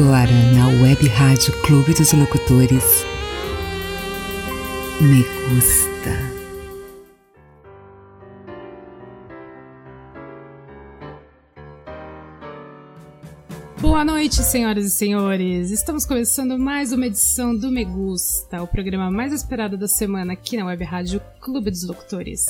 Agora 0.00 0.32
na 0.54 0.66
Web 0.82 1.06
Rádio 1.08 1.52
Clube 1.60 1.92
dos 1.92 2.14
Locutores. 2.14 3.04
Me 4.98 5.22
gusta. 5.50 6.19
Boa 14.00 14.12
noite, 14.12 14.36
senhoras 14.36 14.86
e 14.86 14.90
senhores. 14.90 15.70
Estamos 15.70 16.06
começando 16.06 16.58
mais 16.58 16.90
uma 16.90 17.04
edição 17.06 17.54
do 17.54 17.70
Me 17.70 17.84
Gusta, 17.84 18.62
o 18.62 18.66
programa 18.66 19.10
mais 19.10 19.30
esperado 19.30 19.76
da 19.76 19.86
semana 19.86 20.32
aqui 20.32 20.56
na 20.56 20.64
Web 20.64 20.82
Rádio 20.84 21.20
Clube 21.38 21.70
dos 21.70 21.86
Locutores. 21.86 22.46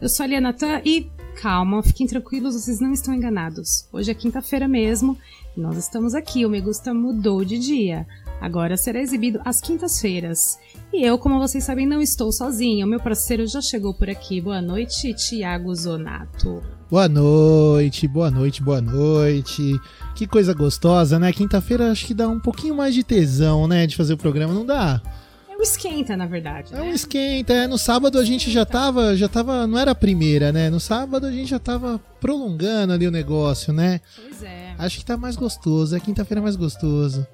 Eu 0.00 0.08
sou 0.08 0.24
a 0.24 0.26
Lia 0.26 0.40
e 0.82 1.10
calma, 1.42 1.82
fiquem 1.82 2.06
tranquilos, 2.06 2.54
vocês 2.54 2.80
não 2.80 2.90
estão 2.90 3.12
enganados. 3.12 3.86
Hoje 3.92 4.10
é 4.10 4.14
quinta-feira 4.14 4.66
mesmo 4.66 5.18
e 5.54 5.60
nós 5.60 5.76
estamos 5.76 6.14
aqui. 6.14 6.46
O 6.46 6.48
Me 6.48 6.62
Gusta 6.62 6.94
mudou 6.94 7.44
de 7.44 7.58
dia. 7.58 8.06
Agora 8.40 8.74
será 8.74 8.98
exibido 8.98 9.42
às 9.44 9.60
quintas-feiras. 9.60 10.58
E 10.90 11.04
eu, 11.04 11.18
como 11.18 11.38
vocês 11.38 11.64
sabem, 11.64 11.86
não 11.86 12.00
estou 12.00 12.32
sozinha. 12.32 12.86
O 12.86 12.88
meu 12.88 12.98
parceiro 12.98 13.46
já 13.46 13.60
chegou 13.60 13.92
por 13.92 14.08
aqui. 14.08 14.40
Boa 14.40 14.62
noite, 14.62 15.12
Tiago 15.12 15.74
Zonato. 15.74 16.62
Boa 16.94 17.08
noite, 17.08 18.06
boa 18.06 18.30
noite, 18.30 18.62
boa 18.62 18.80
noite. 18.80 19.80
Que 20.14 20.28
coisa 20.28 20.54
gostosa, 20.54 21.18
né? 21.18 21.32
Quinta-feira 21.32 21.90
acho 21.90 22.06
que 22.06 22.14
dá 22.14 22.28
um 22.28 22.38
pouquinho 22.38 22.72
mais 22.72 22.94
de 22.94 23.02
tesão, 23.02 23.66
né? 23.66 23.84
De 23.84 23.96
fazer 23.96 24.14
o 24.14 24.16
programa, 24.16 24.54
não 24.54 24.64
dá? 24.64 25.02
É 25.50 25.56
um 25.56 25.60
esquenta, 25.60 26.16
na 26.16 26.24
verdade. 26.24 26.72
É 26.72 26.76
né? 26.76 26.82
um 26.82 26.92
esquenta, 26.92 27.52
é. 27.52 27.66
No 27.66 27.76
sábado 27.78 28.16
a 28.16 28.24
gente 28.24 28.48
já 28.48 28.64
tava, 28.64 29.16
já 29.16 29.28
tava, 29.28 29.66
não 29.66 29.76
era 29.76 29.90
a 29.90 29.94
primeira, 29.94 30.52
né? 30.52 30.70
No 30.70 30.78
sábado 30.78 31.26
a 31.26 31.32
gente 31.32 31.50
já 31.50 31.58
tava 31.58 31.98
prolongando 32.20 32.92
ali 32.92 33.08
o 33.08 33.10
negócio, 33.10 33.72
né? 33.72 34.00
Pois 34.14 34.44
é. 34.44 34.76
Acho 34.78 34.98
que 34.98 35.04
tá 35.04 35.16
mais 35.16 35.34
gostoso, 35.34 35.96
é 35.96 35.98
quinta-feira 35.98 36.40
mais 36.40 36.54
gostoso. 36.54 37.26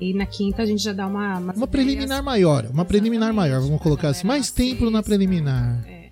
Aí 0.00 0.14
na 0.14 0.24
quinta 0.24 0.62
a 0.62 0.66
gente 0.66 0.84
já 0.84 0.92
dá 0.92 1.08
uma. 1.08 1.40
Uma 1.40 1.50
ideias. 1.50 1.68
preliminar 1.68 2.22
maior, 2.22 2.66
uma 2.72 2.84
preliminar 2.84 3.30
Exatamente. 3.30 3.50
maior, 3.50 3.60
vamos 3.60 3.82
colocar 3.82 4.10
assim. 4.10 4.24
Mais 4.24 4.52
tempo 4.52 4.84
na 4.84 4.98
sexta. 4.98 5.02
preliminar. 5.02 5.84
É. 5.84 6.03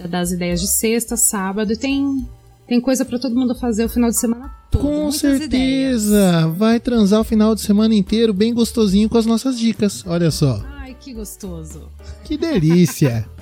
Já 0.00 0.06
dá 0.06 0.20
as 0.20 0.32
ideias 0.32 0.60
de 0.60 0.66
sexta, 0.66 1.16
sábado. 1.16 1.72
e 1.72 1.76
Tem, 1.76 2.26
tem 2.66 2.80
coisa 2.80 3.04
pra 3.04 3.18
todo 3.18 3.34
mundo 3.34 3.54
fazer 3.54 3.84
o 3.84 3.88
final 3.88 4.08
de 4.08 4.18
semana 4.18 4.50
todo. 4.70 4.82
Com 4.82 4.94
muitas 5.02 5.20
certeza! 5.20 5.46
ideias. 5.46 6.56
Vai 6.56 6.80
transar 6.80 7.20
o 7.20 7.24
final 7.24 7.54
de 7.54 7.60
semana 7.60 7.94
inteiro 7.94 8.32
bem 8.32 8.54
gostosinho 8.54 9.08
com 9.10 9.18
as 9.18 9.26
nossas 9.26 9.58
dicas. 9.58 10.02
Olha 10.06 10.30
só. 10.30 10.64
Ai, 10.78 10.96
que 10.98 11.12
gostoso. 11.12 11.88
Que 12.24 12.36
delícia! 12.36 13.28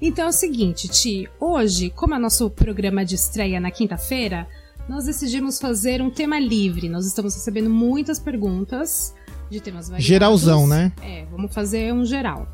Então 0.00 0.26
é 0.26 0.28
o 0.28 0.32
seguinte, 0.32 0.86
Ti. 0.86 1.28
Hoje, 1.40 1.90
como 1.90 2.14
é 2.14 2.18
nosso 2.20 2.48
programa 2.48 3.04
de 3.04 3.16
estreia 3.16 3.58
na 3.58 3.68
quinta-feira, 3.68 4.46
nós 4.88 5.06
decidimos 5.06 5.58
fazer 5.58 6.00
um 6.00 6.08
tema 6.08 6.38
livre. 6.38 6.88
Nós 6.88 7.04
estamos 7.04 7.34
recebendo 7.34 7.68
muitas 7.68 8.20
perguntas 8.20 9.12
de 9.50 9.60
temas 9.60 9.88
variados. 9.88 10.06
Geralzão, 10.06 10.68
né? 10.68 10.92
É, 11.02 11.24
vamos 11.32 11.52
fazer 11.52 11.92
um 11.92 12.06
geral. 12.06 12.46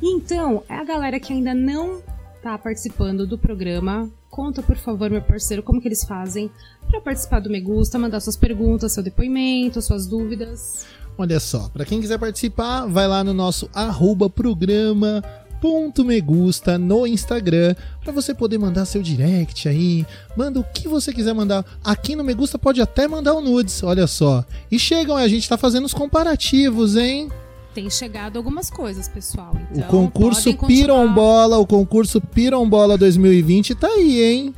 Então, 0.00 0.62
a 0.68 0.84
galera 0.84 1.18
que 1.18 1.32
ainda 1.32 1.52
não 1.52 2.00
tá 2.46 2.56
participando 2.56 3.26
do 3.26 3.36
programa, 3.36 4.08
conta 4.30 4.62
por 4.62 4.76
favor, 4.76 5.10
meu 5.10 5.20
parceiro, 5.20 5.64
como 5.64 5.80
que 5.80 5.88
eles 5.88 6.04
fazem 6.04 6.48
para 6.88 7.00
participar 7.00 7.40
do 7.40 7.50
Me 7.50 7.60
Gusta, 7.60 7.98
mandar 7.98 8.20
suas 8.20 8.36
perguntas, 8.36 8.92
seu 8.92 9.02
depoimento, 9.02 9.82
suas 9.82 10.06
dúvidas. 10.06 10.86
Olha 11.18 11.40
só, 11.40 11.68
pra 11.70 11.84
quem 11.84 12.00
quiser 12.00 12.20
participar, 12.20 12.86
vai 12.86 13.08
lá 13.08 13.24
no 13.24 13.34
nosso 13.34 13.68
arroba 13.74 14.30
programa 14.30 15.24
ponto 15.60 16.04
me 16.04 16.20
gusta 16.20 16.78
no 16.78 17.06
Instagram 17.06 17.74
para 18.04 18.12
você 18.12 18.34
poder 18.34 18.58
mandar 18.58 18.84
seu 18.84 19.02
direct 19.02 19.68
aí, 19.68 20.06
manda 20.36 20.60
o 20.60 20.64
que 20.64 20.86
você 20.86 21.12
quiser 21.12 21.34
mandar. 21.34 21.64
Aqui 21.82 22.14
no 22.14 22.22
Me 22.22 22.34
Gusta 22.34 22.58
pode 22.58 22.80
até 22.80 23.08
mandar 23.08 23.34
o 23.34 23.40
nudes, 23.40 23.82
olha 23.82 24.06
só. 24.06 24.44
E 24.70 24.78
chegam, 24.78 25.16
a 25.16 25.26
gente 25.26 25.48
tá 25.48 25.56
fazendo 25.56 25.86
os 25.86 25.94
comparativos, 25.94 26.94
hein? 26.94 27.28
Tem 27.76 27.90
chegado 27.90 28.38
algumas 28.38 28.70
coisas, 28.70 29.06
pessoal. 29.06 29.54
O 29.54 29.76
Então, 29.78 29.88
concurso 29.90 30.40
podem 30.44 30.56
continuar- 30.56 30.80
Pirombola, 31.04 31.58
o 31.58 31.66
concurso 31.66 32.20
Pirombola 32.22 32.96
2020 32.96 33.74
tá 33.74 33.86
aí, 33.88 34.22
hein? 34.22 34.54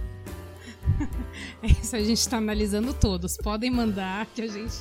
É 1.61 1.67
isso, 1.67 1.97
a 1.97 2.01
gente 2.01 2.29
tá 2.29 2.37
analisando 2.37 2.95
todos. 2.95 3.37
Podem 3.37 3.69
mandar 3.73 4.27
que 4.33 4.41
a 4.43 4.47
gente 4.47 4.73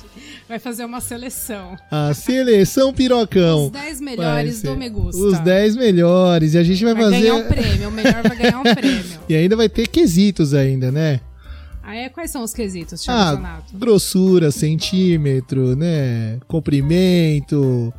vai 0.48 0.60
fazer 0.60 0.84
uma 0.84 1.00
seleção. 1.00 1.76
A 1.90 2.14
seleção 2.14 2.92
Pirocão. 2.94 3.64
Os 3.66 3.72
10 3.72 3.98
Vai 3.98 4.04
melhores 4.16 4.62
do 4.62 4.76
Me 4.76 4.88
Gusta. 4.88 5.20
Os 5.20 5.40
10 5.40 5.74
melhores. 5.74 6.54
E 6.54 6.58
a 6.58 6.62
gente 6.62 6.84
vai, 6.84 6.94
Vai 6.94 7.02
fazer. 7.02 7.20
ganhar 7.22 7.34
um 7.34 7.48
prêmio. 7.48 7.88
O 7.88 7.90
melhor 7.90 8.22
vai 8.22 8.36
ganhar 8.36 8.60
um 8.60 8.62
prêmio. 8.72 9.20
E 9.28 9.34
ainda 9.34 9.56
vai 9.56 9.68
ter 9.68 9.88
quesitos 9.88 10.54
ainda, 10.54 10.92
né? 10.92 11.20
Aí, 11.82 12.08
quais 12.10 12.30
são 12.30 12.44
os 12.44 12.54
quesitos, 12.54 13.02
Thiago 13.02 13.42
Ah, 13.44 13.60
grossura, 13.74 14.52
centímetro, 14.52 15.74
né? 15.74 16.38
Comprimento, 16.46 17.92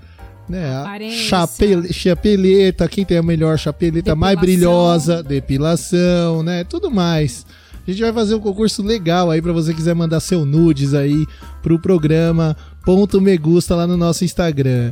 né? 0.50 0.74
A 0.76 0.82
Aparência. 0.82 1.18
Chapele, 1.28 1.94
chapeleta, 1.94 2.88
quem 2.90 3.06
tem 3.06 3.18
a 3.18 3.24
melhor 3.24 3.58
chapeleta 3.58 4.16
mais 4.16 4.36
Depilação. 4.40 4.56
brilhosa, 4.58 5.24
depilação, 5.24 6.44
né? 6.44 6.64
Tudo 6.64 6.90
mais. 6.90 7.46
A 7.88 7.92
gente 7.92 8.02
vai 8.02 8.14
fazer 8.14 8.36
um 8.36 8.40
concurso 8.40 8.84
legal 8.84 9.32
aí 9.32 9.42
pra 9.42 9.52
você 9.54 9.74
quiser 9.74 9.96
mandar 9.96 10.20
seu 10.20 10.46
nudes 10.46 10.94
aí 10.94 11.26
pro 11.62 11.80
programa 11.80 12.56
ponto 12.86 13.20
me 13.22 13.38
gusta 13.38 13.76
lá 13.76 13.86
no 13.86 13.98
nosso 13.98 14.24
Instagram. 14.26 14.92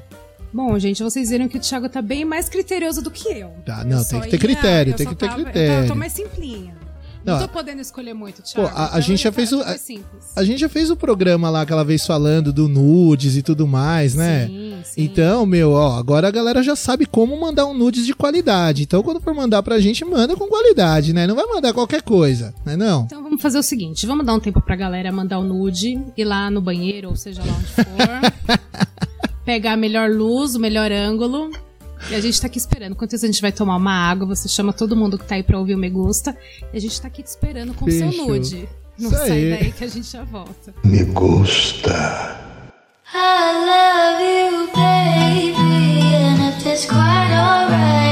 Bom, 0.54 0.78
gente, 0.80 1.04
vocês 1.04 1.30
viram 1.30 1.48
que 1.48 1.58
o 1.58 1.60
Thiago 1.60 1.90
tá 1.90 2.02
bem 2.02 2.24
mais 2.26 2.48
criterioso 2.50 3.02
do 3.02 3.12
que 3.12 3.28
eu. 3.32 3.50
Tá, 3.66 3.82
Eu 3.82 3.88
não, 3.88 4.04
só 4.04 4.12
tem 4.12 4.22
que 4.22 4.30
ter 4.30 4.38
critério, 4.38 4.92
eu 4.94 4.98
tem 4.98 5.08
que 5.08 5.16
ter 5.16 5.28
tava- 5.28 5.44
critério. 5.44 5.84
Eu 5.84 5.88
tô 5.88 5.96
mais 5.96 6.14
simplinha. 6.14 6.74
Não, 7.28 7.34
Não, 7.40 7.46
tô 7.46 7.50
podendo 7.54 7.82
escolher 7.82 8.14
muito, 8.14 8.42
Thiago. 8.42 8.70
a- 8.74 8.84
a 8.86 8.88
então 8.88 9.02
gente 9.02 9.22
já 9.24 9.32
fez 9.34 9.52
o- 9.52 9.62
simples. 9.78 10.32
A 10.36 10.44
gente 10.46 10.60
já 10.60 10.70
fez 10.70 10.90
o 10.90 10.96
programa 10.96 11.50
lá 11.50 11.62
aquela 11.62 11.84
vez 11.84 12.06
falando 12.06 12.54
do 12.54 12.70
nudes 12.70 13.36
e 13.36 13.42
tudo 13.42 13.68
mais, 13.68 14.16
né? 14.16 14.48
Sim, 14.48 14.78
sim. 14.86 15.04
Então, 15.04 15.46
meu, 15.46 15.72
ó, 15.72 15.98
agora 15.98 16.30
a 16.30 16.32
galera 16.32 16.64
já 16.64 16.76
sabe 16.76 17.06
como 17.06 17.38
mandar 17.40 17.66
um 17.66 17.74
nudes 17.74 18.06
de 18.06 18.14
qualidade. 18.16 18.84
Então, 18.84 19.04
quando 19.04 19.20
for 19.20 19.34
mandar 19.34 19.62
pra 19.62 19.78
gente, 19.80 20.06
manda 20.06 20.36
com 20.38 20.48
qualidade, 20.48 21.12
né? 21.12 21.28
Não 21.28 21.36
vai 21.36 21.46
mandar 21.46 21.74
qualquer 21.74 22.02
coisa, 22.02 22.54
né 22.66 22.78
não? 22.78 23.04
Então 23.06 23.22
vamos 23.22 23.42
fazer 23.42 23.60
o 23.60 23.64
seguinte, 23.64 24.06
vamos 24.08 24.26
dar 24.26 24.34
um 24.34 24.40
tempo 24.40 24.62
pra 24.62 24.76
galera 24.78 25.12
mandar 25.12 25.38
o 25.40 25.44
nude, 25.44 26.02
ir 26.16 26.24
lá 26.24 26.50
no 26.50 26.62
banheiro, 26.62 27.10
ou 27.10 27.16
seja 27.18 27.44
lá 27.44 27.54
onde 27.54 27.68
for, 27.68 27.84
pegar 29.46 29.74
a 29.74 29.78
melhor 29.78 30.10
luz, 30.10 30.56
o 30.56 30.60
melhor 30.60 30.92
ângulo, 30.92 31.52
e 32.10 32.16
a 32.16 32.22
gente 32.22 32.40
tá 32.40 32.48
aqui 32.48 32.58
esperando. 32.58 32.92
Enquanto 32.94 33.14
isso 33.14 33.26
a 33.26 33.28
gente 33.28 33.42
vai 33.42 33.52
tomar 33.52 33.76
uma 33.76 33.92
água, 33.92 34.26
você 34.28 34.48
chama 34.48 34.72
todo 34.74 34.96
mundo 34.96 35.18
que 35.18 35.26
tá 35.26 35.36
aí 35.36 35.44
pra 35.44 35.58
ouvir 35.60 35.76
o 35.76 35.78
Me 35.78 35.90
Gusta, 35.90 36.36
e 36.74 36.78
a 36.78 36.80
gente 36.82 37.00
tá 37.02 37.08
aqui 37.08 37.22
te 37.24 37.28
esperando 37.28 37.74
com 37.74 37.86
o 37.86 37.92
seu 37.92 38.12
nude. 38.12 38.68
Não 38.98 39.12
Isso 39.12 39.20
sai 39.20 39.32
aí. 39.32 39.50
daí 39.52 39.72
que 39.72 39.84
a 39.84 39.88
gente 39.88 40.12
já 40.12 40.24
volta. 40.24 40.74
Me 40.84 41.04
gusta. 41.04 42.36
I 43.14 43.54
love 43.70 44.24
you, 44.24 44.68
baby. 44.74 46.02
And 46.16 46.50
if 46.50 46.66
it's 46.66 46.86
quite 46.86 47.32
alright, 47.32 48.07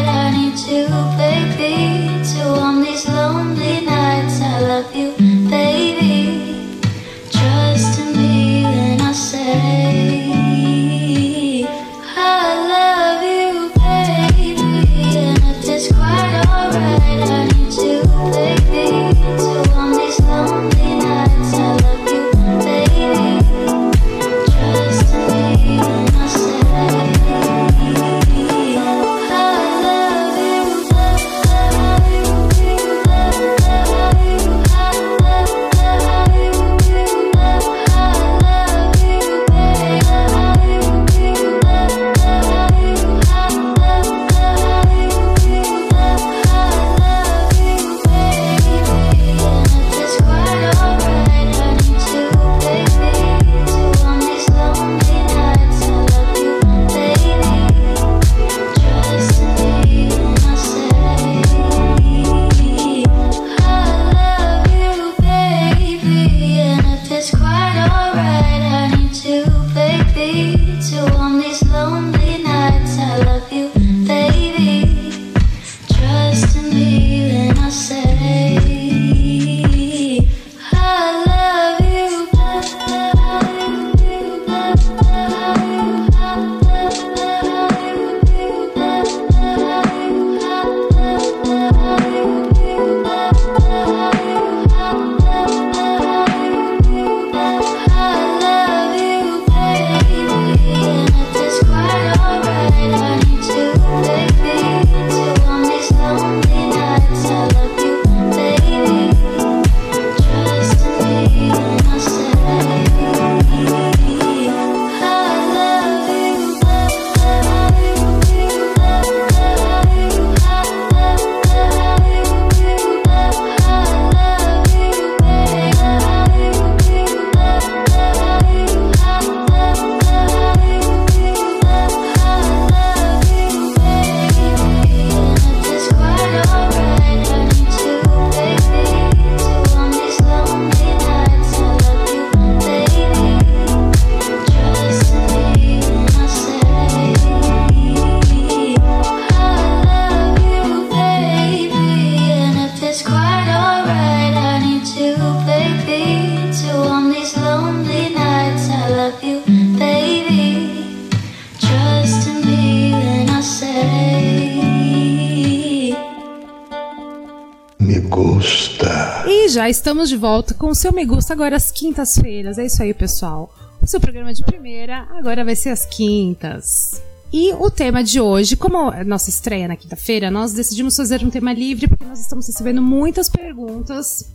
estamos 169.69 170.09
de 170.09 170.17
volta 170.17 170.53
com 170.53 170.67
o 170.67 170.75
seu 170.75 170.91
Me 170.91 171.05
Gusta 171.05 171.33
agora 171.33 171.55
às 171.55 171.71
quintas-feiras. 171.71 172.57
É 172.57 172.65
isso 172.65 172.81
aí, 172.83 172.93
pessoal. 172.93 173.53
O 173.81 173.87
seu 173.87 173.99
programa 173.99 174.33
de 174.33 174.43
primeira 174.43 175.07
agora 175.11 175.43
vai 175.43 175.55
ser 175.55 175.69
às 175.69 175.85
quintas. 175.85 177.01
E 177.31 177.53
o 177.53 177.69
tema 177.69 178.03
de 178.03 178.19
hoje, 178.19 178.55
como 178.55 178.91
é 178.91 179.03
nossa 179.03 179.29
estreia 179.29 179.67
na 179.67 179.75
quinta-feira, 179.75 180.31
nós 180.31 180.53
decidimos 180.53 180.95
fazer 180.95 181.23
um 181.23 181.29
tema 181.29 181.53
livre 181.53 181.87
porque 181.87 182.05
nós 182.05 182.19
estamos 182.19 182.47
recebendo 182.47 182.81
muitas 182.81 183.27
perguntas 183.27 184.31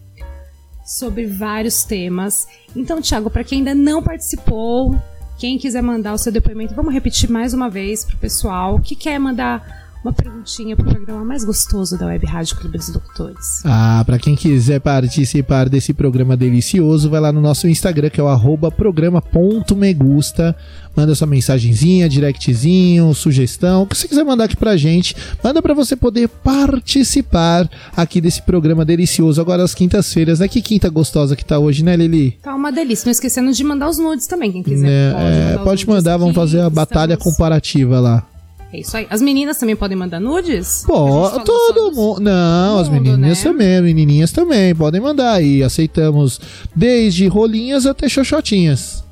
sobre 0.84 1.26
vários 1.26 1.84
temas. 1.84 2.46
Então, 2.74 3.00
Thiago, 3.00 3.30
para 3.30 3.44
quem 3.44 3.58
ainda 3.58 3.74
não 3.74 4.02
participou, 4.02 5.00
quem 5.38 5.56
quiser 5.56 5.82
mandar 5.82 6.12
o 6.12 6.18
seu 6.18 6.30
depoimento, 6.30 6.74
vamos 6.74 6.92
repetir 6.92 7.30
mais 7.30 7.54
uma 7.54 7.70
vez 7.70 8.04
pro 8.04 8.18
pessoal 8.18 8.78
que 8.80 8.94
quer 8.94 9.18
mandar 9.18 9.79
uma 10.02 10.12
perguntinha 10.12 10.74
pro 10.74 10.84
programa 10.84 11.24
mais 11.24 11.44
gostoso 11.44 11.98
da 11.98 12.06
Web 12.06 12.24
Rádio 12.24 12.56
Clube 12.56 12.78
dos 12.78 12.88
Doutores. 12.88 13.62
Ah, 13.64 14.02
pra 14.04 14.18
quem 14.18 14.34
quiser 14.34 14.80
participar 14.80 15.68
desse 15.68 15.92
programa 15.92 16.36
delicioso, 16.36 17.10
vai 17.10 17.20
lá 17.20 17.30
no 17.30 17.40
nosso 17.40 17.68
Instagram, 17.68 18.08
que 18.08 18.20
é 18.20 18.24
o 18.24 18.28
arroba 18.28 18.70
programa.megusta. 18.70 20.56
Manda 20.96 21.14
sua 21.14 21.26
mensagenzinha, 21.26 22.08
directzinho, 22.08 23.14
sugestão, 23.14 23.82
o 23.82 23.86
que 23.86 23.96
você 23.96 24.08
quiser 24.08 24.24
mandar 24.24 24.44
aqui 24.44 24.56
pra 24.56 24.76
gente. 24.76 25.14
Manda 25.42 25.62
pra 25.62 25.72
você 25.72 25.94
poder 25.94 26.28
participar 26.28 27.68
aqui 27.96 28.20
desse 28.20 28.42
programa 28.42 28.84
delicioso, 28.84 29.40
agora 29.40 29.62
às 29.62 29.74
quintas-feiras. 29.74 30.40
Né? 30.40 30.48
Que 30.48 30.60
quinta 30.60 30.88
gostosa 30.88 31.36
que 31.36 31.44
tá 31.44 31.58
hoje, 31.58 31.84
né, 31.84 31.94
Lili? 31.94 32.38
Tá 32.42 32.54
uma 32.54 32.72
delícia. 32.72 33.06
Não 33.06 33.12
esquecendo 33.12 33.52
de 33.52 33.62
mandar 33.62 33.88
os 33.88 33.98
nudes 33.98 34.26
também, 34.26 34.50
quem 34.50 34.62
quiser. 34.62 34.86
Né, 34.86 35.54
é, 35.54 35.58
pode 35.58 35.86
nudes 35.86 35.86
mandar, 35.86 36.16
vamos 36.16 36.34
fazer 36.34 36.60
a 36.60 36.70
batalha 36.70 37.16
comparativa 37.16 38.00
lá. 38.00 38.29
É 38.72 38.78
isso 38.78 38.96
aí. 38.96 39.06
As 39.10 39.20
meninas 39.20 39.58
também 39.58 39.74
podem 39.74 39.96
mandar 39.96 40.20
nudes? 40.20 40.84
Pô, 40.86 41.28
todo 41.40 41.92
mundo. 41.92 42.20
Não, 42.20 42.78
as 42.78 42.88
mundo, 42.88 43.02
menininhas 43.02 43.38
né? 43.38 43.50
também, 43.50 43.82
menininhas 43.82 44.32
também, 44.32 44.74
podem 44.74 45.00
mandar 45.00 45.32
aí. 45.32 45.62
Aceitamos 45.62 46.40
desde 46.74 47.26
rolinhas 47.26 47.84
até 47.84 48.08
xoxotinhas. 48.08 49.04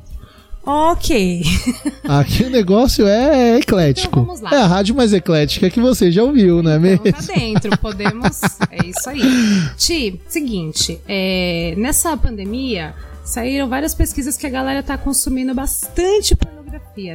Ok. 0.71 1.43
Aqui 2.07 2.45
o 2.45 2.51
negócio 2.51 3.07
é 3.07 3.57
eclético. 3.57 4.21
Então 4.21 4.25
vamos 4.27 4.43
lá. 4.43 4.51
É 4.53 4.61
a 4.61 4.67
rádio 4.67 4.95
mais 4.95 5.15
eclética 5.15 5.71
que 5.71 5.81
você 5.81 6.13
já 6.13 6.23
ouviu, 6.23 6.63
não 6.63 6.73
é 6.73 6.79
mesmo? 6.79 7.03
Então 7.07 7.27
tá 7.27 7.33
dentro, 7.35 7.79
podemos. 7.79 8.43
É 8.71 8.87
isso 8.87 9.09
aí. 9.09 9.23
Ti, 9.79 10.21
seguinte, 10.29 11.01
é, 11.09 11.75
nessa 11.79 12.15
pandemia 12.19 12.95
saíram 13.25 13.67
várias 13.67 13.95
pesquisas 13.95 14.37
que 14.37 14.47
a 14.47 14.51
galera 14.51 14.83
tá 14.83 14.99
consumindo 14.99 15.55
bastante 15.55 16.37
pornografia, 16.37 16.58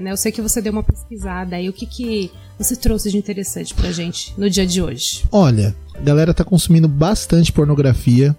né? 0.01 0.11
Eu 0.11 0.17
sei 0.17 0.31
que 0.31 0.41
você 0.41 0.61
deu 0.61 0.71
uma 0.71 0.83
pesquisada 0.83 1.55
aí. 1.55 1.67
O 1.69 1.73
que, 1.73 1.85
que 1.85 2.31
você 2.57 2.75
trouxe 2.75 3.09
de 3.11 3.17
interessante 3.17 3.73
pra 3.73 3.91
gente 3.91 4.33
no 4.37 4.49
dia 4.49 4.65
de 4.65 4.81
hoje? 4.81 5.23
Olha, 5.31 5.75
a 5.93 6.01
galera 6.01 6.33
tá 6.33 6.43
consumindo 6.43 6.87
bastante 6.87 7.51
pornografia. 7.51 8.35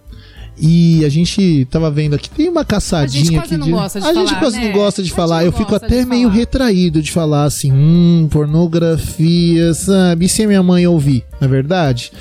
E 0.56 1.04
a 1.04 1.08
gente 1.08 1.66
tava 1.68 1.90
vendo 1.90 2.14
aqui, 2.14 2.30
tem 2.30 2.48
uma 2.48 2.64
caçadinha 2.64 3.22
A 3.22 3.24
gente 3.24 3.34
quase 3.34 3.54
aqui 3.54 3.56
não 3.56 3.66
de. 3.66 3.72
gosta 3.72 4.00
de 4.00 4.06
a 4.06 4.14
gente 4.14 4.28
falar, 4.28 4.38
quase 4.38 4.56
né? 4.56 4.64
não 4.66 4.72
gosta 4.72 5.02
de 5.02 5.06
A 5.06 5.08
gente 5.08 5.16
falar. 5.16 5.44
Eu 5.44 5.52
fico 5.52 5.74
até 5.74 6.04
meio 6.04 6.28
falar. 6.28 6.34
retraído 6.38 7.02
de 7.02 7.10
falar 7.10 7.44
assim, 7.44 7.72
hum, 7.72 8.28
pornografia, 8.30 9.74
sabe? 9.74 10.26
E 10.26 10.28
se 10.28 10.44
a 10.44 10.46
minha 10.46 10.62
mãe 10.62 10.86
ouvir, 10.86 11.24
não 11.40 11.48
é 11.48 11.50
verdade? 11.50 12.12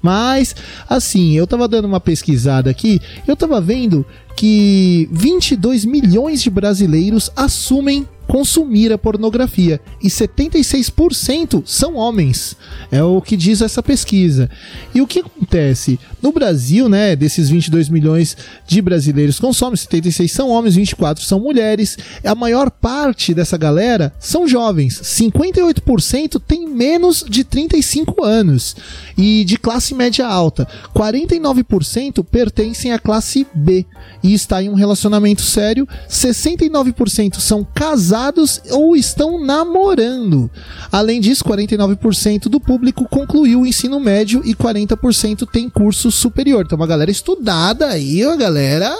Mas, 0.00 0.56
assim, 0.88 1.32
eu 1.34 1.46
tava 1.46 1.68
dando 1.68 1.84
uma 1.84 2.00
pesquisada 2.00 2.70
aqui, 2.70 2.98
eu 3.28 3.36
tava 3.36 3.60
vendo 3.60 4.06
que 4.36 5.06
22 5.12 5.84
milhões 5.84 6.42
de 6.42 6.48
brasileiros 6.48 7.30
assumem 7.36 8.08
consumir 8.32 8.90
a 8.90 8.96
pornografia 8.96 9.78
e 10.02 10.08
76% 10.08 11.62
são 11.66 11.96
homens. 11.96 12.56
É 12.90 13.02
o 13.02 13.20
que 13.20 13.36
diz 13.36 13.60
essa 13.60 13.82
pesquisa. 13.82 14.48
E 14.94 15.02
o 15.02 15.06
que 15.06 15.18
acontece? 15.18 16.00
No 16.22 16.32
Brasil, 16.32 16.88
né, 16.88 17.14
desses 17.14 17.50
22 17.50 17.90
milhões 17.90 18.34
de 18.66 18.80
brasileiros 18.80 19.38
consomem, 19.38 19.76
76 19.76 20.32
são 20.32 20.48
homens, 20.48 20.76
24 20.76 21.22
são 21.22 21.40
mulheres. 21.40 21.98
A 22.24 22.34
maior 22.34 22.70
parte 22.70 23.34
dessa 23.34 23.58
galera 23.58 24.10
são 24.18 24.48
jovens. 24.48 24.98
58% 25.02 26.40
tem 26.40 26.66
menos 26.66 27.22
de 27.28 27.44
35 27.44 28.24
anos 28.24 28.74
e 29.14 29.44
de 29.44 29.58
classe 29.58 29.94
média 29.94 30.26
alta. 30.26 30.66
49% 30.96 32.24
pertencem 32.24 32.92
à 32.92 32.98
classe 32.98 33.46
B 33.54 33.84
e 34.22 34.32
está 34.32 34.62
em 34.62 34.70
um 34.70 34.74
relacionamento 34.74 35.42
sério. 35.42 35.86
69% 36.08 37.38
são 37.38 37.62
casados 37.62 38.21
ou 38.70 38.94
estão 38.94 39.44
namorando. 39.44 40.50
Além 40.90 41.20
disso, 41.20 41.44
49% 41.44 42.44
do 42.44 42.60
público 42.60 43.06
concluiu 43.08 43.62
o 43.62 43.66
ensino 43.66 43.98
médio 43.98 44.42
e 44.44 44.54
40% 44.54 45.48
tem 45.50 45.68
curso 45.68 46.10
superior. 46.10 46.64
Então, 46.64 46.76
uma 46.76 46.86
galera 46.86 47.10
estudada 47.10 47.86
aí, 47.86 48.22
a 48.22 48.36
galera 48.36 48.94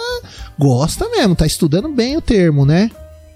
gosta 0.57 1.07
mesmo, 1.09 1.35
tá 1.35 1.45
estudando 1.45 1.89
bem 1.89 2.17
o 2.17 2.21
termo, 2.21 2.65
né? 2.65 2.89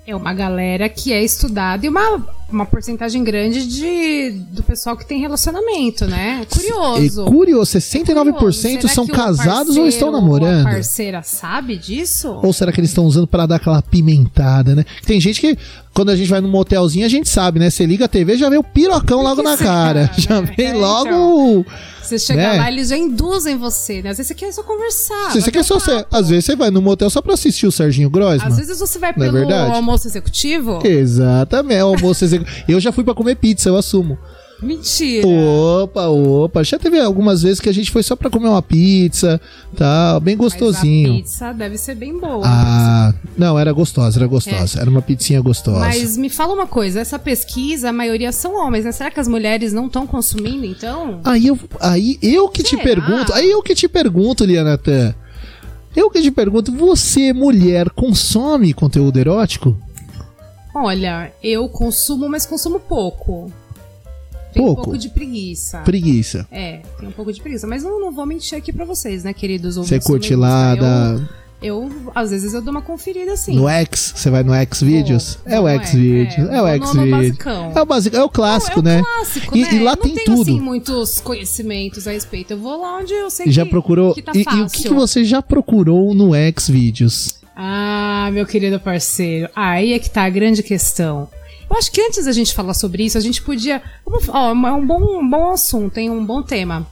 É 0.05 0.15
uma 0.15 0.33
galera 0.33 0.87
que 0.87 1.11
é 1.11 1.23
estudada 1.23 1.85
e 1.85 1.89
uma, 1.89 2.25
uma 2.49 2.65
porcentagem 2.65 3.23
grande 3.23 3.65
de, 3.67 4.31
do 4.51 4.63
pessoal 4.63 4.95
que 4.95 5.05
tem 5.05 5.19
relacionamento, 5.19 6.05
né? 6.05 6.45
Curioso. 6.49 6.97
E 7.03 7.09
curioso, 7.09 7.25
Curioso. 7.25 7.71
69% 7.77 8.51
Será 8.53 8.87
são 8.93 9.05
casados 9.07 9.75
ou 9.77 9.85
estão 9.87 9.87
parceiro 9.87 10.05
ou 10.07 10.11
namorando. 10.11 10.67
A 10.67 10.71
parceira 10.71 11.21
sabe 11.23 11.77
disso? 11.77 12.39
Ou 12.41 12.53
será 12.53 12.71
que 12.71 12.79
eles 12.79 12.89
estão 12.91 13.05
usando 13.05 13.27
pra 13.27 13.45
dar 13.45 13.55
aquela 13.57 13.81
pimentada, 13.81 14.75
né? 14.75 14.85
Tem 15.05 15.19
gente 15.19 15.41
que, 15.41 15.57
quando 15.93 16.09
a 16.09 16.15
gente 16.15 16.29
vai 16.29 16.39
num 16.41 16.49
motelzinho, 16.49 17.05
a 17.05 17.09
gente 17.09 17.27
sabe, 17.27 17.59
né? 17.59 17.69
Você 17.69 17.85
liga 17.85 18.05
a 18.05 18.07
TV, 18.07 18.37
já 18.37 18.49
vê 18.49 18.57
o 18.57 18.63
pirocão 18.63 19.21
logo 19.21 19.41
na 19.43 19.57
você- 19.57 19.63
cara. 19.63 20.09
Ah, 20.13 20.15
Já 20.19 20.41
né? 20.41 20.53
vem 20.55 20.67
É, 20.67 20.73
logo. 20.73 21.65
Você 22.01 22.17
chega 22.17 22.39
Né? 22.53 22.57
lá, 22.57 22.71
eles 22.71 22.87
já 22.87 22.95
induzem 22.97 23.57
você, 23.57 24.01
né? 24.01 24.11
Às 24.11 24.17
vezes 24.17 24.27
você 24.29 24.33
quer 24.33 24.53
só 24.53 24.63
conversar. 24.63 25.33
Você 25.33 25.51
quer 25.51 25.63
só 25.63 25.77
ser, 25.77 26.03
papo. 26.05 26.15
às 26.15 26.29
vezes 26.29 26.45
você 26.45 26.55
vai 26.55 26.71
no 26.71 26.81
motel 26.81 27.09
só 27.09 27.21
pra 27.21 27.33
assistir 27.33 27.67
o 27.67 27.71
Serginho 27.71 28.09
Grossman. 28.09 28.47
Às 28.47 28.55
vezes 28.57 28.79
você 28.79 28.97
vai 28.97 29.09
é 29.09 29.13
pelo 29.13 29.33
verdade? 29.33 29.73
almoço 29.73 30.07
executivo. 30.07 30.79
Exatamente, 30.85 31.81
o 31.81 31.87
almoço 31.87 32.23
executivo. 32.23 32.36
Eu 32.67 32.79
já 32.79 32.91
fui 32.91 33.03
pra 33.03 33.13
comer 33.13 33.35
pizza, 33.35 33.69
eu 33.69 33.77
assumo. 33.77 34.17
Mentira. 34.61 35.27
Opa, 35.27 36.07
opa. 36.07 36.63
Já 36.63 36.79
teve 36.79 36.99
algumas 36.99 37.43
vezes 37.43 37.59
que 37.59 37.69
a 37.69 37.73
gente 37.73 37.91
foi 37.91 38.01
só 38.01 38.15
pra 38.15 38.29
comer 38.29 38.47
uma 38.47 38.61
pizza, 38.61 39.39
tal, 39.75 40.19
bem 40.19 40.35
gostosinho. 40.35 41.09
Mas 41.09 41.19
a 41.19 41.21
pizza 41.21 41.53
deve 41.53 41.77
ser 41.77 41.95
bem 41.95 42.17
boa. 42.17 42.41
Ah, 42.43 43.13
não, 43.37 43.57
era 43.59 43.71
gostosa, 43.71 44.17
era 44.17 44.25
gostosa. 44.25 44.79
Era 44.79 44.89
uma 44.89 45.01
pizzinha 45.01 45.39
gostosa. 45.41 45.79
Mas 45.79 46.17
me 46.17 46.29
fala 46.29 46.53
uma 46.53 46.65
coisa, 46.65 46.99
essa 46.99 47.19
pesquisa, 47.19 47.89
a 47.89 47.93
maioria 47.93 48.31
são 48.31 48.55
homens, 48.55 48.85
né? 48.85 48.91
Será 48.91 49.11
que 49.11 49.19
as 49.19 49.27
mulheres 49.27 49.73
não 49.73 49.85
estão 49.85 50.07
consumindo, 50.07 50.65
então? 50.65 51.21
Aí 51.23 51.47
eu, 51.47 51.59
aí 51.79 52.17
eu 52.23 52.49
que 52.49 52.63
te 52.63 52.71
Será? 52.71 52.83
pergunto, 52.83 53.33
aí 53.33 53.51
eu 53.51 53.61
que 53.61 53.75
te 53.75 53.87
pergunto, 53.87 54.43
Lianatan. 54.43 55.13
Eu 55.95 56.09
que 56.11 56.21
te 56.21 56.31
pergunto, 56.31 56.71
você, 56.71 57.33
mulher, 57.33 57.89
consome 57.89 58.73
conteúdo 58.73 59.17
erótico? 59.17 59.75
Olha, 60.83 61.31
eu 61.43 61.67
consumo, 61.69 62.27
mas 62.29 62.45
consumo 62.45 62.79
pouco. 62.79 63.51
Tem 64.53 64.63
um 64.63 64.67
Pouco? 64.67 64.83
pouco 64.83 64.97
de 64.97 65.09
preguiça. 65.09 65.79
Preguiça. 65.79 66.47
É, 66.51 66.81
tem 66.99 67.07
um 67.09 67.11
pouco 67.11 67.31
de 67.31 67.39
preguiça. 67.41 67.67
Mas 67.67 67.83
não, 67.83 67.99
não 67.99 68.11
vou 68.11 68.25
mentir 68.25 68.57
aqui 68.57 68.71
pra 68.73 68.85
vocês, 68.85 69.23
né, 69.23 69.33
queridos 69.33 69.75
Você 69.75 69.79
ouvintes. 69.95 70.07
do 70.07 70.11
curte 70.11 70.35
lá 70.35 70.73
da, 70.73 71.19
Eu, 71.61 71.83
eu, 71.83 72.11
às 72.15 72.31
vezes, 72.31 72.53
eu 72.53 72.61
dou 72.61 72.71
uma 72.71 72.81
conferida 72.81 73.33
assim. 73.33 73.55
no 73.55 73.67
X? 73.69 74.13
Você 74.15 74.29
vai 74.31 74.43
no 74.43 74.53
X 74.53 74.81
Videos? 74.81 75.37
Vou, 75.45 75.53
É 75.53 75.59
o 75.59 75.67
X 75.67 75.91
Videos. 75.93 76.49
É, 76.49 76.61
o 76.61 76.65
vou 76.65 76.67
X 76.69 76.79
no- 76.79 76.93
no 76.93 77.01
Videos. 77.03 77.17
basicão. 77.27 77.71
É 77.75 77.81
o 77.81 77.85
básico, 77.85 78.15
é 78.15 78.23
o 78.23 78.29
clássico, 78.29 78.81
Não, 78.81 78.91
é 78.91 78.95
né? 78.95 79.01
o 79.01 79.03
clássico, 79.05 79.57
E- 79.57 79.61
né? 79.61 79.73
e 79.73 79.79
lá 79.79 79.91
eu 79.91 79.97
tem 79.97 80.15
não 80.15 80.23
tenho, 80.23 80.37
tudo. 80.37 80.41
assim, 80.51 80.59
muitos 80.61 81.19
conhecimentos 81.19 82.07
a 82.07 82.11
respeito. 82.11 82.51
Eu 82.53 82.57
vou 82.57 82.81
lá 82.81 82.97
onde 82.97 83.13
eu 83.13 83.29
sei 83.29 83.51
Já 83.51 83.63
que, 83.63 83.69
procurou? 83.69 84.13
que 84.15 84.21
tá 84.23 84.31
e, 84.33 84.39
e 84.39 84.61
o 84.61 84.67
que, 84.69 84.83
que 84.83 84.93
você 84.93 85.23
já 85.25 85.41
procurou 85.41 86.15
no 86.15 86.33
X 86.33 86.67
Videos? 86.69 87.36
Ah, 87.59 88.29
meu 88.31 88.45
querido 88.45 88.79
parceiro, 88.79 89.49
aí 89.55 89.93
é 89.93 89.97
que 89.97 90.11
tá 90.11 90.23
a 90.23 90.29
grande 90.29 90.61
questão. 90.61 91.27
Eu 91.67 91.75
acho 91.75 91.91
que 91.91 91.99
antes 91.99 92.25
da 92.25 92.31
gente 92.31 92.53
falar 92.53 92.75
sobre 92.75 93.03
isso, 93.03 93.17
a 93.17 93.21
gente 93.21 93.41
podia. 93.41 93.81
Ó, 94.05 94.51
é 94.51 94.71
um 94.73 94.85
bom, 94.85 95.19
um 95.19 95.27
bom 95.27 95.49
assunto, 95.51 95.95
tem 95.95 96.07
um 96.07 96.23
bom 96.23 96.43
tema. 96.43 96.85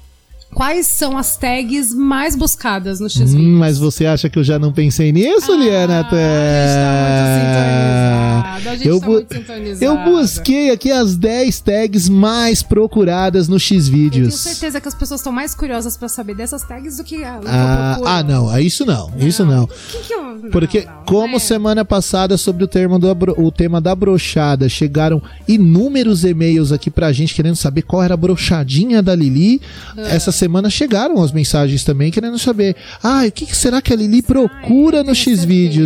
Quais 0.56 0.88
são 0.88 1.18
as 1.18 1.36
tags 1.38 1.94
mais 1.94 2.36
buscadas 2.36 3.00
no 3.00 3.10
X 3.10 3.34
Hum, 3.34 3.58
mas 3.60 3.78
você 3.78 4.06
acha 4.06 4.30
que 4.30 4.40
eu 4.40 4.44
já 4.44 4.58
não 4.58 4.72
pensei 4.72 5.12
nisso, 5.12 5.54
Liana? 5.54 6.08
Ah, 6.10 6.16
A 6.16 7.36
gente 7.36 7.52
tá 7.52 8.56
muito 8.56 8.56
sintonizado. 8.56 8.70
A 8.70 8.76
gente 8.76 8.88
Eu, 8.88 9.00
tá 9.00 9.06
bu- 9.06 9.12
muito 9.14 9.34
sintonizado. 9.36 9.86
eu 9.86 9.98
busquei 10.06 10.72
aqui 10.72 10.92
as 10.92 11.16
10 11.18 11.60
tags 11.60 12.08
mais 12.10 12.64
procuradas 12.64 13.48
no 13.50 13.58
Eu 13.58 14.10
tenho 14.12 14.32
certeza 14.32 14.80
que 14.82 14.88
as 14.88 14.96
pessoas 14.96 15.20
estão 15.20 15.32
mais 15.34 15.54
curiosas 15.54 15.98
pra 15.98 16.08
saber 16.08 16.36
dessas 16.36 16.64
tags 16.64 16.98
do 16.98 17.04
que 17.04 17.24
a 17.24 17.40
Ah, 17.46 18.00
ah, 18.06 18.24
não, 18.24 18.50
ah, 18.50 18.62
isso 18.62 18.86
não, 18.86 19.12
isso 19.20 19.46
não. 19.46 19.68
Que 19.68 19.98
que 20.00 20.14
eu- 20.14 20.24
não, 20.24 20.50
Porque, 20.52 20.86
não, 20.86 21.04
como 21.06 21.34
né? 21.34 21.40
semana 21.40 21.84
passada, 21.84 22.38
sobre 22.38 22.64
o, 22.64 22.68
termo 22.68 22.98
do, 22.98 23.08
o 23.38 23.52
tema 23.52 23.82
da 23.82 23.94
brochada, 23.94 24.70
chegaram 24.70 25.22
inúmeros 25.48 26.24
e-mails 26.24 26.72
aqui 26.72 26.90
pra 26.90 27.12
gente 27.12 27.34
querendo 27.36 27.56
saber 27.56 27.82
qual 27.82 28.02
era 28.02 28.14
a 28.14 28.18
brochadinha 28.18 29.04
da 29.04 29.14
Lili. 29.16 29.62
É. 29.98 30.16
Essa 30.16 30.32
semana 30.32 30.45
chegaram 30.70 31.22
as 31.22 31.32
mensagens 31.32 31.84
também 31.84 32.12
querendo 32.12 32.38
saber. 32.40 32.76
Ah, 33.04 33.24
o 33.28 33.32
que, 33.32 33.46
que 33.46 33.56
será 33.56 33.82
que 33.82 33.92
a 33.94 33.96
Lili 33.96 34.22
procura 34.22 34.98
eu 35.00 35.04
no 35.04 35.16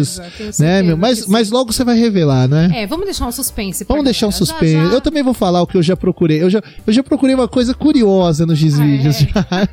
certeza, 0.06 0.58
tenho 0.64 0.70
Né, 0.70 0.82
meu? 0.84 0.98
Mas, 0.98 1.26
mas 1.28 1.50
logo 1.52 1.72
você 1.72 1.84
vai 1.84 1.98
revelar, 1.98 2.48
né? 2.48 2.70
É, 2.74 2.88
vamos 2.88 3.06
deixar 3.06 3.28
um 3.28 3.32
suspense. 3.32 3.86
Vamos 3.88 4.04
deixar 4.04 4.28
um 4.28 4.30
galera. 4.30 4.46
Já, 4.46 4.52
suspense. 4.54 4.74
já. 4.74 4.94
Eu 4.94 5.02
também 5.02 5.24
vou 5.24 5.34
falar 5.34 5.62
o 5.62 5.68
que 5.68 5.78
eu 5.78 5.84
já 5.84 5.96
procurei. 5.96 6.42
Eu 6.42 6.50
já, 6.50 6.62
eu 6.86 6.94
já 6.94 7.04
procurei 7.04 7.36
uma 7.36 7.48
coisa 7.48 7.74
curiosa 7.74 8.46
nos 8.46 8.60
X-Vídeos. 8.60 9.26
Ah, 9.50 9.68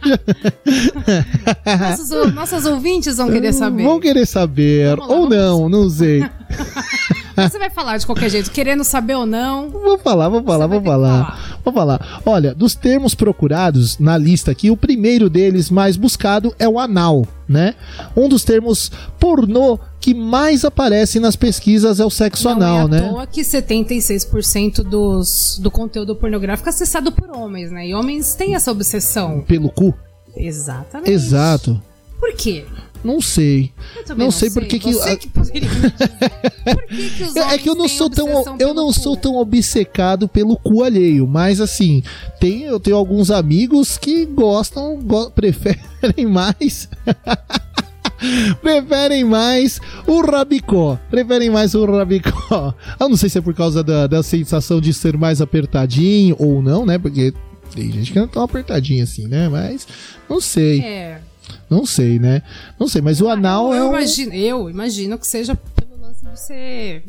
Nossos, 1.90 2.10
ou- 2.10 2.30
nossos 2.32 2.64
ouvintes 2.66 3.16
vão 3.16 3.30
querer 3.30 3.52
saber. 3.52 3.82
Vão 3.82 4.00
querer 4.00 4.26
saber. 4.26 4.98
Ou 5.00 5.28
não, 5.28 5.68
não 5.68 5.88
sei. 5.88 6.24
Você 7.36 7.58
vai 7.58 7.70
falar 7.70 7.98
de 7.98 8.06
qualquer 8.06 8.30
jeito, 8.30 8.50
querendo 8.50 8.82
saber 8.82 9.14
ou 9.14 9.26
não. 9.26 9.68
Vou 9.70 9.98
falar, 9.98 10.28
vou 10.28 10.42
falar, 10.42 10.66
vou 10.66 10.80
que 10.80 10.86
falar. 10.86 11.58
Vou 11.64 11.74
falar. 11.74 12.20
Olha, 12.24 12.54
dos 12.54 12.74
termos 12.74 13.14
procurados 13.14 13.98
na 13.98 14.16
lista 14.16 14.50
aqui, 14.50 14.70
o 14.70 14.76
primeiro 14.76 15.28
deles 15.28 15.70
mais 15.70 15.96
buscado 15.96 16.54
é 16.58 16.68
o 16.68 16.78
anal, 16.78 17.26
né? 17.48 17.74
Um 18.16 18.28
dos 18.28 18.44
termos 18.44 18.90
pornô 19.18 19.78
que 20.00 20.14
mais 20.14 20.64
aparece 20.64 21.18
nas 21.18 21.36
pesquisas 21.36 22.00
é 22.00 22.04
o 22.04 22.10
sexo 22.10 22.44
não 22.44 22.52
anal, 22.52 22.78
é 22.78 22.82
à 22.82 22.88
né? 22.88 23.08
toa 23.08 23.26
que 23.26 23.42
76% 23.42 24.82
dos, 24.82 25.58
do 25.60 25.70
conteúdo 25.70 26.14
pornográfico 26.14 26.68
é 26.68 26.70
acessado 26.70 27.10
por 27.12 27.28
homens, 27.36 27.70
né? 27.70 27.88
E 27.88 27.94
homens 27.94 28.34
têm 28.34 28.54
essa 28.54 28.70
obsessão. 28.70 29.40
Pelo 29.40 29.68
cu? 29.68 29.92
Exatamente. 30.36 31.10
Exato. 31.10 31.82
Por 32.18 32.32
quê? 32.34 32.64
Não 33.04 33.20
sei. 33.20 33.72
Não 34.16 34.30
sei 34.30 34.50
por 34.50 34.64
que 34.64 34.78
que- 34.78 35.16
que 35.16 35.28
poderia. 35.28 35.68
Por 35.68 36.86
que, 36.86 37.10
que 37.10 37.38
É, 37.38 37.58
que 37.58 37.68
eu 37.68 37.74
não 37.74 37.88
sou 37.88 38.10
tão 38.10 38.26
eu 38.58 38.74
não 38.74 38.86
cu? 38.88 38.92
sou 39.00 39.16
tão 39.16 39.36
obcecado 39.36 40.26
pelo 40.28 40.56
cu 40.56 40.82
alheio, 40.82 41.26
mas 41.26 41.60
assim, 41.60 42.02
tem 42.40 42.62
eu 42.64 42.80
tenho 42.80 42.96
alguns 42.96 43.30
amigos 43.30 43.96
que 43.96 44.24
gostam, 44.26 44.98
go- 45.02 45.30
preferem 45.36 46.26
mais 46.26 46.88
Preferem 48.62 49.24
mais 49.24 49.78
o 50.06 50.22
rabicó. 50.22 50.98
Preferem 51.10 51.50
mais 51.50 51.74
o 51.74 51.84
rabicó. 51.84 52.74
Eu 52.98 53.08
não 53.10 53.16
sei 53.16 53.28
se 53.28 53.38
é 53.38 53.40
por 53.42 53.54
causa 53.54 53.84
da, 53.84 54.06
da 54.06 54.22
sensação 54.22 54.80
de 54.80 54.92
ser 54.94 55.16
mais 55.18 55.40
apertadinho 55.42 56.34
ou 56.38 56.62
não, 56.62 56.86
né? 56.86 56.98
Porque 56.98 57.32
tem 57.74 57.92
gente 57.92 58.12
que 58.12 58.18
não 58.18 58.24
é 58.24 58.28
tão 58.28 58.42
apertadinho 58.42 59.02
assim, 59.04 59.26
né? 59.28 59.48
Mas 59.50 59.86
não 60.30 60.40
sei. 60.40 60.80
É. 60.80 61.20
Não 61.68 61.84
sei, 61.86 62.18
né? 62.18 62.42
Não 62.78 62.86
sei, 62.88 63.00
mas 63.02 63.20
o 63.20 63.28
anal 63.28 63.68
eu, 63.68 63.74
é 63.74 63.78
eu 63.80 63.84
um. 63.86 63.88
imagino, 63.90 64.32
eu 64.34 64.70
imagino 64.70 65.18
que 65.18 65.26
seja 65.26 65.54
pelo 65.54 66.00
lance 66.00 66.24
de 66.24 66.40
ser 66.40 67.04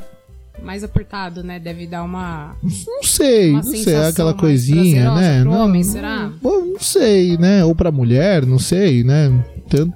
mais 0.64 0.84
apertado, 0.84 1.44
né? 1.44 1.60
Deve 1.60 1.86
dar 1.86 2.04
uma, 2.04 2.56
Não 2.64 3.04
sei, 3.04 3.52
uma 3.52 3.58
não 3.62 3.64
sei, 3.72 3.84
sensação 3.84 4.10
aquela 4.10 4.34
coisinha, 4.34 5.14
né? 5.14 5.42
pro 5.42 5.52
Não, 5.52 5.66
homem, 5.66 5.84
será? 5.84 6.32
Bom, 6.42 6.66
não 6.66 6.80
sei, 6.80 7.38
né? 7.38 7.64
Ou 7.64 7.76
pra 7.76 7.92
mulher, 7.92 8.46
não 8.46 8.58
sei, 8.60 9.04
né? 9.04 9.32
Tanto- 9.70 9.94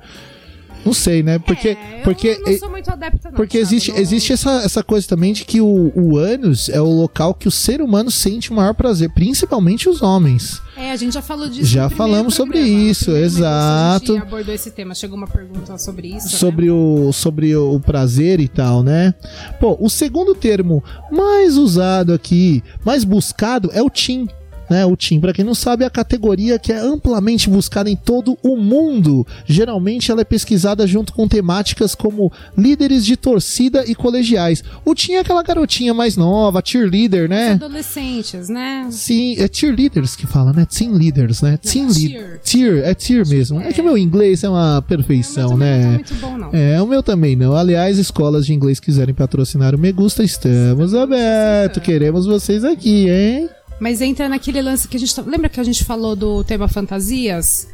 Não 0.85 0.93
sei, 0.93 1.21
né? 1.21 1.37
Porque, 1.39 1.69
É, 1.69 1.99
eu 1.99 2.03
porque, 2.03 2.37
não 2.45 2.57
sou 2.57 2.69
muito 2.69 2.89
adepta, 2.89 3.29
não. 3.29 3.35
porque 3.35 3.57
existe, 3.57 3.91
não- 3.91 3.99
existe 3.99 4.33
essa, 4.33 4.61
essa 4.63 4.83
coisa 4.83 5.07
também 5.07 5.31
de 5.33 5.45
que 5.45 5.61
o, 5.61 5.91
o 5.95 6.17
ânus 6.17 6.69
é 6.69 6.81
o 6.81 6.89
local 6.89 7.33
que 7.33 7.47
o 7.47 7.51
ser 7.51 7.81
humano 7.81 8.09
sente 8.09 8.51
o 8.51 8.55
maior 8.55 8.73
prazer, 8.73 9.09
principalmente 9.11 9.87
os 9.87 10.01
homens. 10.01 10.61
É, 10.75 10.91
a 10.91 10.95
gente 10.95 11.13
já 11.13 11.21
falou 11.21 11.47
disso. 11.47 11.65
Já 11.65 11.89
falamos 11.89 12.33
sobre 12.33 12.59
isso, 12.59 13.11
exato. 13.11 14.13
A 14.13 14.15
gente 14.15 14.21
abordou 14.27 14.53
esse 14.55 14.71
tema. 14.71 14.95
Chegou 14.95 15.17
uma 15.17 15.27
pergunta 15.27 15.77
sobre 15.77 16.07
isso. 16.07 16.27
né? 16.27 16.37
sobre 16.39 16.71
o 16.71 17.11
sobre 17.13 17.55
o 17.55 17.79
prazer 17.79 18.39
e 18.39 18.47
tal, 18.47 18.81
né? 18.81 19.13
Pô, 19.59 19.77
o 19.79 19.89
segundo 19.89 20.33
termo 20.33 20.83
mais 21.11 21.57
usado 21.57 22.13
aqui, 22.13 22.63
mais 22.83 23.03
buscado 23.03 23.69
é 23.73 23.81
o 23.81 23.89
Tim. 23.89 24.27
Né, 24.71 24.85
o 24.85 24.95
Tim, 24.95 25.19
para 25.19 25.33
quem 25.33 25.43
não 25.43 25.53
sabe, 25.53 25.83
é 25.83 25.87
a 25.87 25.89
categoria 25.89 26.57
que 26.57 26.71
é 26.71 26.77
amplamente 26.77 27.49
buscada 27.49 27.89
em 27.89 27.95
todo 27.97 28.37
o 28.41 28.55
mundo. 28.55 29.27
Geralmente 29.45 30.09
ela 30.09 30.21
é 30.21 30.23
pesquisada 30.23 30.87
junto 30.87 31.11
com 31.11 31.27
temáticas 31.27 31.93
como 31.93 32.31
líderes 32.57 33.05
de 33.05 33.17
torcida 33.17 33.83
e 33.85 33.93
colegiais. 33.93 34.63
O 34.85 34.95
Tim 34.95 35.15
é 35.15 35.19
aquela 35.19 35.43
garotinha 35.43 35.93
mais 35.93 36.15
nova, 36.15 36.61
cheerleader, 36.63 37.25
Os 37.25 37.29
né? 37.29 37.51
adolescentes, 37.51 38.47
né? 38.47 38.87
Sim, 38.89 39.35
é 39.39 39.49
cheerleaders 39.51 40.15
que 40.15 40.25
fala, 40.25 40.53
né? 40.53 40.65
Team 40.65 40.93
leaders, 40.93 41.41
né? 41.41 41.57
Team 41.57 41.87
lead. 41.87 42.07
cheer. 42.07 42.39
Tear, 42.39 42.77
é 42.77 42.93
tear 42.93 43.27
mesmo. 43.27 43.59
É. 43.59 43.73
que 43.73 43.81
meu 43.81 43.97
inglês 43.97 44.41
é 44.41 44.47
uma 44.47 44.81
perfeição, 44.81 45.49
também 45.49 45.67
né? 45.67 45.83
Não 45.83 45.91
tá 45.91 45.95
muito 45.95 46.15
bom, 46.15 46.37
não. 46.37 46.49
É, 46.53 46.81
o 46.81 46.87
meu 46.87 47.03
também 47.03 47.35
não. 47.35 47.57
Aliás, 47.57 47.97
escolas 47.97 48.45
de 48.45 48.53
inglês 48.53 48.79
quiserem 48.79 49.13
patrocinar 49.13 49.75
o 49.75 49.77
Me 49.77 49.91
Gusta, 49.91 50.23
estamos 50.23 50.95
abertos. 50.95 51.83
Queremos 51.83 52.25
vocês 52.25 52.63
aqui, 52.63 53.09
hein? 53.09 53.49
Mas 53.81 53.99
entra 53.99 54.29
naquele 54.29 54.61
lance 54.61 54.87
que 54.87 54.95
a 54.95 54.99
gente. 54.99 55.13
tá- 55.15 55.23
Lembra 55.25 55.49
que 55.49 55.59
a 55.59 55.63
gente 55.63 55.83
falou 55.83 56.15
do 56.15 56.43
tema 56.43 56.67
fantasias? 56.67 57.67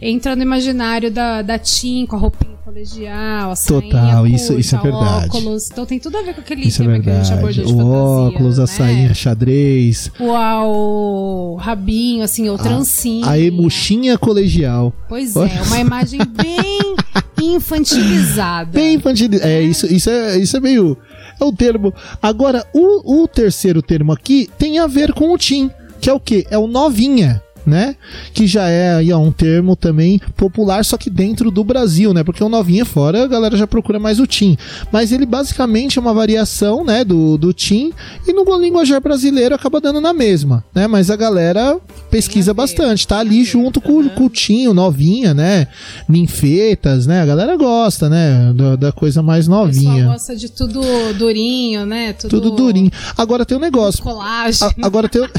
Entra 0.00 0.34
no 0.34 0.42
imaginário 0.42 1.10
da, 1.10 1.42
da 1.42 1.58
Tim 1.58 2.06
com 2.06 2.16
a 2.16 2.18
roupinha 2.18 2.54
colegial, 2.64 3.52
a 3.52 3.54
Total, 3.54 4.26
isso- 4.26 4.46
curta, 4.48 4.60
isso 4.60 4.74
é 4.74 4.78
verdade. 4.80 5.26
óculos. 5.26 5.68
Então 5.70 5.84
tem 5.86 5.98
tudo 6.00 6.16
a 6.16 6.22
ver 6.22 6.34
com 6.34 6.40
aquele 6.40 6.66
Isso 6.66 6.82
é 6.82 6.86
tema 6.86 6.98
que 6.98 7.10
a 7.10 7.22
gente 7.22 7.32
abordou 7.34 7.52
de 7.52 7.72
O 7.72 7.76
fantasia, 7.76 7.92
óculos, 7.92 8.58
a 8.58 8.62
né? 8.62 8.66
sainha 8.66 9.14
xadrez, 9.14 10.10
a- 10.18 10.64
o 10.66 11.56
rabinho, 11.60 12.22
assim, 12.24 12.48
o 12.48 12.56
trancinho. 12.56 13.26
a 13.28 13.38
emuxinha 13.38 14.16
colegial. 14.18 14.92
Pois 15.08 15.36
é, 15.36 15.62
uma 15.66 15.78
imagem 15.78 16.20
bem 16.42 16.96
infantilizada. 17.42 18.70
Bem 18.72 18.94
infantil. 18.94 19.28
É, 19.42 19.62
isso, 19.62 19.86
isso, 19.86 20.08
é, 20.10 20.38
isso 20.38 20.56
é 20.56 20.60
meio. 20.60 20.96
É 21.40 21.44
o 21.44 21.52
termo. 21.52 21.92
Agora, 22.22 22.66
o, 22.72 23.22
o 23.22 23.28
terceiro 23.28 23.82
termo 23.82 24.12
aqui 24.12 24.48
tem 24.58 24.78
a 24.78 24.86
ver 24.86 25.12
com 25.12 25.32
o 25.32 25.38
Tim, 25.38 25.70
que 26.00 26.08
é 26.08 26.12
o 26.12 26.20
quê? 26.20 26.46
É 26.50 26.58
o 26.58 26.66
novinha. 26.66 27.42
Né? 27.66 27.96
Que 28.34 28.46
já 28.46 28.68
é 28.68 28.94
aí, 28.96 29.10
ó, 29.12 29.18
um 29.18 29.32
termo 29.32 29.74
também 29.74 30.20
popular, 30.36 30.84
só 30.84 30.98
que 30.98 31.08
dentro 31.08 31.50
do 31.50 31.64
Brasil, 31.64 32.12
né? 32.12 32.22
Porque 32.22 32.44
o 32.44 32.48
novinha 32.48 32.84
fora, 32.84 33.24
a 33.24 33.26
galera 33.26 33.56
já 33.56 33.66
procura 33.66 33.98
mais 33.98 34.20
o 34.20 34.26
Tim. 34.26 34.56
Mas 34.92 35.12
ele 35.12 35.24
basicamente 35.24 35.98
é 35.98 36.00
uma 36.02 36.12
variação, 36.12 36.84
né, 36.84 37.02
do, 37.04 37.38
do 37.38 37.52
Tim, 37.54 37.92
e 38.28 38.32
no 38.32 38.44
linguajar 38.58 39.00
brasileiro 39.00 39.54
acaba 39.54 39.80
dando 39.80 40.00
na 40.00 40.12
mesma, 40.12 40.62
né? 40.74 40.86
Mas 40.86 41.10
a 41.10 41.16
galera 41.16 41.78
pesquisa 42.10 42.52
bastante, 42.52 43.08
tá 43.08 43.18
ali 43.18 43.42
junto 43.44 43.80
com, 43.80 44.00
o- 44.00 44.10
com 44.10 44.26
o 44.26 44.30
Tim, 44.30 44.66
o 44.68 44.74
novinha, 44.74 45.32
né? 45.32 45.66
Ninfetas, 46.08 47.06
né? 47.06 47.22
A 47.22 47.26
galera 47.26 47.56
gosta, 47.56 48.08
né? 48.08 48.52
Da, 48.54 48.76
da 48.76 48.92
coisa 48.92 49.22
mais 49.22 49.48
O 49.48 49.50
novinha. 49.50 50.04
gosta 50.06 50.36
de 50.36 50.48
tudo 50.50 50.80
durinho, 51.18 51.86
né? 51.86 52.12
Tudo, 52.12 52.30
Tudo 52.40 52.50
durinho. 52.56 52.90
Agora 53.16 53.44
tem 53.46 53.56
um 53.56 53.60
negócio. 53.60 54.02
Colagem. 54.02 54.68
A- 54.82 54.86
agora 54.86 55.08
tem. 55.08 55.22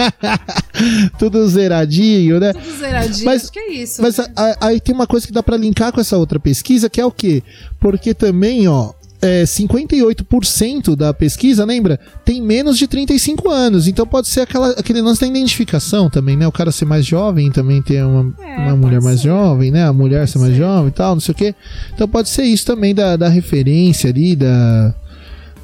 o- 1.20 1.29
Tudo 1.30 1.48
zeradinho, 1.48 2.40
né? 2.40 2.52
Tudo 2.52 2.78
zeradinho. 2.78 3.24
Mas- 3.24 3.42
Acho 3.44 3.52
que 3.52 3.58
é 3.58 3.72
isso. 3.72 4.02
Mas 4.02 4.16
né? 4.18 4.26
aí 4.60 4.80
tem 4.80 4.94
uma 4.94 5.06
coisa 5.06 5.26
que 5.26 5.32
dá 5.32 5.42
pra 5.42 5.56
linkar 5.56 5.92
com 5.92 6.00
essa 6.00 6.16
outra 6.16 6.38
pesquisa, 6.40 6.90
que 6.90 7.00
é 7.00 7.04
o 7.06 7.10
quê? 7.10 7.42
Porque 7.78 8.12
também, 8.14 8.66
ó, 8.68 8.92
é, 9.22 9.44
58% 9.44 10.96
da 10.96 11.12
pesquisa, 11.12 11.64
lembra? 11.64 12.00
Tem 12.24 12.40
menos 12.40 12.78
de 12.78 12.86
35 12.86 13.50
anos. 13.50 13.86
Então 13.86 14.06
pode 14.06 14.28
ser 14.28 14.40
aquela, 14.40 14.70
aquele 14.70 15.00
lance 15.02 15.20
da 15.20 15.26
identificação 15.26 16.08
também, 16.08 16.36
né? 16.36 16.46
O 16.46 16.52
cara 16.52 16.72
ser 16.72 16.84
mais 16.86 17.04
jovem 17.04 17.50
também 17.50 17.82
ter 17.82 18.02
uma, 18.04 18.32
É, 18.42 18.56
uma 18.56 18.70
pode 18.70 18.76
mulher 18.78 19.00
mais 19.02 19.20
ser. 19.20 19.28
jovem, 19.28 19.70
né? 19.70 19.84
A 19.84 19.92
mulher 19.92 20.26
ser 20.26 20.38
mais 20.38 20.52
ser. 20.52 20.58
jovem 20.58 20.88
e 20.88 20.92
tal, 20.92 21.14
não 21.14 21.20
sei 21.20 21.32
o 21.32 21.36
quê. 21.36 21.54
Então 21.94 22.08
pode 22.08 22.28
ser 22.30 22.44
isso 22.44 22.64
também 22.64 22.94
da, 22.94 23.16
da 23.16 23.28
referência 23.28 24.08
ali, 24.10 24.34
da. 24.34 24.94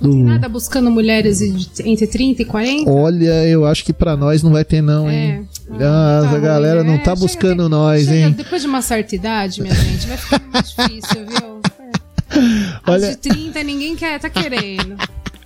Não 0.01 0.11
tem 0.11 0.21
do- 0.23 0.29
nada 0.29 0.49
buscando 0.49 0.91
mulheres 0.91 1.41
entre 1.81 2.07
30 2.07 2.43
e 2.43 2.45
40? 2.45 2.91
Olha, 2.91 3.45
eu 3.47 3.65
acho 3.65 3.85
que 3.85 3.93
pra 3.93 4.17
nós 4.17 4.43
não 4.43 4.53
vai 4.53 4.65
ter, 4.65 4.83
não, 4.83 5.11
hein? 5.11 5.47
É. 5.71 5.75
Ah, 5.85 6.21
tá 6.31 6.37
a 6.37 6.39
galera 6.39 6.83
né? 6.85 6.91
não 6.91 6.99
tá 6.99 7.05
Chega- 7.15 7.17
buscando 7.17 7.69
nós, 7.69 8.05
chega- 8.05 8.17
hein? 8.17 8.33
Depois 8.33 8.63
de 8.63 8.69
uma 8.69 8.83
certa 8.83 9.15
idade, 9.15 9.63
minha 9.63 9.75
gente, 9.75 10.07
vai 10.07 10.17
ficando 10.17 10.45
mais 10.53 10.69
difícil, 10.77 11.27
viu? 11.27 11.57
É. 12.29 12.41
As 12.85 13.03
Olha- 13.03 13.11
de 13.11 13.17
30 13.17 13.63
ninguém 13.63 13.95
quer, 13.97 14.19
tá 14.21 14.29
querendo. 14.29 14.97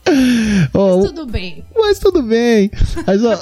Ó, 0.75 0.99
o- 0.99 1.07
Tudo 1.07 1.27
bem. 1.27 1.63
Mas 1.77 1.99
tudo 2.01 2.23
bem. 2.23 2.71
Mas, 3.07 3.23
ó, 3.25 3.39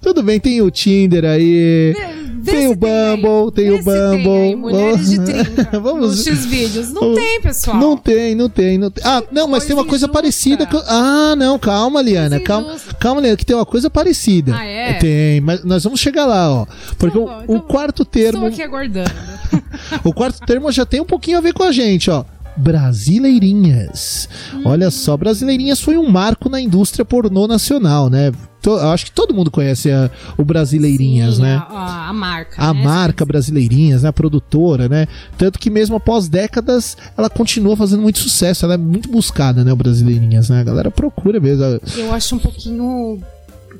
tudo 0.00 0.22
bem, 0.22 0.40
tem 0.40 0.62
o 0.62 0.70
Tinder 0.70 1.24
aí. 1.24 1.94
Tem 2.44 2.68
o 2.68 2.74
Bumble, 2.76 3.52
tem 3.54 3.70
o 3.70 3.78
se 3.78 3.84
tem 3.84 4.22
Bumble. 4.22 4.56
mulheres 4.56 5.10
de 5.10 5.18
30 5.24 5.80
Vamos- 5.80 6.16
nos 6.16 6.26
X-Vídeos. 6.26 6.90
Não 6.92 7.14
tem, 7.14 7.40
pessoal. 7.40 7.76
Não 7.76 7.96
tem, 7.96 8.34
não 8.34 8.48
tem, 8.48 8.78
não 8.78 8.90
tem. 8.90 9.04
Ah, 9.06 9.22
não, 9.30 9.46
mas 9.48 9.64
tem 9.64 9.74
uma 9.74 9.84
coisa 9.84 10.08
parecida. 10.08 10.66
com- 10.66 10.82
Ah, 10.86 11.34
não, 11.36 11.58
calma, 11.58 12.00
Liana. 12.02 12.40
Calma, 12.40 12.76
calma, 12.98 13.20
Liana, 13.20 13.36
que 13.36 13.44
tem 13.46 13.56
uma 13.56 13.66
coisa 13.66 13.88
parecida. 13.90 14.54
Ah, 14.56 14.64
é? 14.64 14.92
Tem, 14.94 15.40
mas 15.40 15.64
nós 15.64 15.82
vamos 15.84 16.00
chegar 16.00 16.26
lá, 16.26 16.50
ó. 16.50 16.66
Porque 16.98 17.18
Então 17.18 17.24
o- 17.38 17.42
então 17.44 17.60
quarto 17.60 18.02
Estou 18.02 18.06
termo. 18.06 18.46
aqui 18.46 18.62
aguardando. 18.62 19.10
O 20.04 20.12
quarto 20.12 20.40
termo 20.46 20.70
já 20.70 20.86
tem 20.86 21.00
um 21.00 21.04
pouquinho 21.04 21.38
a 21.38 21.40
ver 21.40 21.52
com 21.52 21.62
a 21.64 21.72
gente, 21.72 22.10
ó. 22.10 22.24
Brasileirinhas. 22.56 24.28
Olha 24.64 24.90
só, 24.90 25.16
Brasileirinhas 25.16 25.80
foi 25.80 25.96
um 25.96 26.08
marco 26.08 26.48
na 26.48 26.60
indústria 26.60 27.04
pornô 27.04 27.46
nacional, 27.46 28.08
né? 28.10 28.32
To- 28.62 28.74
acho 28.76 29.06
que 29.06 29.12
todo 29.12 29.32
mundo 29.32 29.50
conhece 29.50 29.90
a- 29.90 30.10
o 30.36 30.44
Brasileirinhas, 30.44 31.36
Sim, 31.36 31.42
né? 31.42 31.54
A, 31.56 31.72
a- 31.72 32.08
a 32.08 32.12
marca. 32.12 32.62
A 32.62 32.74
né? 32.74 32.84
marca 32.84 33.24
Brasileirinhas, 33.24 34.02
né? 34.02 34.10
A 34.10 34.12
produtora, 34.12 34.86
né? 34.88 35.06
Tanto 35.38 35.58
que 35.58 35.70
mesmo 35.70 35.96
após 35.96 36.28
décadas, 36.28 36.96
ela 37.16 37.30
continua 37.30 37.74
fazendo 37.74 38.02
muito 38.02 38.18
sucesso. 38.18 38.64
Ela 38.66 38.74
é 38.74 38.78
muito 38.78 39.08
buscada, 39.10 39.64
né? 39.64 39.72
O 39.72 39.76
Brasileirinhas, 39.76 40.50
né? 40.50 40.60
A 40.60 40.64
galera 40.64 40.90
procura 40.90 41.40
mesmo. 41.40 41.64
Eu 41.96 42.12
acho 42.12 42.36
um 42.36 42.38
pouquinho 42.38 43.18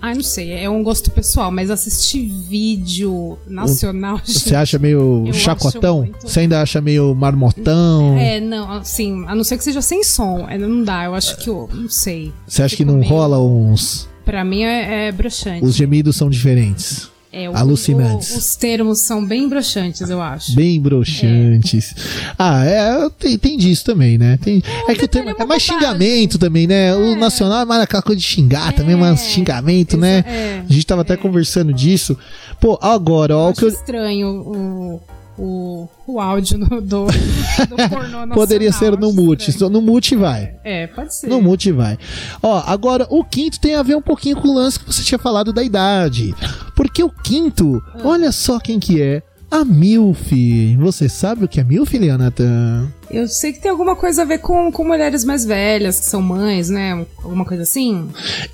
Ah, 0.02 0.14
não 0.14 0.22
sei, 0.22 0.52
é 0.52 0.68
um 0.70 0.82
gosto 0.82 1.10
pessoal, 1.10 1.50
mas 1.50 1.70
assistir 1.70 2.26
vídeo 2.48 3.36
nacional. 3.46 4.18
Você 4.24 4.54
acha 4.56 4.78
meio 4.78 5.24
chacotão? 5.32 5.98
muito. 5.98 6.26
Você 6.28 6.40
ainda 6.40 6.62
acha 6.62 6.80
meio 6.80 7.14
marmotão? 7.14 8.16
É, 8.16 8.40
não, 8.40 8.70
assim, 8.72 9.24
a 9.26 9.34
não 9.34 9.44
ser 9.44 9.58
que 9.58 9.64
seja 9.64 9.82
sem 9.82 10.02
som, 10.02 10.46
é, 10.48 10.56
não 10.56 10.82
dá, 10.82 11.04
eu 11.04 11.14
acho 11.14 11.36
que 11.36 11.50
eu, 11.50 11.68
não 11.72 11.88
sei. 11.88 12.32
Você 12.46 12.62
acha 12.62 12.76
que 12.76 12.84
não 12.84 12.96
meio- 12.98 13.10
rola 13.10 13.38
uns. 13.38 14.08
Pra 14.24 14.44
mim 14.44 14.62
é, 14.62 15.08
é 15.08 15.12
broxante. 15.12 15.64
Os 15.64 15.74
gemidos 15.74 16.16
são 16.16 16.30
diferentes. 16.30 17.09
É, 17.32 17.48
o- 17.48 17.56
alucinantes. 17.56 18.34
o- 18.34 18.38
os 18.38 18.56
termos 18.56 18.98
são 19.00 19.24
bem 19.24 19.48
broxantes, 19.48 20.08
eu 20.10 20.20
acho. 20.20 20.52
Bem 20.54 20.80
broxantes. 20.80 21.94
Ah, 22.38 22.64
é, 22.64 23.08
tem, 23.18 23.38
tem 23.38 23.56
disso 23.56 23.84
também, 23.84 24.18
né? 24.18 24.36
Tem, 24.42 24.62
é 24.88 24.94
que 24.94 25.04
o 25.04 25.08
termo 25.08 25.30
é 25.30 25.34
é 25.38 25.44
mais 25.44 25.62
xingamento 25.62 26.38
também, 26.38 26.66
né? 26.66 26.94
O 26.94 27.14
nacional 27.14 27.62
é 27.62 27.64
mais 27.64 27.82
aquela 27.82 28.02
coisa 28.02 28.18
de 28.20 28.26
xingar 28.26 28.72
também, 28.72 28.96
mas 28.96 29.20
xingamento, 29.22 29.96
né? 29.96 30.24
é. 30.26 30.62
A 30.68 30.72
gente 30.72 30.84
tava 30.86 31.02
até 31.02 31.16
conversando 31.16 31.72
disso. 31.72 32.18
Pô, 32.60 32.78
agora, 32.82 33.36
ó, 33.36 33.46
o 33.46 33.50
acho 33.50 33.64
eu, 33.64 33.68
estranho 33.68 34.28
o, 34.28 35.00
o, 35.38 35.88
o 36.06 36.20
áudio 36.20 36.58
no- 36.58 36.80
do, 36.80 37.06
do 37.06 37.76
pornô 37.88 38.02
nacional. 38.26 38.34
poderia 38.34 38.72
ser 38.72 38.98
no 38.98 39.12
mute. 39.12 39.50
estranho. 39.50 39.72
No 39.72 39.80
mute 39.80 40.14
vai. 40.16 40.54
É, 40.64 40.86
pode 40.88 41.14
ser. 41.14 41.28
No 41.28 41.40
mute 41.40 41.70
vai. 41.72 41.96
Ó, 42.42 42.62
agora 42.66 43.06
o 43.08 43.24
quinto 43.24 43.58
tem 43.60 43.74
a 43.74 43.82
ver 43.82 43.94
um 43.96 44.02
pouquinho 44.02 44.36
com 44.36 44.48
o 44.48 44.54
lance 44.54 44.78
que 44.78 44.84
você 44.86 45.02
tinha 45.02 45.18
falado 45.18 45.52
da 45.52 45.62
idade. 45.62 46.34
Porque 46.80 47.04
o 47.04 47.10
quinto, 47.10 47.82
Ah. 47.94 48.00
olha 48.04 48.32
só 48.32 48.58
quem 48.58 48.80
que 48.80 49.02
é. 49.02 49.22
A 49.50 49.66
Milf. 49.66 50.32
Você 50.78 51.10
sabe 51.10 51.44
o 51.44 51.48
que 51.48 51.60
é 51.60 51.64
Milf, 51.64 51.92
Leonatan? 51.92 52.88
Eu 53.10 53.28
sei 53.28 53.52
que 53.52 53.60
tem 53.60 53.70
alguma 53.70 53.94
coisa 53.94 54.22
a 54.22 54.24
ver 54.24 54.38
com, 54.38 54.72
com 54.72 54.82
mulheres 54.84 55.22
mais 55.22 55.44
velhas, 55.44 55.98
que 56.00 56.06
são 56.06 56.22
mães, 56.22 56.70
né? 56.70 57.04
Alguma 57.22 57.44
coisa 57.44 57.64
assim. 57.64 58.08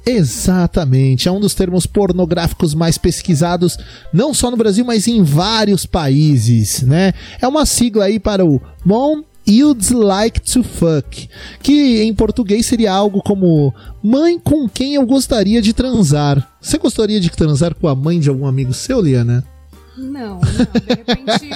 Exatamente, 0.05 1.29
é 1.29 1.31
um 1.31 1.39
dos 1.39 1.55
termos 1.55 1.87
pornográficos 1.87 2.75
mais 2.75 2.99
pesquisados, 2.99 3.79
não 4.13 4.35
só 4.35 4.51
no 4.51 4.57
Brasil, 4.57 4.85
mas 4.85 5.07
em 5.07 5.23
vários 5.23 5.87
países, 5.87 6.83
né? 6.83 7.13
É 7.41 7.47
uma 7.47 7.65
sigla 7.65 8.07
aí 8.07 8.19
para 8.19 8.45
o 8.45 8.61
Mom 8.85 9.23
You'd 9.49 9.95
Like 9.95 10.41
to 10.53 10.65
Fuck, 10.65 11.29
que 11.63 12.03
em 12.03 12.13
português 12.13 12.67
seria 12.67 12.93
algo 12.93 13.23
como 13.23 13.73
mãe 14.03 14.39
com 14.39 14.69
quem 14.69 14.95
eu 14.95 15.07
gostaria 15.07 15.63
de 15.63 15.73
transar. 15.73 16.57
Você 16.61 16.79
gostaria 16.79 17.21
de 17.21 17.31
transar 17.31 17.75
com 17.75 17.87
a 17.87 17.95
mãe 17.95 18.19
de 18.19 18.29
algum 18.29 18.47
amigo 18.47 18.75
seu, 18.75 19.01
Liana? 19.01 19.56
Não, 19.97 20.39
não. 20.39 20.41
De 20.41 20.89
repente, 20.89 21.51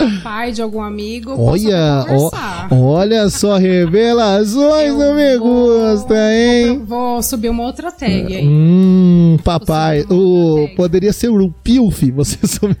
o 0.00 0.22
pai 0.22 0.52
de 0.52 0.62
algum 0.62 0.80
amigo. 0.82 1.34
Olha, 1.38 2.04
ó, 2.08 2.74
olha 2.74 3.28
só, 3.28 3.56
revelações 3.56 4.92
do 4.94 5.14
Me 5.14 5.38
Gusta, 5.38 6.14
hein? 6.32 6.82
Vou 6.86 7.22
subir 7.22 7.48
uma 7.50 7.64
outra 7.64 7.90
tag 7.92 8.34
aí. 8.34 8.46
Hum, 8.46 9.36
papai. 9.44 10.04
O, 10.10 10.68
poderia 10.76 11.12
ser 11.12 11.28
o 11.28 11.50
Pilf, 11.62 12.02
você 12.14 12.38
soube. 12.46 12.76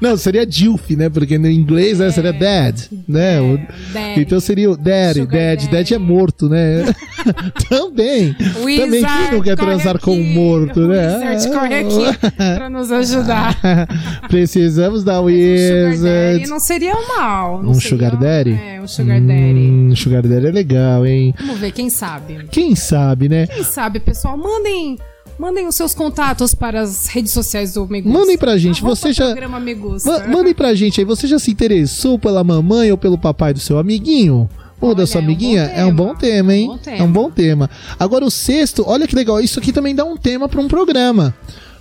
Não, 0.00 0.16
seria 0.16 0.46
Dilf, 0.46 0.90
né? 0.90 1.08
Porque 1.08 1.36
no 1.36 1.50
inglês 1.50 1.98
né, 1.98 2.10
seria 2.10 2.32
Dad, 2.32 2.80
né? 3.08 3.40
O- 3.40 3.58
Daddy. 3.92 4.20
Então 4.20 4.40
seria 4.40 4.70
o 4.70 4.76
Daddy, 4.76 5.20
Sugar 5.20 5.56
Dad. 5.56 5.68
daddy. 5.70 5.94
É 5.94 5.98
morto, 5.98 6.48
né? 6.48 6.84
Também. 7.68 8.30
O 8.30 8.76
Também 8.80 9.04
quem 9.04 9.32
não 9.32 9.40
quer 9.42 9.56
transar 9.56 9.98
com 9.98 10.12
um 10.12 10.20
aqui. 10.20 10.34
morto, 10.34 10.80
O 10.80 10.88
né? 10.88 11.34
Wizard 11.34 11.52
corre 11.58 11.74
aqui 11.74 12.18
pra 12.56 12.70
nos 12.70 12.90
ajudar. 12.92 13.33
Precisamos 14.28 15.04
da 15.04 15.20
Um 15.20 15.28
sugar 15.28 15.30
daddy 15.30 15.90
Wizard. 15.90 16.46
não 16.50 16.60
seria 16.60 16.94
mal. 17.16 17.62
não 17.62 17.70
Um 17.70 17.74
seria- 17.74 17.88
sugar 17.90 18.16
daddy? 18.16 18.52
É, 18.52 18.80
um 18.80 18.88
sugar 18.88 19.20
daddy. 19.20 19.70
Hum, 19.70 19.96
sugar 19.96 20.22
Daddy 20.22 20.46
é 20.46 20.50
legal, 20.50 21.06
hein? 21.06 21.34
Vamos 21.38 21.58
ver, 21.58 21.72
quem 21.72 21.90
sabe? 21.90 22.46
Quem 22.50 22.74
sabe, 22.74 23.28
né? 23.28 23.46
Quem 23.46 23.62
sabe, 23.64 24.00
pessoal? 24.00 24.36
Mandem, 24.36 24.98
mandem 25.38 25.66
os 25.66 25.74
seus 25.74 25.94
contatos 25.94 26.54
para 26.54 26.80
as 26.80 27.06
redes 27.06 27.32
sociais 27.32 27.74
do 27.74 27.86
Megusta. 27.88 28.18
Mandem 28.18 28.38
pra 28.38 28.56
gente, 28.56 28.80
Arroba 28.80 28.94
você 28.96 29.12
já- 29.12 29.26
programa 29.26 29.60
Megusta. 29.60 30.26
Mandem 30.28 30.54
pra 30.54 30.74
gente 30.74 31.00
aí, 31.00 31.04
você 31.04 31.26
já 31.26 31.38
se 31.38 31.50
interessou 31.50 32.18
pela 32.18 32.42
mamãe 32.44 32.90
ou 32.90 32.98
pelo 32.98 33.18
papai 33.18 33.52
do 33.52 33.60
seu 33.60 33.78
amiguinho? 33.78 34.48
Ou 34.80 34.94
da 34.94 35.02
Olha, 35.02 35.06
sua 35.06 35.20
é 35.20 35.22
um 35.22 35.24
amiguinha? 35.24 35.62
É 35.62 35.84
um 35.84 35.94
bom 35.94 36.14
tema. 36.14 36.52
hein? 36.54 36.66
É 36.66 36.68
um 36.68 36.74
bom 36.74 36.78
tema. 36.78 36.96
É 36.98 37.02
um 37.02 37.12
bom 37.12 37.30
tema. 37.30 37.70
Agora 37.98 38.24
o 38.24 38.30
sexto, 38.30 38.84
olha 38.86 39.06
que 39.06 39.14
legal, 39.14 39.40
isso 39.40 39.58
aqui 39.58 39.72
também 39.72 39.94
dá 39.94 40.04
um 40.04 40.16
tema 40.16 40.48
pra 40.48 40.60
um 40.60 40.68
programa. 40.68 41.34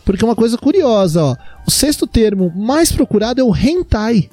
Porque 0.06 0.24
é 0.24 0.28
uma 0.28 0.36
coisa 0.36 0.58
curiosa, 0.58 1.24
ó. 1.24 1.36
O 1.66 1.72
sexto 1.72 2.06
termo 2.06 2.52
mais 2.56 2.92
procurado 2.92 3.40
é 3.40 3.44
o 3.44 3.56
hentai. 3.56 4.30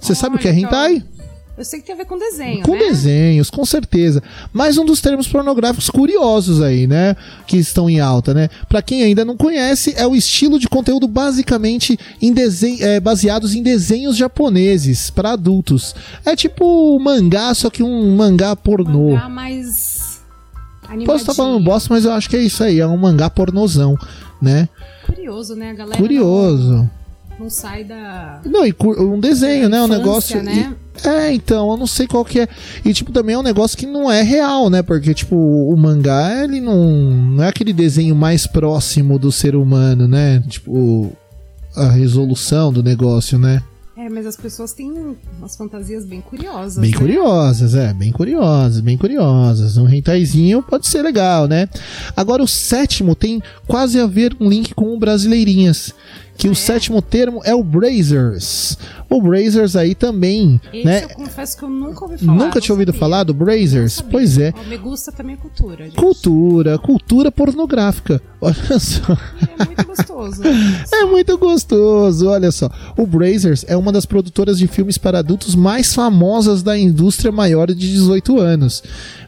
Você 0.00 0.14
sabe 0.14 0.36
o 0.36 0.38
que 0.38 0.46
é 0.48 0.52
hentai? 0.54 0.96
então, 0.96 1.08
Eu 1.56 1.64
sei 1.64 1.80
que 1.80 1.86
tem 1.86 1.94
a 1.94 1.98
ver 1.98 2.04
com 2.04 2.18
desenho, 2.18 2.62
Com 2.62 2.72
né? 2.72 2.78
desenhos, 2.78 3.48
com 3.48 3.64
certeza. 3.64 4.22
Mais 4.52 4.76
um 4.76 4.84
dos 4.84 5.00
termos 5.00 5.26
pornográficos 5.26 5.88
curiosos 5.88 6.60
aí, 6.60 6.86
né? 6.86 7.16
Que 7.46 7.56
estão 7.56 7.88
em 7.88 8.00
alta, 8.00 8.34
né? 8.34 8.48
Pra 8.68 8.82
quem 8.82 9.02
ainda 9.02 9.24
não 9.24 9.36
conhece, 9.36 9.94
é 9.96 10.06
o 10.06 10.14
estilo 10.14 10.58
de 10.58 10.68
conteúdo 10.68 11.08
basicamente 11.08 11.98
em 12.20 12.32
desen 12.32 12.78
é, 12.82 13.00
baseados 13.00 13.54
em 13.54 13.62
desenhos 13.62 14.16
japoneses 14.16 15.10
para 15.10 15.32
adultos. 15.32 15.94
É 16.24 16.36
tipo 16.36 16.98
mangá, 17.00 17.54
só 17.54 17.70
que 17.70 17.82
um 17.82 18.14
mangá 18.14 18.54
pornô. 18.54 19.12
Mangá 19.14 19.28
mais 19.28 20.20
animadinho. 20.82 21.06
Posso 21.06 21.22
estar 21.22 21.34
falando 21.34 21.64
bosta, 21.64 21.92
mas 21.92 22.04
eu 22.04 22.12
acho 22.12 22.28
que 22.28 22.36
é 22.36 22.42
isso 22.42 22.62
aí. 22.62 22.78
É 22.80 22.86
um 22.86 22.96
mangá 22.96 23.30
pornozão, 23.30 23.96
né? 24.44 24.68
Curioso, 25.06 25.56
né? 25.56 25.70
A 25.70 25.74
galera 25.74 25.96
Curioso. 25.98 26.72
Não, 26.72 26.90
não 27.40 27.50
sai 27.50 27.82
da... 27.84 28.40
Não, 28.44 28.64
e 28.66 28.74
um 28.98 29.18
desenho, 29.18 29.68
né? 29.68 29.80
Um 29.80 29.86
infância, 29.86 29.98
negócio. 29.98 30.42
né? 30.42 30.76
e- 30.80 31.08
é, 31.08 31.34
então, 31.34 31.70
eu 31.70 31.76
não 31.76 31.86
sei 31.88 32.06
qual 32.06 32.24
que 32.24 32.40
é. 32.40 32.48
E, 32.84 32.92
tipo, 32.92 33.10
também 33.10 33.34
é 33.34 33.38
um 33.38 33.42
negócio 33.42 33.76
que 33.76 33.86
não 33.86 34.10
é 34.10 34.22
real, 34.22 34.70
né? 34.70 34.80
Porque, 34.82 35.12
tipo, 35.12 35.34
o 35.34 35.76
mangá, 35.76 36.44
ele 36.44 36.60
não, 36.60 36.76
não 36.88 37.42
é 37.42 37.48
aquele 37.48 37.72
desenho 37.72 38.14
mais 38.14 38.46
próximo 38.46 39.18
do 39.18 39.32
ser 39.32 39.56
humano, 39.56 40.06
né? 40.06 40.40
Tipo, 40.48 41.12
a 41.74 41.88
resolução 41.88 42.72
do 42.72 42.82
negócio, 42.82 43.36
né? 43.38 43.60
É, 44.04 44.08
mas 44.10 44.26
as 44.26 44.36
pessoas 44.36 44.74
têm 44.74 45.16
umas 45.38 45.56
fantasias 45.56 46.04
bem 46.04 46.20
curiosas, 46.20 46.76
Bem 46.76 46.90
né? 46.90 46.98
curiosas, 46.98 47.74
é, 47.74 47.94
bem 47.94 48.12
curiosas, 48.12 48.80
bem 48.80 48.98
curiosas. 48.98 49.78
Um 49.78 49.84
rentaizinho 49.84 50.62
pode 50.62 50.86
ser 50.86 51.00
legal, 51.00 51.48
né? 51.48 51.70
Agora 52.14 52.42
o 52.42 52.46
sétimo 52.46 53.14
tem 53.14 53.42
quase 53.66 53.98
a 53.98 54.06
ver 54.06 54.36
um 54.38 54.50
link 54.50 54.74
com 54.74 54.94
o 54.94 54.98
Brasileirinhas. 54.98 55.94
Que 56.36 56.48
o 56.48 56.54
sétimo 56.54 57.00
termo 57.00 57.40
é 57.44 57.54
o 57.54 57.62
Brazers. 57.62 58.76
O 59.08 59.22
Brazers 59.22 59.76
aí 59.76 59.94
também, 59.94 60.60
Esse 60.72 60.84
né? 60.84 61.04
eu 61.04 61.08
confesso 61.10 61.56
que 61.56 61.62
eu 61.64 61.70
nunca 61.70 62.04
ouvi 62.04 62.18
falar. 62.18 62.34
Nunca 62.36 62.60
tinha 62.60 62.74
ouvido 62.74 62.88
sabia. 62.88 63.00
falar 63.00 63.22
do 63.24 63.32
Brazers? 63.32 64.00
Pois 64.00 64.38
é. 64.38 64.52
Me 64.68 64.76
gusta 64.76 65.12
também 65.12 65.34
a 65.36 65.38
cultura, 65.38 65.84
gente. 65.84 65.94
Cultura, 65.94 66.78
cultura 66.78 67.30
pornográfica. 67.30 68.20
Olha 68.40 68.78
só. 68.80 69.16
É 69.58 69.64
muito 69.64 69.86
gostoso. 69.86 70.42
É 70.92 71.04
muito 71.06 71.38
gostoso, 71.38 72.28
olha 72.28 72.52
só. 72.52 72.68
O 72.94 73.06
Brazers 73.06 73.64
é 73.66 73.74
uma 73.74 73.90
das 73.90 74.04
produtoras 74.04 74.58
de 74.58 74.66
filmes 74.66 74.98
para 74.98 75.20
adultos 75.20 75.54
mais 75.54 75.94
famosas 75.94 76.62
da 76.62 76.76
indústria 76.78 77.32
maior 77.32 77.68
de 77.68 77.74
18 77.74 78.38
anos. 78.38 78.82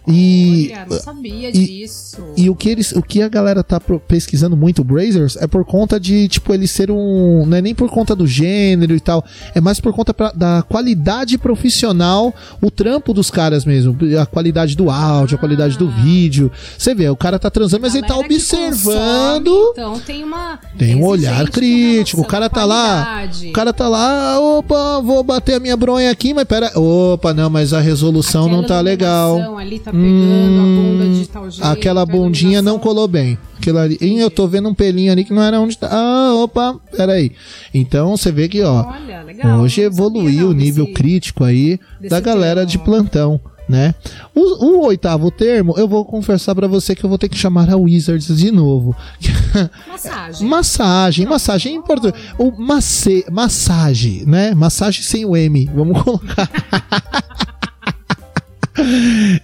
E 0.09 0.71
Olha, 0.73 0.87
não 0.89 1.01
sabia 1.01 1.49
e- 1.49 1.53
disso. 1.53 2.19
E 2.37 2.49
o 2.49 2.55
que 2.55 2.69
eles, 2.69 2.93
o 2.93 3.03
que 3.03 3.23
a 3.23 3.29
galera 3.29 3.65
tá 3.65 3.81
pesquisando 3.81 4.57
muito 4.57 4.83
o 4.83 4.85
Brazers 4.85 5.37
é 5.37 5.47
por 5.47 5.65
conta 5.65 5.99
de, 5.99 6.29
tipo, 6.29 6.53
ele 6.55 6.69
ser 6.69 6.91
um, 6.91 7.45
não 7.47 7.57
é 7.57 7.61
nem 7.63 7.75
por 7.75 7.91
conta 7.91 8.15
do 8.15 8.27
gênero 8.27 8.95
e 8.95 9.01
tal, 9.01 9.25
é 9.55 9.61
mais 9.61 9.81
por 9.81 9.93
conta 9.93 10.15
pra- 10.15 10.33
da 10.33 10.63
qualidade 10.69 11.37
profissional, 11.39 12.33
o 12.61 12.71
trampo 12.71 13.13
dos 13.13 13.31
caras 13.31 13.65
mesmo, 13.65 13.97
a 14.21 14.27
qualidade 14.27 14.77
do 14.77 14.91
áudio, 14.91 15.37
a 15.37 15.39
qualidade 15.39 15.77
do 15.77 15.89
vídeo. 15.89 16.53
Você 16.79 16.95
vê, 16.95 17.09
o 17.09 17.17
cara 17.17 17.39
tá 17.39 17.51
transando, 17.51 17.83
mas 17.83 17.95
ele 17.95 18.07
tá 18.07 18.17
observando. 18.17 19.51
consome, 19.51 19.71
então 19.73 20.01
tem 20.01 20.25
uma. 20.25 20.59
Tem 20.79 20.95
um 20.95 21.05
olhar 21.05 21.49
crítico. 21.51 22.21
O 22.23 22.25
cara 22.25 22.49
tá 22.49 22.65
lá. 22.65 23.25
O 23.49 23.53
cara 23.53 23.73
tá 23.73 23.89
lá, 23.89 24.39
opa, 24.41 25.01
vou 25.01 25.23
bater 25.23 25.55
a 25.55 25.61
minha 25.61 25.77
bronha 25.77 26.11
aqui, 26.11 26.33
mas 26.35 26.45
pera. 26.45 26.71
Opa, 26.79 27.33
não, 27.35 27.51
mas 27.51 27.73
a 27.73 27.81
resolução 27.81 28.43
não 28.49 28.61
Aquela 28.61 28.69
tá 28.69 28.81
legal. 28.81 29.59
Ali 29.59 29.79
tá 29.79 29.93
pegando 29.97 30.61
Hum, 30.61 30.61
a 30.61 30.65
bunda 31.05 31.19
de 31.21 31.29
tal 31.29 31.51
jeito. 31.51 31.67
Aquela 31.67 32.07
bundinha 32.07 32.61
não 32.63 32.79
colou 32.79 33.09
bem. 33.09 33.39
Aquilo 33.59 33.79
ali, 33.79 33.99
Ih, 34.01 34.19
eu 34.21 34.31
tô 34.31 34.47
vendo 34.47 34.69
um 34.69 34.75
pelinho 34.75 35.11
ali 35.11 35.25
que 35.25 35.33
não 35.33 35.43
era 35.43 35.61
onde 35.61 35.77
tá. 35.77 35.89
Ah, 35.91 36.35
opa, 36.35 36.79
peraí. 36.97 37.33
Então 37.75 38.17
você 38.17 38.31
vê 38.31 38.49
que, 38.49 38.63
ó, 38.63 38.85
Olha, 38.87 39.23
legal. 39.23 39.61
hoje 39.61 39.81
evoluiu 39.81 40.51
o 40.51 40.53
nível 40.53 40.85
desse- 40.85 40.95
crítico 40.97 41.43
aí 41.45 41.79
da 42.09 42.21
galera 42.21 42.61
termo. 42.67 42.71
de 42.71 42.79
plantão. 42.79 43.41
Né? 43.69 43.97
O, 44.33 44.65
o 44.65 44.87
oitavo 44.87 45.29
termo, 45.29 45.75
eu 45.77 45.89
vou 45.89 46.05
confessar 46.05 46.55
pra 46.55 46.69
você 46.69 46.95
que 46.95 47.03
eu 47.03 47.09
vou 47.09 47.19
ter 47.19 47.29
que 47.29 47.37
chamar 47.37 47.69
a 47.69 47.77
Wizards 47.77 48.29
de 48.37 48.53
novo. 48.53 48.95
Massagem. 49.91 50.47
Massagem, 50.49 51.27
massagem 51.27 51.75
em 51.75 51.83
português. 51.83 52.15
O 52.39 52.53
massagem, 52.53 54.23
né? 54.25 54.55
Massagem 54.55 55.03
sem 55.03 55.25
o 55.25 55.37
M. 55.37 55.69
Vamos 55.75 56.01
colocar. 56.01 56.49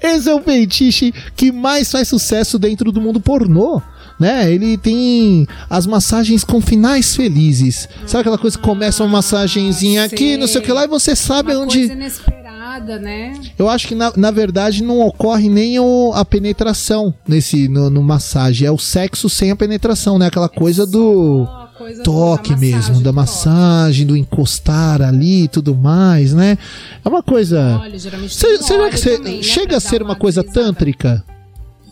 Esse 0.03 0.29
é 0.29 0.35
o 0.35 0.41
feitiço 0.43 1.13
que 1.37 1.51
mais 1.53 1.91
faz 1.91 2.09
sucesso 2.09 2.59
dentro 2.59 2.91
do 2.93 3.01
mundo 3.01 3.21
pornô. 3.21 3.81
Né? 4.21 4.53
Ele 4.53 4.77
tem 4.77 5.49
as 5.69 5.87
massagens 5.87 6.45
com 6.45 6.61
finais 6.61 7.17
felizes. 7.17 7.89
Sabe 8.07 8.21
aquela 8.21 8.39
coisa 8.39 8.57
que 8.57 8.63
começa 8.63 9.03
uma 9.03 9.11
massagenzinha 9.15 10.05
aqui, 10.05 10.37
não 10.37 10.47
sei 10.47 10.61
o 10.61 10.65
que 10.65 10.73
lá, 10.73 10.85
e 10.85 10.89
você 10.89 11.17
sabe 11.17 11.53
Uma 11.53 11.63
onde. 11.65 11.79
coisa 11.79 11.93
inesperada. 11.95 12.43
Suada, 12.73 12.99
né? 12.99 13.35
Eu 13.59 13.69
acho 13.69 13.89
que 13.89 13.95
na, 13.95 14.13
na 14.17 14.31
verdade 14.31 14.83
não 14.83 15.01
ocorre 15.01 15.49
nem 15.49 15.79
o- 15.81 16.13
a 16.15 16.25
penetração 16.25 17.13
nesse 17.29 17.67
no, 17.69 17.91
no 17.91 18.03
massagem, 18.03 18.67
é 18.67 18.71
o 18.71 18.79
sexo 18.79 19.29
sem 19.29 19.51
a 19.51 19.57
penetração, 19.57 20.19
né? 20.19 20.29
Aquela 20.29 20.49
coisa 20.49 20.87
do 20.87 21.47
coisa 21.83 22.03
toque 22.03 22.51
da 22.51 22.57
massagem, 22.57 22.75
mesmo, 22.91 23.01
da 23.03 23.13
massagem, 23.13 24.07
do 24.07 24.17
encostar 24.17 25.03
ali 25.03 25.45
e 25.45 25.49
tudo 25.49 25.75
mais, 25.75 26.33
né? 26.33 26.57
É 27.05 27.09
uma 27.09 27.23
coisa. 27.23 27.79
Olha, 27.83 27.99
geralmente 27.99 28.35
Cê- 28.35 28.59
será 28.63 28.85
óleo 28.85 28.93
que 28.93 28.99
cê- 28.99 29.17
também, 29.19 29.37
né, 29.37 29.43
chega 29.43 29.77
a 29.77 29.81
ser 29.81 29.99
dar 30.01 30.05
uma 30.07 30.17
coisa 30.17 30.43
tântrica? 30.43 31.25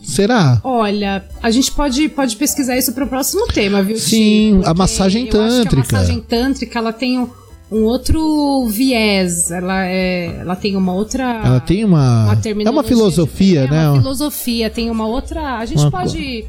Será? 0.01 0.59
Olha, 0.63 1.23
a 1.43 1.51
gente 1.51 1.71
pode, 1.71 2.09
pode 2.09 2.35
pesquisar 2.35 2.75
isso 2.77 2.91
para 2.93 3.05
o 3.05 3.07
próximo 3.07 3.45
tema, 3.47 3.83
viu? 3.83 3.97
Sim, 3.97 4.55
Chico? 4.57 4.69
a 4.69 4.73
massagem 4.73 5.27
tântrica. 5.27 5.95
a 5.95 5.99
massagem 5.99 6.19
tântrica 6.21 6.79
ela 6.79 6.91
tem 6.91 7.19
um, 7.19 7.29
um 7.71 7.83
outro 7.83 8.65
viés, 8.67 9.51
ela, 9.51 9.85
é, 9.85 10.37
ela 10.39 10.55
tem 10.55 10.75
uma 10.75 10.93
outra. 10.93 11.23
Ela 11.45 11.59
tem 11.59 11.85
uma. 11.85 12.25
uma 12.25 12.63
é 12.63 12.69
uma 12.69 12.83
filosofia, 12.83 13.61
diferente, 13.61 13.71
né? 13.79 13.83
É 13.85 13.89
uma 13.89 14.01
filosofia, 14.01 14.69
tem 14.71 14.89
uma 14.89 15.05
outra. 15.05 15.57
A 15.59 15.65
gente 15.65 15.81
Uma 15.81 15.91
pode 15.91 16.45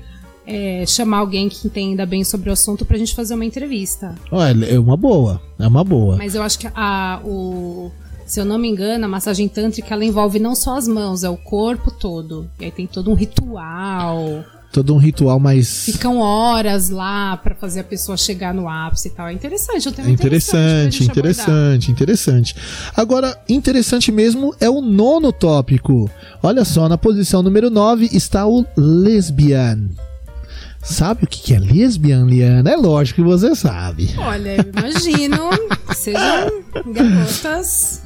é, 0.46 0.84
chamar 0.86 1.18
alguém 1.18 1.48
que 1.48 1.66
entenda 1.66 2.04
bem 2.04 2.24
sobre 2.24 2.50
o 2.50 2.52
assunto 2.52 2.84
pra 2.84 2.98
gente 2.98 3.14
fazer 3.14 3.34
uma 3.34 3.44
entrevista. 3.44 4.14
Olha, 4.30 4.66
é 4.66 4.78
uma 4.78 4.96
boa. 4.96 5.40
É 5.58 5.66
uma 5.66 5.84
boa. 5.84 6.16
Mas 6.16 6.34
eu 6.34 6.42
acho 6.42 6.58
que 6.58 6.68
a, 6.74 7.20
o. 7.24 7.90
Se 8.26 8.40
eu 8.40 8.44
não 8.44 8.58
me 8.58 8.68
engano, 8.68 9.04
a 9.04 9.08
massagem 9.08 9.46
tântrica 9.48 9.94
ela 9.94 10.04
envolve 10.04 10.38
não 10.38 10.54
só 10.54 10.76
as 10.76 10.88
mãos, 10.88 11.22
é 11.22 11.28
o 11.28 11.36
corpo 11.36 11.90
todo. 11.90 12.48
E 12.58 12.64
aí 12.64 12.70
tem 12.70 12.86
todo 12.86 13.10
um 13.10 13.14
ritual. 13.14 14.44
Todo 14.72 14.94
um 14.94 14.96
ritual 14.96 15.38
mais. 15.38 15.84
Ficam 15.84 16.18
horas 16.18 16.88
lá 16.88 17.36
pra 17.36 17.54
fazer 17.54 17.80
a 17.80 17.84
pessoa 17.84 18.16
chegar 18.16 18.54
no 18.54 18.66
ápice 18.66 19.08
e 19.08 19.10
tal. 19.10 19.28
É 19.28 19.32
interessante, 19.34 19.84
eu 19.84 19.92
tenho 19.92 20.08
É 20.08 20.10
interessante, 20.10 21.04
interessante, 21.04 21.90
interessante. 21.90 22.56
Agora, 22.96 23.38
interessante 23.46 24.10
mesmo 24.10 24.54
é 24.58 24.70
o 24.70 24.80
nono 24.80 25.30
tópico. 25.30 26.10
Olha 26.42 26.64
só, 26.64 26.88
na 26.88 26.96
posição 26.96 27.42
número 27.42 27.68
9 27.68 28.08
está 28.12 28.46
o 28.46 28.64
lesbian. 28.74 29.90
Sabe 30.82 31.24
o 31.24 31.26
que 31.28 31.54
é 31.54 31.60
lesbian, 31.60 32.26
Liana? 32.26 32.70
É 32.70 32.76
lógico 32.76 33.22
que 33.22 33.28
você 33.28 33.54
sabe. 33.54 34.10
Olha, 34.18 34.56
eu 34.56 34.64
imagino 34.76 35.50
que 35.88 35.94
sejam 35.94 36.62
garotas. 36.92 38.02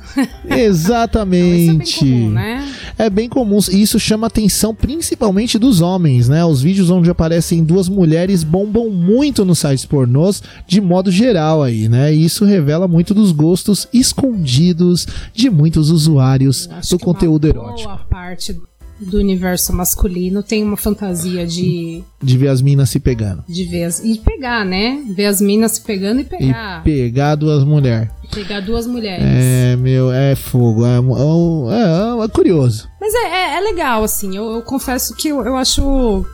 Exatamente. 0.48 2.04
É 2.04 2.06
bem 2.06 2.18
comum, 2.18 2.30
né? 2.30 2.74
É 2.98 3.10
bem 3.10 3.28
comum. 3.28 3.58
E 3.70 3.82
isso 3.82 3.98
chama 3.98 4.26
atenção 4.26 4.74
principalmente 4.74 5.58
dos 5.58 5.80
homens, 5.80 6.28
né? 6.28 6.44
Os 6.44 6.60
vídeos 6.60 6.90
onde 6.90 7.10
aparecem 7.10 7.64
duas 7.64 7.88
mulheres 7.88 8.44
bombam 8.44 8.90
muito 8.90 9.44
nos 9.44 9.58
sites 9.58 9.84
pornôs, 9.86 10.42
de 10.66 10.80
modo 10.80 11.10
geral 11.10 11.62
aí, 11.62 11.88
né? 11.88 12.14
E 12.14 12.24
isso 12.24 12.44
revela 12.44 12.86
muito 12.86 13.14
dos 13.14 13.32
gostos 13.32 13.88
escondidos 13.92 15.06
de 15.32 15.48
muitos 15.48 15.90
usuários 15.90 16.66
do 16.66 16.98
que 16.98 17.04
uma 17.04 17.14
conteúdo 17.14 17.46
erótico. 17.48 17.88
Boa 17.88 18.04
parte 18.08 18.54
do 18.98 19.18
universo 19.18 19.72
masculino 19.74 20.42
tem 20.42 20.62
uma 20.64 20.76
fantasia 20.76 21.46
de, 21.46 22.02
De 22.22 22.38
ver 22.38 22.48
as 22.48 22.62
minas 22.62 22.88
se 22.90 22.98
pegando. 22.98 23.44
de 23.46 23.64
ver 23.64 23.84
as, 23.84 24.02
e 24.02 24.16
pegar, 24.18 24.64
né? 24.64 25.02
Ver 25.14 25.26
as 25.26 25.40
minas 25.40 25.72
se 25.72 25.80
pegando 25.82 26.20
e 26.20 26.22
E 26.22 26.24
pegar. 26.24 26.82
pegar 26.82 27.34
duas 27.34 27.62
mulheres. 27.64 28.08
pegar 28.32 28.60
duas 28.60 28.86
mulheres. 28.86 29.24
É, 29.26 29.76
meu, 29.76 30.10
é 30.10 30.34
fogo. 30.34 30.84
É, 30.86 30.96
é- 30.96 32.20
é- 32.20 32.24
é 32.24 32.28
curioso. 32.28 32.88
Mas 33.00 33.12
é, 33.14 33.26
é, 33.26 33.56
é 33.58 33.60
legal, 33.60 34.02
assim. 34.02 34.36
Eu, 34.36 34.50
eu 34.52 34.62
confesso 34.62 35.14
que 35.14 35.28
eu, 35.28 35.44
eu 35.44 35.56
acho. 35.56 36.24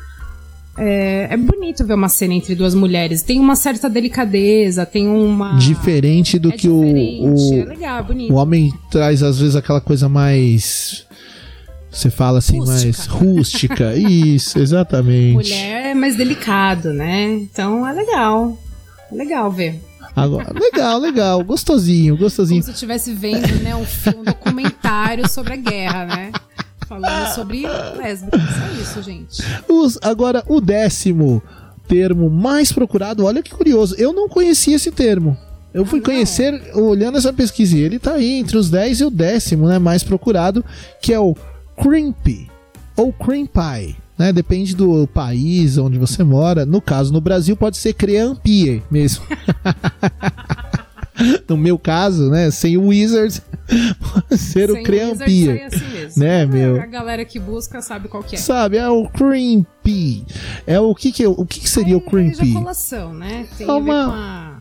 É, 0.79 1.29
é 1.31 1.37
bonito 1.37 1.85
ver 1.87 1.92
uma 1.94 2.09
cena 2.09 2.33
entre 2.33 2.55
duas 2.55 2.75
mulheres. 2.75 3.22
Tem 3.22 3.38
uma 3.38 3.55
certa 3.57 3.90
delicadeza, 3.90 4.87
tem 4.87 5.07
uma. 5.07 5.57
Diferente 5.59 6.38
do 6.38 6.48
é 6.48 6.53
que 6.53 6.66
o, 6.68 6.81
diferente, 6.81 7.59
é 7.59 7.64
o, 7.64 7.68
legal, 7.68 7.98
é 7.98 8.03
bonito. 8.03 8.33
o 8.33 8.37
homem 8.37 8.72
traz, 8.90 9.22
às 9.22 9.38
vezes, 9.38 9.55
aquela 9.55 9.81
coisa 9.83 10.09
mais. 10.09 11.05
Você 11.92 12.11
fala 12.11 12.38
assim, 12.38 12.59
mais 12.59 12.85
Rústica. 13.07 13.14
rústica. 13.14 13.94
Isso, 13.94 14.59
exatamente. 14.59 15.35
Mulher 15.35 15.90
é 15.90 15.94
mais 15.94 16.16
delicado, 16.16 16.92
né? 16.92 17.33
Então 17.35 17.87
é 17.87 17.92
legal. 17.92 18.57
É 19.11 19.14
legal 19.14 19.50
ver. 19.50 19.78
Agora, 20.16 20.52
legal, 20.52 20.98
legal. 20.98 21.44
Gostosinho, 21.44 22.14
Como 22.14 22.24
gostosinho. 22.24 22.62
se 22.62 22.70
eu 22.70 22.74
estivesse 22.74 23.12
vendo, 23.14 23.46
né, 23.62 23.74
um 23.76 23.85
filme, 23.85 24.20
um 24.20 24.24
documentário 24.24 25.28
sobre 25.28 25.52
a 25.55 25.57
guerra, 25.57 26.05
né? 26.07 26.33
Falando 26.88 27.35
sobre 27.35 27.66
lésbicas. 27.96 28.40
É 28.40 28.83
isso, 28.83 29.02
gente. 29.02 29.42
Os- 29.68 29.98
agora, 30.02 30.42
o 30.48 30.61
décimo 30.61 31.42
termo 31.88 32.28
mais 32.31 32.72
procurado, 32.72 33.24
olha 33.24 33.42
que 33.42 33.50
curioso. 33.50 33.94
Eu 33.98 34.12
não 34.12 34.28
conhecia 34.28 34.76
esse 34.76 34.90
termo. 34.90 35.37
Eu 35.74 35.87
fui 35.87 36.00
Ah, 36.00 36.05
conhecer 36.05 36.70
olhando 36.74 37.16
essa 37.16 37.33
pesquisa. 37.33 37.76
e 37.76 37.81
Ele 37.81 37.98
tá 37.98 38.12
aí 38.12 38.33
entre 38.38 38.57
os 38.59 38.68
10 38.70 39.00
e 39.00 39.05
o 39.05 39.11
décimo, 39.11 39.66
né? 39.68 39.78
Mais 39.78 40.02
procurado, 40.02 40.62
que 41.00 41.12
é 41.14 41.18
o 41.18 41.35
creepy 41.77 42.49
ou 42.97 43.13
cream 43.13 43.47
pie. 43.47 43.97
Né, 44.19 44.33
depende 44.33 44.77
do 44.77 45.07
país 45.09 45.79
onde 45.79 45.99
você 45.99 46.23
mora. 46.23 46.65
No 46.67 46.81
caso, 46.81 47.13
no 47.13 47.21
Brasil, 47.21 47.57
pode 47.57 47.77
ser 47.77 47.95
creampie 47.95 48.83
mesmo. 48.91 49.25
no 51.49 51.57
meu 51.57 51.79
caso, 51.79 52.31
né? 52.31 52.51
Sem 52.51 52.77
o 52.77 52.89
wizard, 52.89 53.41
pode 54.01 54.39
ser 54.41 54.71
o 54.71 54.75
Sem 54.75 54.83
creampie. 54.83 55.49
wizard, 55.49 55.79
sai 55.79 56.05
assim. 56.07 56.21
Né, 56.21 56.47
meu? 56.47 56.81
A 56.81 56.87
galera 56.87 57.25
que 57.25 57.39
busca 57.39 57.81
sabe 57.81 58.09
qual 58.09 58.23
que 58.23 58.37
é. 58.37 58.39
Sabe, 58.39 58.77
é 58.77 58.89
o 58.89 59.09
cream 59.09 59.65
pea. 59.83 60.23
É 60.67 60.79
o 60.79 60.95
que 60.95 61.11
que, 61.11 61.25
é- 61.25 61.29
o 61.29 61.45
que, 61.47 61.61
que 61.61 61.69
seria 61.69 61.97
o 61.97 62.01
cream 62.01 62.29
É 62.29 62.33
ejaculação, 62.33 63.15
né? 63.15 63.47
Tem 63.57 63.67
É 63.67 63.73
uma- 63.73 64.52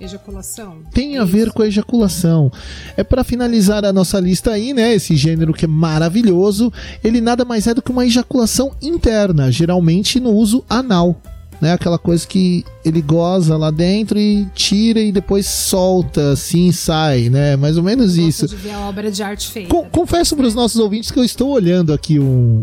ejaculação. 0.00 0.78
Tem 0.92 1.18
a 1.18 1.24
ver 1.24 1.50
com 1.52 1.62
a 1.62 1.66
ejaculação. 1.66 2.50
É 2.96 3.02
pra 3.04 3.24
finalizar 3.24 3.84
a 3.84 3.92
nossa 3.92 4.18
lista 4.20 4.50
aí, 4.52 4.72
né? 4.72 4.94
Esse 4.94 5.16
gênero 5.16 5.52
que 5.52 5.64
é 5.64 5.68
maravilhoso. 5.68 6.72
Ele 7.02 7.20
nada 7.20 7.44
mais 7.44 7.66
é 7.66 7.74
do 7.74 7.82
que 7.82 7.90
uma 7.90 8.04
ejaculação 8.06 8.72
interna, 8.82 9.50
geralmente 9.50 10.20
no 10.20 10.30
uso 10.32 10.64
anal. 10.68 11.20
Né, 11.58 11.72
aquela 11.72 11.98
coisa 11.98 12.26
que 12.26 12.62
ele 12.84 13.00
goza 13.00 13.56
lá 13.56 13.70
dentro 13.70 14.18
e 14.18 14.44
tira 14.54 15.00
e 15.00 15.10
depois 15.10 15.46
solta, 15.46 16.32
assim 16.32 16.70
sai, 16.70 17.30
né? 17.30 17.56
Mais 17.56 17.78
ou 17.78 17.82
menos 17.82 18.14
Gosto 18.14 18.28
isso. 18.28 18.48
de 18.48 18.56
ver 18.56 18.72
a 18.72 18.80
obra 18.80 19.10
de 19.10 19.22
arte 19.22 19.48
feita. 19.48 19.70
Co- 19.74 19.86
confesso 19.90 20.36
para 20.36 20.46
os 20.46 20.54
nossos 20.54 20.78
ouvintes 20.78 21.10
que 21.10 21.18
eu 21.18 21.24
estou 21.24 21.48
olhando 21.48 21.94
aqui 21.94 22.18
um. 22.20 22.62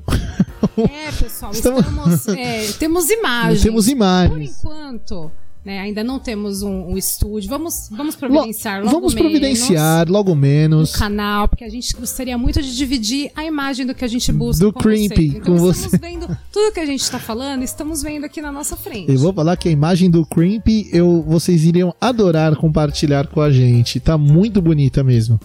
É, 0.77 1.11
pessoal, 1.11 1.49
Estamos- 1.53 1.81
estamos, 1.87 2.27
é, 2.27 2.67
temos 2.77 3.09
imagens. 3.09 3.63
Temos 3.63 3.85
Por 3.85 3.91
imagens. 3.91 4.57
enquanto, 4.59 5.31
né, 5.65 5.80
ainda 5.80 6.04
não 6.04 6.19
temos 6.19 6.62
um, 6.62 6.89
um 6.89 6.97
estúdio. 6.97 7.49
Vamos, 7.49 7.88
vamos 7.89 8.15
providenciar 8.15 8.80
logo 8.84 8.91
Vamos 8.91 9.13
menos 9.13 9.30
providenciar 9.32 10.10
logo 10.10 10.32
um 10.32 10.36
menos. 10.36 10.95
canal, 10.95 11.47
porque 11.47 11.63
a 11.63 11.69
gente 11.69 11.95
gostaria 11.95 12.38
muito 12.38 12.62
de 12.62 12.76
dividir 12.76 13.32
a 13.36 13.45
imagem 13.45 13.86
do 13.86 13.95
que 13.95 14.04
a 14.04 14.08
gente 14.08 14.32
busca 14.32 14.65
Do 14.65 14.73
com 14.73 14.80
Creepy, 14.80 15.30
você. 15.30 15.38
Então 15.38 15.58
com 15.58 15.69
estamos 15.69 15.91
você. 15.91 15.97
vendo 15.97 16.38
tudo 16.52 16.73
que 16.73 16.80
a 16.80 16.86
gente 16.86 17.02
está 17.02 17.19
falando, 17.19 17.63
estamos 17.63 18.02
vendo 18.02 18.26
aqui 18.26 18.41
na 18.41 18.52
nossa 18.52 18.76
frente. 18.76 19.12
Eu 19.12 19.19
vou 19.19 19.34
falar 19.34 19.56
que 19.56 19.69
a 19.69 19.71
imagem 19.71 20.10
do 20.10 20.26
Creepy 20.26 20.89
eu, 20.91 21.23
vocês 21.28 21.63
iriam 21.65 21.93
adorar 21.99 22.56
compartilhar 22.56 23.28
com 23.28 23.41
a 23.41 23.52
gente. 23.52 23.99
Tá 23.99 24.17
muito 24.17 24.62
bonita 24.62 25.04
mesmo. 25.04 25.39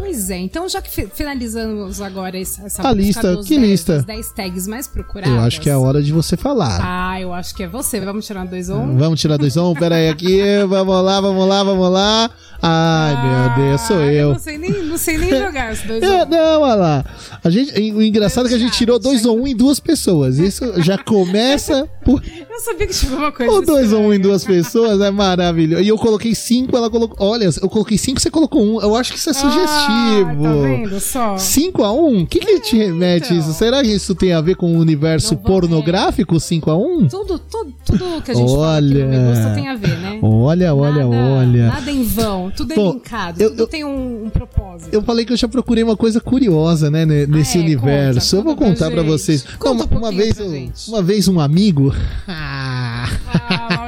Pois 0.00 0.30
é, 0.30 0.38
então 0.38 0.68
já 0.68 0.80
que 0.82 0.90
fi- 0.90 1.08
finalizamos 1.14 2.00
agora 2.00 2.38
essa, 2.38 2.62
essa 2.64 2.86
A 2.88 2.92
lista, 2.92 3.36
que 3.44 3.56
10 3.58 3.60
lista? 3.70 3.96
das 3.96 4.04
10 4.04 4.32
tags 4.32 4.66
mais 4.66 4.86
procuradas. 4.88 5.32
Eu 5.32 5.40
acho 5.40 5.60
que 5.60 5.68
é 5.68 5.72
a 5.72 5.78
hora 5.78 6.02
de 6.02 6.12
você 6.12 6.36
falar. 6.36 6.80
Ah, 6.82 7.20
eu 7.20 7.32
acho 7.32 7.54
que 7.54 7.62
é 7.62 7.68
você. 7.68 8.00
Vamos 8.00 8.26
tirar 8.26 8.46
dois 8.46 8.68
ou 8.68 8.78
um? 8.78 8.96
Vamos 8.96 9.20
tirar 9.20 9.36
dois 9.36 9.56
um? 9.56 9.74
Pera 9.74 9.96
aí 9.96 10.08
aqui. 10.08 10.40
Vamos 10.68 11.04
lá, 11.04 11.20
vamos 11.20 11.48
lá, 11.48 11.62
vamos 11.62 11.90
lá. 11.92 12.30
Ai, 12.62 13.56
meu 13.56 13.64
Deus, 13.70 13.80
sou 13.82 13.98
Ah, 13.98 14.06
eu. 14.12 14.32
Não 14.32 14.38
sei 14.38 14.58
nem, 14.58 14.70
não 14.84 14.98
sei 14.98 15.16
nem 15.16 15.30
jogar 15.30 15.72
os 15.72 15.80
dois 15.82 16.02
É, 16.02 16.24
um. 16.24 16.28
não, 16.28 16.60
olha 16.60 16.74
lá. 16.74 17.04
A 17.42 17.48
gente, 17.48 17.72
o 17.92 18.02
engraçado 18.02 18.46
é 18.46 18.48
que 18.50 18.54
a 18.54 18.58
gente 18.58 18.76
tirou 18.76 18.98
dois 18.98 19.24
ou 19.24 19.40
um 19.40 19.46
em 19.46 19.56
duas 19.56 19.80
pessoas. 19.80 20.38
Isso 20.38 20.64
já 20.82 20.98
começa 20.98 21.88
por. 22.04 22.22
Eu 22.26 22.60
sabia 22.60 22.86
que 22.86 22.92
tinha 22.94 23.16
uma 23.16 23.32
coisa 23.32 23.50
O 23.52 23.62
dois 23.62 23.92
ou 23.94 24.02
um 24.02 24.12
em 24.12 24.20
duas 24.20 24.44
pessoas 24.44 25.00
é 25.00 25.10
maravilhoso. 25.10 25.82
E 25.82 25.88
eu 25.88 25.96
coloquei 25.96 26.34
cinco, 26.34 26.76
ela 26.76 26.90
colocou. 26.90 27.16
Olha, 27.26 27.48
eu 27.62 27.68
coloquei 27.70 27.96
cinco, 27.96 28.20
você 28.20 28.30
colocou 28.30 28.62
um. 28.62 28.80
Eu 28.82 28.94
acho 28.94 29.12
que 29.12 29.18
isso 29.18 29.30
é 29.30 29.32
sugestivo. 29.32 29.89
Ah, 29.90 30.24
tá 30.42 30.52
vendo 30.62 31.00
só? 31.00 31.36
5 31.36 31.82
a 31.84 31.92
1 31.92 32.22
O 32.22 32.26
que, 32.26 32.38
que 32.40 32.60
te 32.60 32.76
remete 32.76 33.26
então. 33.26 33.38
isso? 33.38 33.52
Será 33.54 33.82
que 33.82 33.88
isso 33.88 34.14
tem 34.14 34.32
a 34.32 34.40
ver 34.40 34.56
com 34.56 34.74
o 34.74 34.78
universo 34.78 35.34
Não 35.34 35.42
pornográfico 35.42 36.38
5 36.38 36.70
a 36.70 36.76
1 36.76 37.08
Tudo, 37.08 37.38
tudo, 37.38 37.74
tudo 37.84 38.22
que 38.22 38.30
a 38.30 38.34
gente 38.34 38.48
fala 38.50 38.78
aqui 38.78 38.86
Olha. 38.86 39.04
no 39.06 39.10
Megusta 39.10 39.54
tem 39.54 39.68
a 39.68 39.74
ver, 39.76 39.98
né? 39.98 40.18
Olha, 40.22 40.74
olha, 40.74 41.06
nada, 41.06 41.08
olha. 41.08 41.66
Nada 41.68 41.90
em 41.90 42.02
vão, 42.04 42.50
tudo 42.50 42.72
é 42.72 42.76
Bom, 42.76 42.92
linkado, 42.92 43.42
eu- 43.42 43.50
tudo 43.50 43.62
eu- 43.62 43.66
tem 43.66 43.84
um, 43.84 44.24
um 44.26 44.30
propósito. 44.30 44.88
Eu 44.92 45.02
falei 45.02 45.24
que 45.24 45.32
eu 45.32 45.36
já 45.36 45.48
procurei 45.48 45.82
uma 45.82 45.96
coisa 45.96 46.20
curiosa, 46.20 46.90
né, 46.90 47.04
ne- 47.04 47.26
nesse 47.26 47.58
é? 47.58 47.60
universo. 47.60 48.36
Conta, 48.36 48.36
eu 48.36 48.42
vou 48.44 48.56
conta 48.56 48.76
pra 48.76 48.86
contar 48.86 48.90
pra 48.90 49.02
gente. 49.02 49.10
vocês. 49.10 49.44
Conta 49.58 49.86
Não, 49.90 49.96
um 49.96 50.00
uma, 50.00 50.12
vez, 50.12 50.34
pra 50.34 50.46
uma 50.88 51.02
vez 51.02 51.28
um 51.28 51.40
amigo. 51.40 51.94
Ah. 52.28 53.08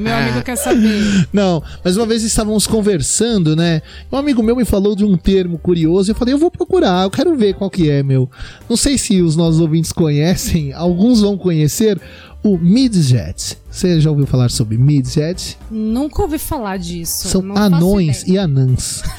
meu 0.00 0.12
é. 0.12 0.22
amigo 0.22 0.42
quer 0.42 0.56
saber. 0.56 1.28
Não, 1.32 1.62
mas 1.84 1.96
uma 1.96 2.06
vez 2.06 2.22
estávamos 2.22 2.66
conversando, 2.66 3.54
né? 3.54 3.82
Um 4.10 4.16
amigo 4.16 4.42
meu 4.42 4.56
me 4.56 4.64
falou 4.64 4.96
de 4.96 5.04
um 5.04 5.16
termo 5.16 5.58
curioso 5.58 6.10
eu 6.10 6.14
falei, 6.14 6.34
eu 6.34 6.38
vou 6.38 6.50
procurar, 6.50 7.04
eu 7.04 7.10
quero 7.10 7.36
ver 7.36 7.54
qual 7.54 7.70
que 7.70 7.90
é, 7.90 8.02
meu. 8.02 8.28
Não 8.68 8.76
sei 8.76 8.98
se 8.98 9.20
os 9.20 9.36
nossos 9.36 9.60
ouvintes 9.60 9.92
conhecem, 9.92 10.72
alguns 10.72 11.20
vão 11.20 11.36
conhecer 11.36 12.00
o 12.42 12.56
midget. 12.56 13.58
Você 13.70 14.00
já 14.00 14.10
ouviu 14.10 14.26
falar 14.26 14.50
sobre 14.50 14.76
midget? 14.76 15.58
Nunca 15.70 16.22
ouvi 16.22 16.38
falar 16.38 16.78
disso. 16.78 17.28
São 17.28 17.42
Não 17.42 17.56
anões 17.56 18.24
e 18.26 18.38
anãs. 18.38 19.02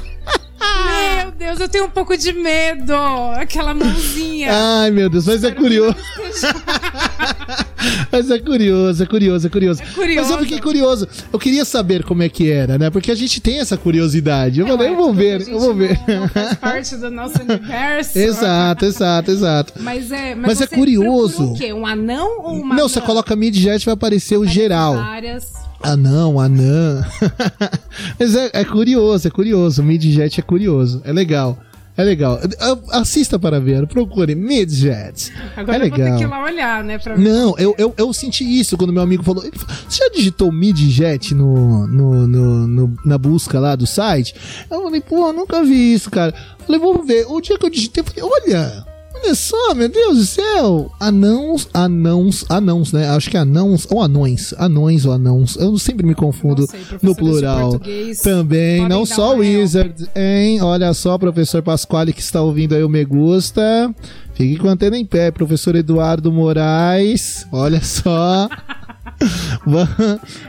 Meu 1.40 1.48
Deus, 1.48 1.60
eu 1.60 1.68
tenho 1.70 1.86
um 1.86 1.90
pouco 1.90 2.14
de 2.18 2.34
medo. 2.34 2.92
Aquela 3.34 3.72
mãozinha. 3.72 4.50
Ai, 4.52 4.90
meu 4.90 5.08
Deus, 5.08 5.26
mas 5.26 5.42
é 5.42 5.50
curioso. 5.50 5.96
Mas 8.12 8.30
é 8.30 8.38
curioso, 8.38 9.02
é 9.02 9.06
curioso, 9.06 9.46
é 9.46 9.50
curioso. 9.50 9.82
curioso. 9.94 10.20
Mas 10.20 10.30
eu 10.30 10.38
fiquei 10.40 10.60
curioso. 10.60 11.08
Eu 11.32 11.38
queria 11.38 11.64
saber 11.64 12.04
como 12.04 12.22
é 12.22 12.28
que 12.28 12.50
era, 12.50 12.76
né? 12.76 12.90
Porque 12.90 13.10
a 13.10 13.14
gente 13.14 13.40
tem 13.40 13.58
essa 13.58 13.76
curiosidade. 13.76 14.60
Eu 14.60 14.66
falei, 14.66 14.90
eu 14.90 14.96
vou 14.96 15.14
ver, 15.14 15.48
eu 15.48 15.58
vou 15.58 15.74
ver. 15.74 15.98
Não, 16.06 16.20
não 16.20 16.28
faz 16.28 16.54
parte 16.60 16.96
do 16.96 17.10
nosso 17.10 17.40
universo. 17.40 18.18
Exato, 18.18 18.84
exato, 18.84 19.30
exato. 19.30 19.72
Mas 19.80 20.12
é, 20.12 20.34
mas 20.34 20.58
Mas 20.58 20.60
é 20.60 20.66
curioso. 20.66 21.52
O 21.52 21.54
quê? 21.56 21.72
Um 21.72 21.86
anão 21.86 22.40
ou 22.42 22.60
uma 22.60 22.74
Não, 22.74 22.88
você 22.88 23.00
coloca 23.00 23.34
midjet 23.34 23.84
vai 23.84 23.94
aparecer 23.94 24.36
o 24.36 24.46
geral. 24.46 24.96
Várias. 24.96 25.69
Anão, 25.82 26.38
anã. 26.38 27.04
Mas 28.18 28.34
é, 28.34 28.50
é 28.52 28.64
curioso, 28.64 29.26
é 29.26 29.30
curioso. 29.30 29.82
Midjet 29.82 30.38
é 30.40 30.42
curioso. 30.42 31.00
É 31.04 31.12
legal. 31.12 31.58
É 31.96 32.04
legal. 32.04 32.38
Assista 32.92 33.38
para 33.38 33.60
ver, 33.60 33.86
procure 33.86 34.34
Midget. 34.34 35.32
Agora 35.56 35.84
é 35.84 35.86
eu 35.86 35.90
vou 35.90 35.98
ter 35.98 36.02
legal. 36.04 36.18
que 36.18 36.24
ir 36.24 36.26
lá 36.28 36.44
olhar, 36.44 36.84
né? 36.84 36.98
Não, 37.18 37.54
eu, 37.58 37.74
eu, 37.76 37.92
eu 37.96 38.12
senti 38.12 38.42
isso 38.44 38.76
quando 38.78 38.92
meu 38.92 39.02
amigo 39.02 39.22
falou, 39.22 39.42
Você 39.42 40.04
já 40.04 40.08
digitou 40.10 40.50
Midjet 40.52 41.34
no, 41.34 41.86
no, 41.86 42.26
no, 42.26 42.66
no- 42.66 42.96
na 43.04 43.18
busca 43.18 43.58
lá 43.60 43.76
do 43.76 43.86
site? 43.86 44.34
Eu 44.70 44.82
falei, 44.82 45.00
pô, 45.02 45.30
nunca 45.32 45.62
vi 45.62 45.92
isso, 45.92 46.10
cara. 46.10 46.32
Eu 46.60 46.64
falei, 46.66 46.80
vamos 46.80 47.06
ver. 47.06 47.26
O 47.28 47.40
dia 47.40 47.58
que 47.58 47.66
eu 47.66 47.70
digitei, 47.70 48.02
eu 48.02 48.06
falei, 48.06 48.22
olha, 48.46 48.86
olha 49.22 49.34
só, 49.34 49.74
meu 49.74 49.88
Deus 49.88 50.16
do 50.18 50.24
céu. 50.24 50.90
Anãos, 50.98 51.68
anãos, 51.74 52.44
anãos, 52.48 52.92
né? 52.92 53.08
Acho 53.10 53.30
que 53.30 53.36
anãos 53.36 53.86
ou 53.90 54.02
anões. 54.02 54.54
Anões 54.58 55.04
ou 55.04 55.12
anãos. 55.12 55.56
Eu 55.56 55.76
sempre 55.78 56.06
me 56.06 56.14
confundo 56.14 56.66
sei, 56.66 56.80
no 57.02 57.14
plural. 57.14 57.80
Também, 58.22 58.88
não 58.88 59.04
só 59.06 59.34
Wizard, 59.36 59.94
hein? 60.16 60.60
Olha 60.62 60.92
só, 60.94 61.16
professor 61.18 61.62
Pasquale 61.62 62.12
que 62.12 62.20
está 62.20 62.40
ouvindo 62.42 62.74
aí 62.74 62.82
o 62.82 62.88
Me 62.88 63.04
Gusta. 63.04 63.94
Fique 64.34 64.56
com 64.56 64.68
a 64.68 64.72
antena 64.72 64.96
em 64.96 65.04
pé, 65.04 65.30
professor 65.30 65.74
Eduardo 65.76 66.32
Moraes. 66.32 67.46
Olha 67.52 67.82
só. 67.82 68.48
Va- 69.66 69.88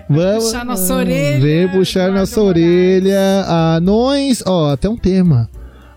Vamos 0.10 0.46
puxar 0.46 0.66
nossa 0.66 0.96
orelha, 0.96 1.40
Vem 1.42 1.68
puxar 1.70 2.00
Eduardo 2.04 2.20
nossa 2.20 2.40
Moraes. 2.42 2.64
orelha. 2.66 3.46
Anões, 3.76 4.44
ó, 4.46 4.72
até 4.72 4.88
um 4.88 4.96
tema. 4.98 5.50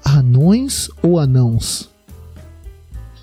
Anões 0.05 0.89
ou 1.03 1.19
anãos? 1.19 1.89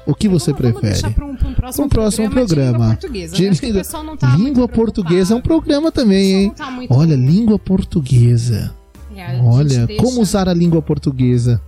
O 0.06 0.16
que 0.16 0.28
você 0.28 0.52
Vamos- 0.52 0.62
Vamos 0.64 0.80
prefere? 0.82 0.94
deixar 1.02 1.16
para 1.16 1.26
um, 1.26 1.36
pra 1.36 1.48
um 1.50 1.54
próximo, 1.54 1.86
Um 1.86 1.90
próximo 1.90 2.30
programa. 2.30 2.72
de 2.72 2.74
língua 2.74 2.88
portuguesa. 2.96 3.36
De 3.36 3.44
né? 3.44 3.84
Tá 4.20 4.36
língua 4.36 4.68
portuguesa 4.68 5.34
é 5.34 5.38
um 5.38 5.42
programa 5.42 5.92
também, 5.92 6.32
hein? 6.34 6.54
tá 6.56 6.80
Olha, 6.90 7.16
língua 7.16 7.60
portuguesa. 7.60 8.74
É, 9.16 9.40
Olha, 9.44 9.86
deixa- 9.86 10.02
como 10.04 10.22
usar 10.22 10.50
a 10.50 10.54
língua 10.54 10.82
portuguesa 10.82 11.62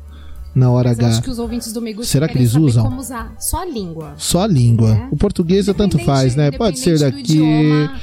na 0.56 0.72
hora 0.72 0.90
Mas 0.90 1.00
H? 1.00 1.08
acho 1.10 1.22
que 1.24 1.30
os 1.30 1.38
ouvintes 1.40 1.72
do 1.74 1.82
Será 2.04 2.28
que 2.28 2.38
eles 2.38 2.56
usam? 2.56 2.84
como 2.86 3.00
usar 3.00 3.36
só 3.40 3.62
a 3.62 3.66
língua. 3.66 4.14
Só 4.18 4.42
a 4.44 4.48
língua. 4.48 4.90
É. 4.96 5.08
O 5.12 5.18
português 5.18 5.68
é 5.68 5.74
tanto 5.74 6.00
faz, 6.00 6.36
né? 6.36 6.50
Pode 6.52 6.80
ser 6.80 6.98
daqui. 7.00 7.20
idioma, 7.20 7.94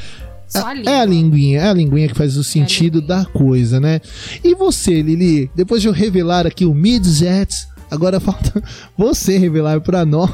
a 0.63 0.75
língua. 0.75 0.93
É 0.93 1.01
a 1.01 1.05
linguinha, 1.05 1.61
é 1.61 1.69
a 1.69 1.73
linguinha 1.73 2.09
que 2.09 2.15
faz 2.15 2.37
o 2.37 2.45
sentido 2.45 3.01
linguinha. 3.01 3.19
da 3.19 3.25
coisa, 3.25 3.81
né? 3.81 4.01
E 4.45 4.55
você, 4.55 5.01
Lili, 5.03 5.51
depois 5.55 5.81
de 5.83 5.89
eu 5.89 5.93
revelar 5.93 6.47
aqui 6.47 6.65
o 6.65 6.75
Midjet, 6.75 7.67
agora 7.91 8.21
falta 8.21 8.63
você 8.97 9.37
revelar 9.39 9.81
pra 9.81 10.05
nós 10.05 10.31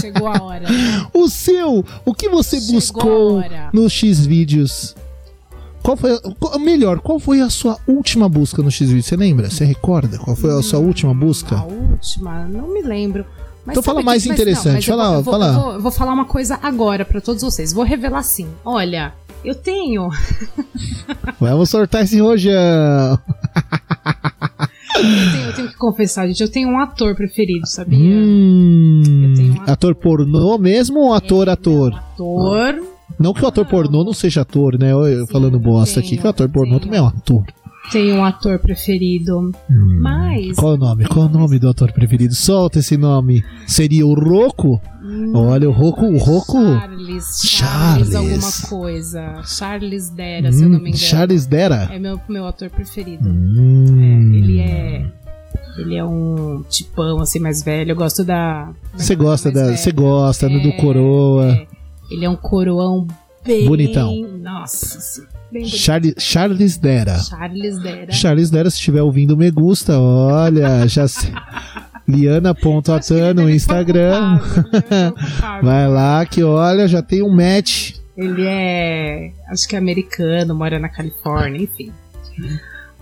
Chegou 0.00 0.28
a 0.28 0.42
hora. 0.42 0.66
o 1.12 1.28
seu, 1.28 1.84
o 2.04 2.14
que 2.14 2.28
você 2.28 2.58
Chegou 2.60 2.74
buscou 2.74 3.42
no 3.72 3.88
X 3.88 4.24
vídeos. 4.26 4.94
Qual 5.82 5.96
foi, 5.96 6.12
a- 6.12 6.58
melhor, 6.58 7.00
qual 7.00 7.18
foi 7.18 7.40
a 7.40 7.48
sua 7.48 7.78
última 7.86 8.28
busca 8.28 8.62
no 8.62 8.70
X 8.70 8.88
vídeos? 8.88 9.06
Você 9.06 9.16
lembra? 9.16 9.48
Você 9.50 9.64
recorda? 9.64 10.18
Qual 10.18 10.36
foi 10.36 10.56
a 10.58 10.62
sua 10.62 10.78
última 10.78 11.14
busca? 11.14 11.56
A 11.56 11.64
última, 11.64 12.44
não 12.46 12.68
me 12.68 12.82
lembro. 12.82 13.24
Mas 13.64 13.74
Então 13.74 13.82
fala 13.82 14.02
mais 14.02 14.24
interessante, 14.26 14.90
eu 14.90 14.96
fala- 14.96 15.08
vou- 15.08 15.18
eu 15.18 15.22
vou, 15.22 15.32
fala. 15.32 15.46
Eu 15.46 15.52
vou, 15.62 15.72
eu 15.74 15.80
vou 15.82 15.92
falar 15.92 16.12
uma 16.12 16.24
coisa 16.26 16.58
agora 16.62 17.04
pra 17.04 17.20
todos 17.20 17.42
vocês. 17.42 17.72
Vou 17.72 17.84
revelar 17.84 18.22
sim. 18.22 18.48
Olha, 18.64 19.12
eu 19.44 19.54
tenho. 19.54 20.10
Vamos 21.40 21.70
sortar 21.70 22.02
esse 22.04 22.20
rojão. 22.20 23.18
Eu 24.96 25.02
tenho, 25.32 25.44
eu 25.46 25.52
tenho 25.54 25.68
que 25.68 25.76
confessar, 25.76 26.26
gente. 26.26 26.40
Eu 26.42 26.50
tenho 26.50 26.68
um 26.68 26.78
ator 26.78 27.14
preferido, 27.14 27.66
sabia? 27.66 27.98
Hum, 27.98 29.02
Eu 29.30 29.34
tenho 29.34 29.54
um 29.54 29.70
ator 29.70 29.94
pornô 29.94 30.58
mesmo 30.58 31.00
ou 31.00 31.14
ator 31.14 31.48
ator? 31.48 31.94
Ator. 31.94 32.82
Não 33.18 33.32
que 33.34 33.44
o 33.44 33.48
ator 33.48 33.66
pornô 33.66 34.04
não 34.04 34.12
seja 34.12 34.42
ator, 34.42 34.78
né? 34.78 34.92
Eu, 34.92 35.06
eu 35.06 35.26
Sim, 35.26 35.32
falando 35.32 35.58
bosta 35.58 36.00
tenho, 36.00 36.06
aqui, 36.06 36.16
que 36.20 36.26
o 36.26 36.30
ator 36.30 36.48
pornô 36.48 36.70
tenho. 36.78 36.80
também 36.80 36.98
é 36.98 37.02
um 37.02 37.06
ator. 37.06 37.44
Tenho 37.90 38.16
um 38.16 38.24
ator 38.24 38.58
preferido. 38.58 39.50
Mas. 40.00 40.54
Qual 40.56 40.72
é 40.72 40.74
o 40.76 40.78
nome? 40.78 41.04
Qual 41.06 41.26
é 41.26 41.28
o 41.28 41.32
nome 41.32 41.58
do 41.58 41.68
ator 41.68 41.90
preferido? 41.92 42.34
Solta 42.34 42.78
esse 42.78 42.96
nome. 42.96 43.42
Seria 43.66 44.06
o 44.06 44.14
Rocco? 44.14 44.80
Olha, 45.34 45.68
o 45.68 45.72
Rocco, 45.72 46.04
o 46.04 46.16
Rocco. 46.18 46.52
Charles. 46.52 47.40
Charles. 47.42 48.10
Charles. 48.10 48.14
alguma 48.14 48.68
coisa. 48.68 49.42
Charles 49.44 50.08
Dera, 50.10 50.52
se 50.52 50.62
eu 50.62 50.68
não 50.68 50.76
me 50.78 50.84
Hum, 50.84 50.88
engano. 50.88 50.96
Charles 50.98 51.46
Dera. 51.46 51.88
É 51.90 51.98
meu, 51.98 52.20
meu 52.28 52.46
ator 52.46 52.70
preferido. 52.70 53.28
Hum. 53.28 53.98
É, 54.00 54.04
é. 54.04 54.09
É 56.00 56.04
um 56.04 56.64
tipão 56.68 57.20
assim 57.20 57.38
mais 57.38 57.62
velho. 57.62 57.92
Eu 57.92 57.96
gosto 57.96 58.24
da. 58.24 58.70
Você 58.94 59.14
gosta 59.14 59.52
da, 59.52 59.76
você 59.76 59.92
gosta 59.92 60.48
né, 60.48 60.58
do 60.58 60.68
É, 60.70 60.72
coroa. 60.72 61.52
é. 61.52 61.66
Ele 62.10 62.24
é 62.24 62.30
um 62.30 62.36
coroão 62.36 63.06
bem. 63.44 63.66
Bonitão. 63.66 64.10
Nossa, 64.40 64.98
sim. 64.98 65.22
Charles, 65.66 66.14
Charles 66.18 66.76
Dera. 66.78 67.18
Charles 67.18 67.82
Dera. 67.82 68.12
Charles 68.12 68.50
Dera, 68.50 68.70
se 68.70 68.76
estiver 68.76 69.02
ouvindo, 69.02 69.36
me 69.36 69.50
gusta. 69.50 69.98
Olha, 69.98 70.86
já 70.88 71.06
sei. 71.06 71.32
Liana.atan 72.08 73.34
no 73.34 73.50
Instagram. 73.50 74.40
Vai 75.62 75.86
lá 75.88 76.24
que 76.24 76.42
olha, 76.42 76.88
já 76.88 77.02
tem 77.02 77.22
um 77.22 77.30
match. 77.30 77.96
Ele 78.16 78.44
é. 78.46 79.32
Acho 79.48 79.68
que 79.68 79.76
é 79.76 79.78
americano, 79.78 80.54
mora 80.54 80.78
na 80.78 80.88
Califórnia, 80.88 81.62
enfim. 81.62 81.92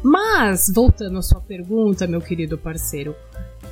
Mas, 0.02 0.70
voltando 0.74 1.18
à 1.18 1.22
sua 1.22 1.40
pergunta, 1.40 2.06
meu 2.06 2.20
querido 2.20 2.56
parceiro. 2.56 3.14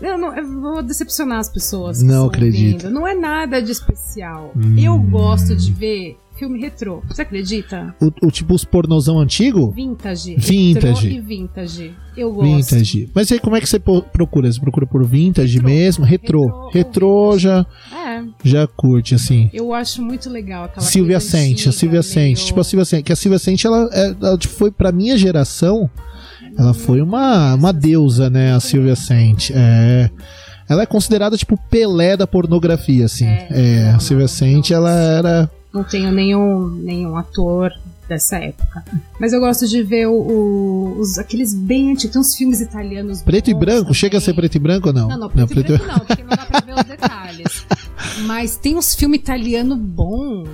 Eu, 0.02 0.18
não, 0.18 0.36
eu 0.36 0.60
vou 0.60 0.82
decepcionar 0.82 1.38
as 1.38 1.48
pessoas. 1.48 2.02
Não 2.02 2.26
acredito. 2.26 2.84
ouvindo. 2.84 2.90
Não 2.90 3.06
é 3.06 3.14
nada 3.14 3.62
de 3.62 3.72
especial. 3.72 4.52
Hum. 4.56 4.76
Eu 4.78 4.98
gosto 4.98 5.54
de 5.56 5.72
ver 5.72 6.18
filme 6.36 6.60
retrô. 6.60 7.00
Você 7.08 7.22
acredita? 7.22 7.94
O, 7.98 8.26
o 8.26 8.30
tipo 8.30 8.52
os 8.52 8.62
pornozão 8.62 9.18
antigo? 9.18 9.70
Vintage. 9.70 10.34
Vintage. 10.36 11.08
Retrô 11.08 11.08
e 11.08 11.20
vintage. 11.20 11.94
Eu 12.14 12.30
gosto. 12.30 12.44
Vintage. 12.74 13.10
Mas 13.14 13.32
aí 13.32 13.38
como 13.40 13.56
é 13.56 13.60
que 13.60 13.66
você 13.66 13.78
procura? 13.78 14.52
Você 14.52 14.60
procura 14.60 14.86
por 14.86 15.02
vintage 15.02 15.54
Retrô. 15.54 15.70
mesmo? 15.70 16.04
Retrô. 16.04 16.68
Retrô 16.70 17.38
já, 17.38 17.64
É, 17.90 18.22
já 18.44 18.66
curte, 18.66 19.14
assim. 19.14 19.48
eu 19.54 19.72
acho 19.72 20.02
muito 20.02 20.28
legal 20.28 20.64
aquela 20.64 20.84
Silvia 20.84 21.16
coisa 21.20 21.30
Sente, 21.30 21.68
a 21.70 21.72
Silvia 21.72 22.02
Sente. 22.02 22.34
meio- 22.36 22.46
Tipo 22.48 22.60
a 22.60 22.64
Silvia 22.64 22.84
Sente. 22.84 23.02
Que 23.04 23.12
a 23.12 23.16
Silvia 23.16 23.38
Sente, 23.38 23.66
ela, 23.66 23.88
ela 23.94 24.38
foi 24.46 24.70
pra 24.70 24.92
minha 24.92 25.16
geração, 25.16 25.88
ela 26.58 26.74
foi 26.74 27.00
uma, 27.00 27.54
uma 27.54 27.72
deusa, 27.72 28.30
né? 28.30 28.54
A 28.54 28.60
Silvia 28.60 28.96
Sente. 28.96 29.52
É. 29.54 30.10
Ela 30.68 30.82
é 30.82 30.86
considerada, 30.86 31.36
tipo, 31.36 31.56
Pelé 31.70 32.16
da 32.16 32.26
pornografia, 32.26 33.04
assim. 33.04 33.26
É, 33.26 33.46
É, 33.50 33.84
não, 33.90 33.96
a 33.96 34.00
Silvia 34.00 34.26
não, 34.26 34.46
não. 34.52 34.76
ela 34.76 34.90
era. 34.90 35.50
Não 35.72 35.84
tenho 35.84 36.10
nenhum, 36.10 36.68
nenhum 36.68 37.16
ator 37.16 37.72
dessa 38.08 38.36
época. 38.38 38.84
Mas 39.20 39.32
eu 39.32 39.40
gosto 39.40 39.66
de 39.66 39.82
ver 39.82 40.06
o, 40.06 40.96
os, 40.98 41.18
aqueles 41.18 41.52
bem 41.54 41.92
antigos. 41.92 42.12
Tem 42.12 42.20
uns 42.20 42.34
filmes 42.34 42.60
italianos. 42.60 43.22
Preto 43.22 43.50
e 43.50 43.54
branco? 43.54 43.80
também. 43.82 43.94
Chega 43.94 44.18
a 44.18 44.20
ser 44.20 44.34
preto 44.34 44.54
e 44.54 44.58
branco 44.58 44.88
ou 44.88 44.94
não? 44.94 45.08
Não, 45.08 45.18
não, 45.18 45.28
preto, 45.30 45.58
e 45.58 45.62
branco 45.62 45.86
não, 45.86 45.98
porque 46.00 46.22
não 46.22 46.30
dá 46.30 46.46
pra 46.46 46.60
ver 46.60 46.74
os 46.74 46.84
detalhes. 46.84 47.66
Mas 48.26 48.56
tem 48.56 48.76
uns 48.76 48.94
filmes 48.94 49.20
italiano 49.20 49.76
bom. 49.76 50.44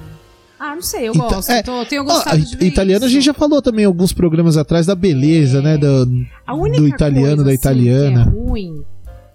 Ah, 0.65 0.77
não 0.77 0.83
sei, 0.83 1.09
eu 1.09 1.13
Então, 1.13 1.29
gosto. 1.29 1.51
é, 1.51 1.61
tô- 1.61 1.85
tenho 1.87 2.03
Ó, 2.03 2.05
gostado 2.05 2.39
de 2.41 2.57
ver 2.57 2.67
italiano 2.67 3.05
a 3.05 3.09
isso. 3.09 3.15
gente 3.17 3.25
já 3.25 3.35
falou 3.35 3.61
também 3.61 3.85
alguns 3.85 4.13
programas 4.13 4.57
atrás 4.57 4.87
da 4.87 4.95
beleza, 4.95 5.59
É. 5.59 5.61
né? 5.63 5.77
Do, 5.77 6.25
A 6.47 6.55
única 6.55 6.77
do 6.81 6.87
italiano, 6.87 7.29
coisa, 7.29 7.45
da 7.45 7.51
assim, 7.51 7.55
italiana. 7.59 8.25
que 8.31 8.31
é 8.31 8.41
ruim, 8.41 8.85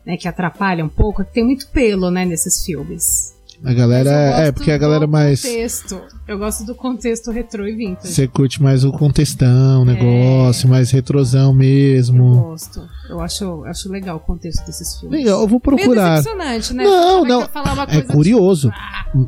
né, 0.06 0.16
que 0.16 0.26
atrapalha 0.26 0.86
um 0.86 0.88
pouco, 0.88 1.22
é 1.22 1.26
que 1.26 1.34
tem 1.34 1.44
muito 1.44 1.68
pelo, 1.68 2.10
né, 2.10 2.24
nesses 2.24 2.64
filmes. 2.64 3.34
A 3.64 3.74
galera. 3.74 4.10
Eu 4.10 4.46
É, 4.46 4.52
porque 4.52 4.72
a 4.72 4.78
galera 4.78 5.08
do 5.08 5.12
mais. 5.12 5.42
Contexto. 5.42 6.00
Eu 6.28 6.38
gosto 6.38 6.64
do 6.66 6.76
contexto 6.76 7.32
retrô 7.32 7.66
e 7.66 7.76
vintage. 7.76 8.14
Você 8.14 8.28
curte 8.28 8.62
mais 8.62 8.84
o 8.84 8.92
contextão, 8.92 9.84
o 9.84 9.90
É. 9.90 9.94
negócio, 9.94 10.70
mais 10.70 10.92
retrosão 10.92 11.50
Eu 11.52 11.54
mesmo. 11.54 12.42
gosto. 12.42 12.82
Eu 13.10 13.22
acho, 13.22 13.64
acho 13.66 13.90
legal 13.92 14.18
o 14.18 14.20
contexto 14.20 14.66
desses 14.66 15.00
filmes. 15.00 15.20
Legal, 15.20 15.42
eu 15.42 15.48
vou 15.48 15.62
Meio 15.66 15.78
procurar. 15.86 16.18
decepcionante, 16.18 16.74
né? 16.74 16.84
Não, 16.84 17.20
Como 17.20 17.26
é 17.26 17.30
não. 17.30 17.42
eu 17.42 17.48
falar 17.50 17.74
uma 17.74 17.84
É 17.84 17.88
coisa 17.88 18.04
curioso. 18.14 18.72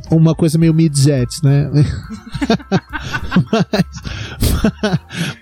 tipo, 0.02 0.14
Uma 0.14 0.34
coisa 0.34 0.58
meio 0.58 0.74
mid-jets, 0.74 1.40
né? 1.42 1.70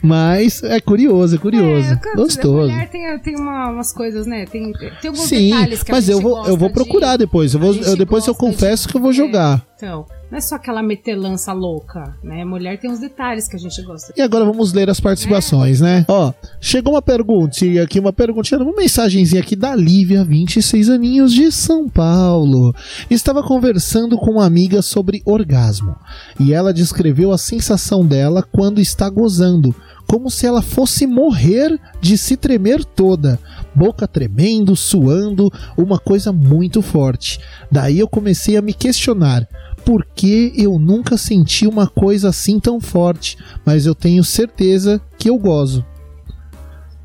mas, 0.03 0.63
é 0.63 0.81
curioso, 0.81 1.37
é 1.37 1.39
curioso. 1.39 1.87
É, 1.93 2.17
Gostoso. 2.17 2.57
mulher 2.73 2.89
tem, 2.89 3.19
tem 3.19 3.37
uma- 3.37 3.71
umas 3.71 3.93
coisas, 3.93 4.27
né? 4.27 4.47
Tem, 4.47 4.73
tem 4.73 5.09
alguns 5.11 5.27
Sim, 5.29 5.51
detalhes 5.51 5.83
que 5.83 5.93
mas 5.93 6.09
eu 6.09 6.21
vou, 6.21 6.47
eu 6.47 6.57
vou 6.57 6.69
de- 6.69 6.75
procurar 6.75 7.17
depois. 7.17 7.53
Eu 7.55 7.61
vou, 7.61 7.75
eu, 7.75 7.97
depois 7.97 8.27
eu 8.27 8.33
gosta 8.35 8.47
de- 8.47 8.53
confesso 8.55 8.89
que 8.89 8.97
eu 8.97 9.01
vou 9.01 9.11
é, 9.11 9.15
jogar. 9.15 9.65
Então, 9.79 10.07
Não 10.29 10.37
é 10.37 10.41
só 10.41 10.57
aquela 10.57 10.83
metelança 10.83 11.53
louca, 11.53 12.17
né? 12.23 12.45
Mulher 12.45 12.81
tem 12.81 12.91
uns 12.91 12.99
detalhes 12.99 13.47
que 13.47 13.55
a 13.55 13.59
gente 13.59 13.81
gosta. 13.83 14.13
E 14.17 14.21
agora 14.21 14.45
vamos 14.45 14.73
ler 14.73 14.91
as 14.91 14.99
participações, 14.99 15.81
né? 15.81 16.05
Ó, 16.09 16.33
chegou 16.61 16.95
uma 16.95 17.01
perguntinha 17.01 17.85
aqui, 17.85 18.01
uma 18.01 18.13
perguntinha, 18.13 18.61
uma 18.61 18.75
mensagenzinha 18.75 19.41
aqui 19.41 19.55
da 19.55 19.77
Lívia, 19.77 20.25
26 20.25 20.89
aninhos 20.91 21.33
de 21.33 21.53
São 21.53 21.89
Paulo. 21.89 22.75
Estava 23.09 23.41
conversando 23.41 24.19
com 24.19 24.33
uma 24.33 24.45
amiga 24.45 24.83
sobre 24.83 25.23
orgasmo 25.25 25.95
e 26.41 26.53
ela 26.53 26.75
descreveu 26.75 27.31
a 27.31 27.39
sensação 27.39 28.05
dela 28.05 28.43
quando 28.43 28.81
está 28.81 29.09
gozando, 29.09 29.73
como 30.09 30.31
se 30.31 30.47
ela 30.47 30.63
fosse 30.63 31.07
morrer 31.07 31.79
de 32.01 32.17
se 32.17 32.35
tremer 32.35 32.83
toda, 32.83 33.39
boca 33.75 34.09
tremendo, 34.09 34.75
suando, 34.75 35.53
uma 35.77 35.99
coisa 35.99 36.33
muito 36.33 36.81
forte. 36.81 37.39
Daí 37.71 37.99
eu 37.99 38.09
comecei 38.09 38.57
a 38.57 38.63
me 38.63 38.73
questionar 38.73 39.47
por 39.85 40.05
que 40.05 40.53
eu 40.57 40.79
nunca 40.79 41.19
senti 41.19 41.67
uma 41.67 41.87
coisa 41.87 42.31
assim 42.31 42.59
tão 42.59 42.81
forte, 42.81 43.37
mas 43.67 43.85
eu 43.85 43.95
tenho 43.95 44.25
certeza 44.25 45.01
que 45.19 45.29
eu 45.29 45.39
gozo. 45.39 45.85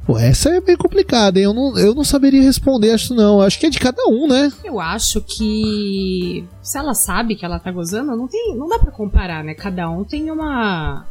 Pô, 0.06 0.18
essa 0.18 0.50
é 0.50 0.60
bem 0.60 0.76
complicada, 0.76 1.40
hein? 1.40 1.46
Eu 1.46 1.54
não, 1.54 1.78
eu 1.78 1.94
não 1.94 2.04
saberia 2.04 2.42
responder, 2.42 2.92
acho 2.92 3.14
não. 3.14 3.42
Acho 3.42 3.58
que 3.58 3.66
é 3.66 3.70
de 3.70 3.80
cada 3.80 4.04
um, 4.08 4.28
né? 4.28 4.52
Eu 4.64 4.80
acho 4.80 5.22
que 5.22 6.46
se 6.62 6.78
ela 6.78 6.94
sabe 6.94 7.36
que 7.36 7.46
ela 7.46 7.60
tá 7.60 7.72
gozando, 7.72 8.16
não 8.16 8.28
tem, 8.28 8.56
não 8.58 8.68
dá 8.68 8.80
pra 8.80 8.92
comparar, 8.92 9.44
né? 9.44 9.54
Cada 9.54 9.90
um 9.90 10.04
tem 10.04 10.30
uma 10.30 11.06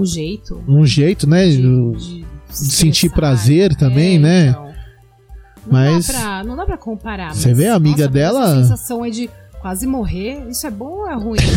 um 0.00 0.04
jeito 0.04 0.62
Um 0.68 0.84
jeito, 0.86 1.28
né? 1.28 1.46
de, 1.48 1.56
de- 1.62 2.24
de 2.24 2.26
sentir 2.72 3.10
prazer 3.10 3.74
também, 3.76 4.16
É, 4.16 4.18
né? 4.18 4.46
então. 4.48 4.64
Não 4.64 5.72
Mas- 5.72 6.06
dá 6.06 6.12
pra, 6.12 6.44
não 6.44 6.56
dá 6.56 6.66
pra 6.66 6.76
comparar. 6.76 7.34
Você 7.34 7.54
vê 7.54 7.68
a 7.68 7.74
amiga 7.74 8.02
nossa, 8.04 8.08
dela- 8.10 8.44
Essa 8.44 8.62
sensação 8.62 9.04
é 9.04 9.08
de 9.10 9.30
quase 9.62 9.86
morrer. 9.86 10.46
Isso 10.50 10.66
é 10.66 10.70
bom 10.70 10.98
ou 11.00 11.10
é 11.10 11.14
ruim? 11.14 11.38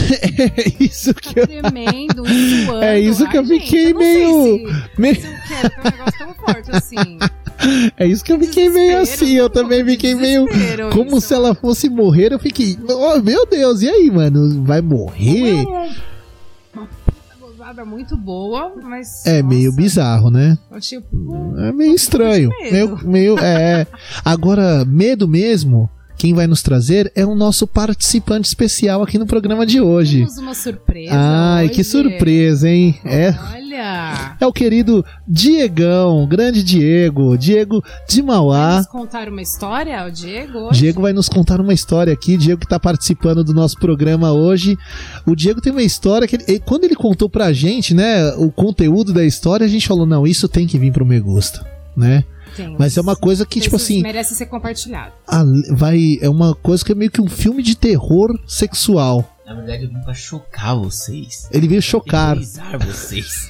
É 0.58 0.84
isso 0.84 1.14
que 1.14 1.34
Tá 1.36 1.42
eu. 1.42 1.48
tremendo, 1.48 2.24
suando. 2.26 2.84
É 2.84 3.00
isso 3.00 3.28
que 3.28 3.36
Ai, 3.38 3.44
eu 3.44 3.46
fiquei 3.48 3.88
gente, 3.88 3.90
eu 3.90 3.94
não 3.94 4.44
sei 4.44 4.66
meio- 4.98 5.16
Se, 5.16 5.22
se 5.22 5.28
eu 5.28 5.38
quero 5.48 5.70
ter 5.70 5.80
um 5.80 5.84
negócio 5.84 6.18
tão 6.20 6.34
forte 6.36 6.72
assim. 6.72 7.20
É 7.98 8.06
isso 8.08 8.24
que 8.24 8.32
eu 8.32 8.40
fiquei 8.40 8.70
meio 8.70 9.00
Desespero, 9.00 9.26
assim. 9.26 9.34
Eu 9.36 9.50
também 9.50 9.84
fiquei 9.84 10.16
meio. 10.16 10.46
Como 10.94 11.18
isso. 11.18 11.22
se 11.28 11.34
ela 11.34 11.54
fosse 11.54 11.90
morrer. 11.90 12.32
Eu 12.32 12.40
fiquei. 12.40 12.78
Oh, 12.88 13.20
meu 13.22 13.46
Deus, 13.46 13.82
e 13.82 13.90
aí, 13.90 14.10
mano? 14.10 14.64
Vai 14.64 14.80
morrer? 14.80 15.66
Uma 16.74 16.88
gozada 17.68 17.86
muito 17.86 18.16
boa, 18.16 18.74
mas. 18.82 19.26
É 19.26 19.42
nossa, 19.42 19.56
meio 19.56 19.72
bizarro, 19.74 20.30
né? 20.30 20.58
eu 20.72 20.78
Achei 20.78 21.00
um 21.00 21.58
É 21.58 21.72
meio 21.72 21.94
estranho. 21.94 22.50
Meio, 22.72 22.98
meio, 23.08 23.40
é. 23.40 23.86
Agora, 24.24 24.86
medo 24.86 25.28
mesmo, 25.28 25.90
quem 26.18 26.34
vai 26.34 26.48
nos 26.48 26.62
trazer 26.62 27.12
é 27.16 27.26
o 27.26 27.36
nosso 27.36 27.68
participante 27.68 28.48
especial 28.48 29.04
aqui 29.04 29.18
no 29.18 29.26
programa 29.28 29.66
de 29.66 29.80
hoje. 29.80 30.20
Temos 30.20 30.38
uma 30.38 30.54
surpresa. 30.56 31.12
Ai, 31.14 31.70
que 31.70 31.82
hoje. 31.82 31.90
surpresa, 31.90 32.68
hein? 32.70 33.00
É, 33.06 33.30
Olha! 33.54 34.36
é 34.40 34.46
o 34.48 34.52
querido 34.52 35.06
Diegão, 35.28 36.26
grande 36.28 36.64
Diego, 36.64 37.38
Diego 37.38 37.84
de 38.10 38.22
Vai 38.22 38.36
Mauá. 38.36 38.78
nos 38.78 38.88
contar 38.88 39.30
uma 39.30 39.42
história, 39.42 40.06
o 40.06 40.12
Diego? 40.12 40.58
hoje? 40.70 40.80
Diego 40.80 41.02
vai 41.02 41.14
nos 41.14 41.30
contar 41.30 41.62
uma 41.62 41.74
história 41.74 42.12
aqui. 42.12 42.36
Diego 42.36 42.60
que 42.62 42.68
tá 42.68 42.80
participando 42.80 43.44
do 43.44 43.54
nosso 43.54 43.78
programa 43.78 44.32
hoje. 44.32 44.76
O 45.26 45.36
Diego 45.36 45.62
tem 45.62 45.72
uma 45.72 45.84
história 45.84 46.28
que 46.28 46.36
ele- 46.38 46.60
quando 46.60 46.84
ele 46.86 46.96
contou 46.96 47.30
pra 47.30 47.54
gente, 47.54 47.94
né, 47.94 48.34
o 48.38 48.52
conteúdo 48.52 49.14
da 49.14 49.24
história, 49.24 49.66
a 49.66 49.70
gente 49.70 49.88
falou: 49.88 50.06
"Não, 50.08 50.26
isso 50.26 50.48
tem 50.50 50.66
que 50.66 50.80
vir 50.80 50.92
pro 50.92 51.06
Me 51.06 51.20
Gusta", 51.20 51.64
né? 51.96 52.24
Tem 52.58 52.76
Mas 52.78 52.98
é 52.98 53.02
uma 53.02 53.16
coisa 53.16 53.46
que 53.46 53.62
tipo 53.62 53.76
assim, 53.78 54.02
Merece 54.02 54.36
ser 54.36 54.48
compartilhado. 54.48 55.14
a- 55.28 55.46
vai 55.72 56.18
é 56.22 56.30
uma 56.30 56.54
coisa 56.56 56.84
que 56.84 56.92
é 56.92 56.96
meio 56.96 57.12
que 57.12 57.22
um 57.22 57.30
filme 57.30 57.62
de 57.64 57.76
terror 57.78 58.38
sexual. 58.48 59.24
Na 59.46 59.54
verdade, 59.54 59.84
eu 59.84 59.90
vim 59.90 60.02
pra 60.02 60.14
chocar 60.14 60.76
vocês. 60.76 61.48
Ele 61.52 61.68
veio 61.70 61.82
chocar 61.82 62.36
vocês. 62.86 63.50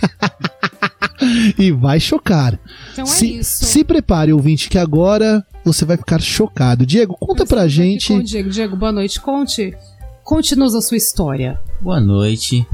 e 1.58 1.72
vai 1.72 2.00
chocar. 2.00 2.60
Então 2.94 3.04
é 3.06 3.08
se, 3.08 3.38
isso. 3.40 3.66
se 3.66 3.84
prepare, 3.84 4.32
ouvinte, 4.34 4.70
que 4.70 4.78
agora 4.78 5.44
você 5.66 5.86
vai 5.86 5.98
ficar 5.98 6.22
chocado. 6.22 6.86
Diego, 6.86 7.16
conta 7.20 7.40
Nós 7.44 7.50
pra 7.50 7.68
gente. 7.68 8.10
com 8.10 8.20
o 8.20 8.24
Diego. 8.24 8.50
Diego, 8.50 8.76
boa 8.76 8.92
noite. 8.92 9.20
Conte. 9.20 9.76
Conte-nos 10.24 10.76
a 10.76 10.82
sua 10.82 10.98
história. 10.98 11.60
Boa 11.82 12.00
noite, 12.00 12.66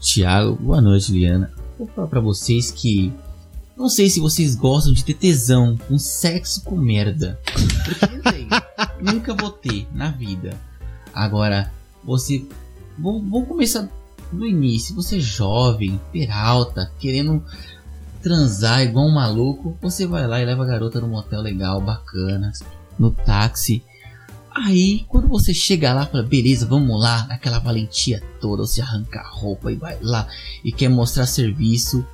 Thiago. 0.00 0.56
Boa 0.60 0.80
noite, 0.80 1.12
Liana. 1.12 1.50
Vou 1.78 1.86
falar 1.88 2.08
pra 2.08 2.20
vocês 2.20 2.70
que. 2.70 3.12
Não 3.82 3.88
sei 3.88 4.08
se 4.08 4.20
vocês 4.20 4.54
gostam 4.54 4.92
de 4.92 5.04
ter 5.04 5.14
tesão, 5.14 5.76
um 5.90 5.98
sexo 5.98 6.62
com 6.62 6.76
merda. 6.76 7.40
Porque 7.84 8.06
não 8.14 8.22
tem. 8.22 8.48
Nunca 9.00 9.34
vou 9.34 9.50
ter 9.50 9.88
na 9.92 10.12
vida. 10.12 10.56
Agora, 11.12 11.68
você. 12.04 12.46
Vamos, 12.96 13.28
vamos 13.28 13.48
começar 13.48 13.88
do 14.30 14.46
início. 14.46 14.94
Você 14.94 15.16
é 15.16 15.20
jovem, 15.20 16.00
peralta, 16.12 16.92
querendo 17.00 17.44
transar 18.22 18.82
igual 18.82 19.04
um 19.04 19.14
maluco. 19.14 19.76
Você 19.82 20.06
vai 20.06 20.28
lá 20.28 20.40
e 20.40 20.44
leva 20.44 20.62
a 20.62 20.66
garota 20.66 21.00
num 21.00 21.08
motel 21.08 21.40
legal, 21.40 21.80
bacana, 21.80 22.52
no 22.96 23.10
táxi. 23.10 23.82
Aí, 24.54 25.04
quando 25.08 25.26
você 25.26 25.52
chega 25.52 25.92
lá, 25.92 26.06
fala, 26.06 26.22
beleza, 26.22 26.66
vamos 26.66 27.00
lá, 27.00 27.26
aquela 27.28 27.58
valentia 27.58 28.22
toda, 28.40 28.64
você 28.64 28.80
arranca 28.80 29.18
a 29.18 29.28
roupa 29.28 29.72
e 29.72 29.74
vai 29.74 29.98
lá 30.00 30.28
e 30.62 30.70
quer 30.70 30.88
mostrar 30.88 31.26
serviço. 31.26 32.06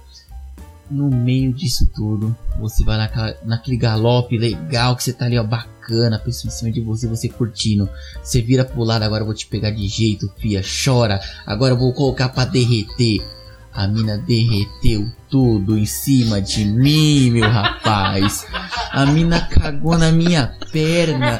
No 0.90 1.10
meio 1.10 1.52
disso 1.52 1.86
tudo, 1.94 2.34
você 2.58 2.82
vai 2.82 2.96
naquela, 2.96 3.36
naquele 3.44 3.76
galope 3.76 4.38
legal 4.38 4.96
que 4.96 5.04
você 5.04 5.12
tá 5.12 5.26
ali, 5.26 5.38
ó, 5.38 5.44
bacana, 5.44 6.18
pessoa 6.18 6.50
em 6.50 6.54
cima 6.54 6.72
de 6.72 6.80
você, 6.80 7.06
você 7.06 7.28
curtindo. 7.28 7.88
Você 8.22 8.40
vira 8.40 8.64
pro 8.64 8.84
lado, 8.84 9.02
agora 9.02 9.22
eu 9.22 9.26
vou 9.26 9.34
te 9.34 9.46
pegar 9.46 9.70
de 9.70 9.86
jeito, 9.86 10.32
fia, 10.38 10.62
chora, 10.62 11.20
agora 11.46 11.74
eu 11.74 11.78
vou 11.78 11.92
colocar 11.92 12.30
pra 12.30 12.46
derreter. 12.46 13.22
A 13.70 13.86
mina 13.86 14.16
derreteu 14.18 15.06
tudo 15.30 15.78
em 15.78 15.86
cima 15.86 16.40
de 16.40 16.64
mim, 16.64 17.30
meu 17.30 17.48
rapaz. 17.48 18.46
A 18.90 19.06
mina 19.06 19.40
cagou 19.42 19.96
na 19.96 20.10
minha 20.10 20.52
perna. 20.72 21.38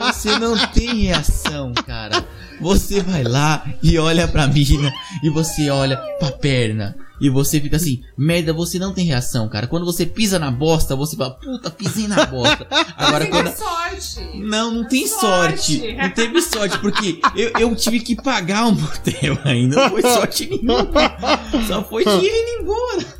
Você 0.00 0.38
não 0.38 0.56
tem 0.72 1.04
reação, 1.04 1.72
cara. 1.86 2.24
Você 2.60 3.00
vai 3.00 3.22
lá 3.22 3.64
e 3.82 3.96
olha 3.98 4.26
pra 4.26 4.48
mina 4.48 4.92
e 5.22 5.30
você 5.30 5.70
olha 5.70 5.96
pra 6.18 6.32
perna. 6.32 6.96
E 7.20 7.28
você 7.28 7.60
fica 7.60 7.76
assim, 7.76 8.02
merda, 8.16 8.52
você 8.52 8.78
não 8.78 8.92
tem 8.92 9.04
reação, 9.04 9.48
cara. 9.48 9.66
Quando 9.66 9.84
você 9.84 10.06
pisa 10.06 10.38
na 10.38 10.50
bosta, 10.50 10.94
você 10.94 11.16
fala, 11.16 11.30
puta, 11.34 11.70
pisei 11.70 12.06
na 12.06 12.24
bosta. 12.26 12.66
Agora 12.96 13.26
quando. 13.26 13.54
sorte. 13.56 14.20
Não, 14.38 14.70
não 14.72 14.88
tem 14.88 15.06
Sorte. 15.06 15.78
sorte. 15.78 15.96
Não 15.96 16.10
teve 16.10 16.42
sorte, 16.42 16.78
porque 16.78 17.20
eu, 17.34 17.50
eu 17.58 17.74
tive 17.76 18.00
que 18.00 18.14
pagar 18.14 18.66
um 18.66 18.72
motel 18.72 19.38
ainda. 19.44 19.76
Não 19.76 19.90
foi 19.90 20.02
sorte 20.02 20.48
nenhuma. 20.48 20.86
Só 21.66 21.82
foi 21.84 22.04
dinheiro 22.04 22.36
indo 22.36 22.62
embora. 22.62 23.18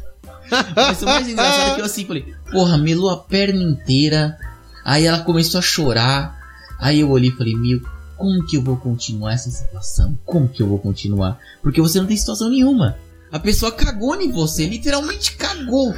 Mas 0.76 1.02
o 1.02 1.04
mais 1.04 1.28
engraçado 1.28 1.70
é 1.70 1.74
que 1.74 1.80
eu 1.80 1.84
assim 1.84 2.04
falei, 2.06 2.34
porra, 2.52 2.78
melou 2.78 3.10
a 3.10 3.16
perna 3.18 3.62
inteira. 3.62 4.36
Aí 4.84 5.04
ela 5.04 5.18
começou 5.20 5.58
a 5.58 5.62
chorar. 5.62 6.38
Aí 6.78 7.00
eu 7.00 7.10
olhei 7.10 7.30
e 7.30 7.36
falei, 7.36 7.54
meu, 7.54 7.80
como 8.16 8.46
que 8.46 8.56
eu 8.56 8.62
vou 8.62 8.76
continuar 8.76 9.32
essa 9.32 9.50
situação? 9.50 10.16
Como 10.24 10.48
que 10.48 10.62
eu 10.62 10.68
vou 10.68 10.78
continuar? 10.78 11.38
Porque 11.62 11.80
você 11.80 11.98
não 12.00 12.06
tem 12.06 12.16
situação 12.16 12.48
nenhuma. 12.48 12.96
A 13.30 13.38
pessoa 13.38 13.70
cagou 13.70 14.14
em 14.20 14.30
você, 14.30 14.66
literalmente 14.66 15.32
cagou. 15.36 15.94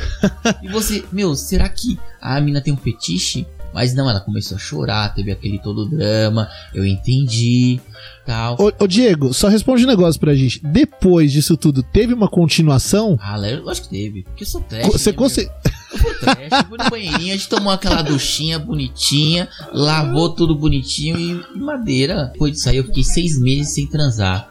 E 0.62 0.68
você, 0.68 1.05
meu, 1.12 1.35
será 1.37 1.68
que 1.68 1.99
a 2.20 2.41
mina 2.41 2.61
tem 2.61 2.72
um 2.72 2.76
fetiche? 2.76 3.47
Mas 3.72 3.95
não, 3.95 4.11
ela 4.11 4.20
começou 4.20 4.57
a 4.57 4.61
chorar, 4.61 5.14
teve 5.14 5.31
aquele 5.31 5.59
todo 5.59 5.89
drama, 5.89 6.49
eu 6.74 6.85
entendi, 6.85 7.81
tal. 8.26 8.57
Ô, 8.59 8.72
ô, 8.81 8.87
Diego, 8.87 9.33
só 9.33 9.49
responde 9.49 9.85
um 9.85 9.89
negócio 9.89 10.20
pra 10.20 10.35
gente. 10.35 10.61
Depois 10.64 11.31
disso 11.31 11.57
tudo, 11.57 11.83
teve 11.83 12.12
uma 12.12 12.28
continuação? 12.28 13.16
Ah, 13.22 13.37
acho 13.68 13.83
que 13.83 13.89
teve, 13.89 14.22
porque 14.24 14.43
eu 14.43 14.49
sou 14.49 14.61
trash. 14.61 14.87
Você 14.87 15.11
né, 15.11 15.16
consegue. 15.16 15.51
meu? 15.64 15.72
Eu 15.93 15.99
fui 15.99 16.14
trash, 16.14 16.68
no 16.68 16.91
banheirinho, 16.91 17.33
a 17.33 17.37
gente 17.37 17.49
tomou 17.49 17.72
aquela 17.72 18.03
duchinha 18.03 18.59
bonitinha, 18.59 19.49
lavou 19.72 20.31
tudo 20.31 20.55
bonitinho 20.55 21.18
e, 21.18 21.57
e 21.57 21.59
madeira. 21.59 22.31
Depois 22.33 22.53
disso 22.53 22.68
aí 22.68 22.76
eu 22.76 22.85
fiquei 22.85 23.05
seis 23.05 23.39
meses 23.41 23.72
sem 23.72 23.87
transar. 23.87 24.51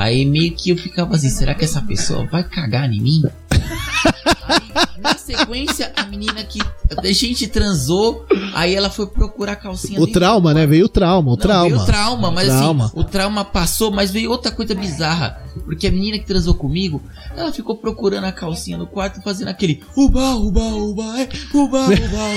Aí 0.00 0.24
meio 0.24 0.56
que 0.56 0.70
eu 0.70 0.78
ficava 0.78 1.14
assim, 1.14 1.28
será 1.28 1.54
que 1.54 1.62
essa 1.62 1.82
pessoa 1.82 2.24
vai 2.24 2.42
cagar 2.42 2.90
em 2.90 3.02
mim? 3.02 3.22
Aí, 4.48 4.72
na 4.98 5.14
sequência, 5.14 5.92
a 5.94 6.04
menina 6.04 6.42
que 6.42 6.58
a 6.98 7.12
gente 7.12 7.46
transou, 7.48 8.26
aí 8.54 8.74
ela 8.74 8.90
foi 8.90 9.06
procurar 9.06 9.56
calcinha 9.56 10.00
O 10.00 10.06
trauma, 10.06 10.52
né? 10.52 10.66
Veio 10.66 10.86
o 10.86 10.88
trauma, 10.88 11.28
o 11.28 11.30
não, 11.30 11.36
trauma. 11.36 11.68
Veio 11.68 11.80
o 11.80 11.86
trauma, 11.86 12.30
mas 12.30 12.48
Trauma. 12.48 12.84
assim, 12.86 12.98
o 13.00 13.04
trauma 13.04 13.44
passou, 13.44 13.90
mas 13.90 14.10
veio 14.10 14.30
outra 14.30 14.50
coisa 14.50 14.74
bizarra. 14.74 15.40
Porque 15.64 15.86
a 15.86 15.90
menina 15.90 16.18
que 16.18 16.26
transou 16.26 16.54
comigo, 16.54 17.02
ela 17.36 17.52
ficou 17.52 17.76
procurando 17.76 18.24
a 18.24 18.32
calcinha 18.32 18.78
no 18.78 18.86
quarto, 18.86 19.22
fazendo 19.22 19.48
aquele 19.48 19.82
uba, 19.96 20.34
uba, 20.36 20.60
uba, 20.60 21.20
é, 21.20 21.28
uba, 21.54 21.80
uba, 21.86 21.90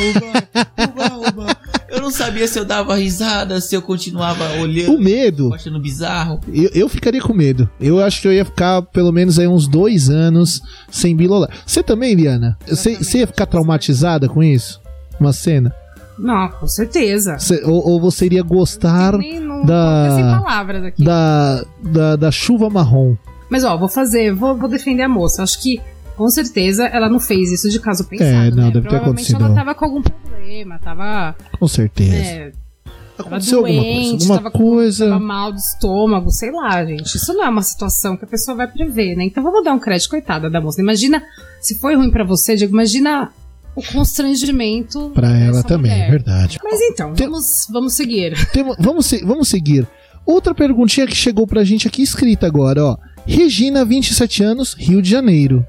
uba, 0.10 1.18
uba, 1.18 1.30
uba. 1.30 1.58
Eu 1.89 2.01
não 2.01 2.10
sabia 2.10 2.47
se 2.47 2.58
eu 2.58 2.66
dava 2.66 2.95
risada, 2.95 3.62
se 3.62 3.76
eu 3.76 3.82
continuava 3.82 4.43
O 4.58 4.62
olhando, 4.62 4.97
medo, 4.99 5.54
achando 5.54 5.80
bizarro. 5.80 6.39
eu, 6.51 6.70
eu 6.74 6.89
ficaria 6.89 7.22
com 7.22 7.34
medo. 7.34 7.70
Eu 7.80 7.99
acho 7.99 8.20
que 8.22 8.28
eu 8.28 8.34
ia 8.34 8.43
ficar 8.43 8.82
pelo 8.82 9.12
menos 9.12 9.38
aí 9.38 9.47
uns 9.47 9.68
dois 9.68 10.10
anos 10.10 10.60
sem 10.89 11.16
bilolar. 11.16 11.49
Você 11.66 11.84
também, 11.84 12.16
Liana? 12.16 12.58
Você 12.68 12.95
você 12.95 13.20
ia 13.20 13.28
ficar 13.28 13.45
traumatizada 13.45 14.28
com 14.28 14.43
isso? 14.44 14.82
Uma 15.20 15.34
cena? 15.34 15.74
Não, 16.18 16.48
com 16.50 16.68
certeza. 16.68 17.39
Cê- 17.39 17.64
ou, 17.66 17.88
ou 17.88 18.00
você 18.02 18.26
iria 18.26 18.44
gostar? 18.44 19.14
Não, 19.18 19.66
Da- 19.66 20.12
sem 20.16 20.24
palavras 20.24 20.84
aqui. 20.84 21.04
Da, 21.04 21.64
da, 21.82 22.16
da 22.16 22.32
chuva 22.32 22.70
marrom. 22.70 23.16
Mas 23.50 23.64
ó, 23.64 23.76
vou 23.78 23.88
fazer, 23.88 24.32
vou, 24.34 24.56
vou 24.56 24.70
defender 24.70 25.04
a 25.04 25.10
moça. 25.10 25.41
Acho 25.44 25.62
que 25.62 25.82
com 26.16 26.30
certeza 26.30 26.86
ela 26.86 27.10
não 27.10 27.20
fez 27.20 27.52
isso 27.52 27.70
de 27.70 27.80
caso 27.80 28.04
pensado. 28.06 28.30
É, 28.32 28.50
não, 28.52 28.66
né? 28.66 28.72
deve 28.72 28.82
ter 28.82 28.89
Provavelmente 28.89 29.34
acontecido. 29.34 29.44
ela 29.46 29.56
tava 29.56 29.74
com 29.76 29.86
algum 29.86 30.02
problema, 30.02 30.78
tava. 30.80 31.36
Com 31.60 31.68
certeza. 31.68 32.16
É, 32.16 32.52
tava 33.18 33.30
Aconteceu 33.30 33.60
alguma 33.60 33.74
coisa. 33.82 33.94
doente, 33.94 34.12
Alguma 34.22 34.38
tava 34.38 34.52
com- 34.52 34.60
coisa. 34.60 35.08
tava 35.10 35.20
mal 35.20 35.52
do 35.52 35.58
estômago, 35.58 36.32
sei 36.32 36.52
lá, 36.52 36.86
gente. 36.86 37.16
Isso 37.16 37.34
não 37.34 37.44
é 37.44 37.50
uma 37.50 37.62
situação 37.64 38.16
que 38.18 38.26
a 38.26 38.28
pessoa 38.28 38.56
vai 38.56 38.68
prever, 38.68 39.16
né? 39.16 39.24
Então 39.26 39.41
vamos 39.44 39.64
dar 39.64 39.74
um 39.74 39.80
crédito, 39.80 40.10
coitada 40.12 40.48
da 40.50 40.62
moça. 40.62 40.80
Imagina, 40.82 41.24
se 41.60 41.80
foi 41.80 41.96
ruim 41.96 42.12
pra 42.12 42.24
você, 42.24 42.56
Diego, 42.56 42.74
imagina 42.74 43.32
o 43.76 43.82
constrangimento. 43.84 45.12
Pra 45.14 45.36
ela 45.38 45.64
também, 45.64 45.92
mulher. 45.92 46.08
é 46.08 46.12
verdade. 46.12 46.60
Mas 46.64 46.80
então, 46.82 47.14
Tem- 47.14 47.28
vamos, 47.28 47.68
vamos 47.72 47.94
seguir. 47.94 48.34
Vamos, 48.80 49.06
se- 49.06 49.24
vamos 49.26 49.48
seguir. 49.48 49.88
Outra 50.26 50.54
perguntinha 50.56 51.06
que 51.08 51.16
chegou 51.16 51.46
pra 51.46 51.64
gente 51.64 51.88
aqui 51.88 52.02
escrita 52.02 52.46
agora, 52.48 52.84
ó. 52.86 52.98
Regina, 53.26 53.84
27 53.86 54.44
anos, 54.44 54.74
Rio 54.78 55.02
de 55.02 55.10
Janeiro. 55.10 55.66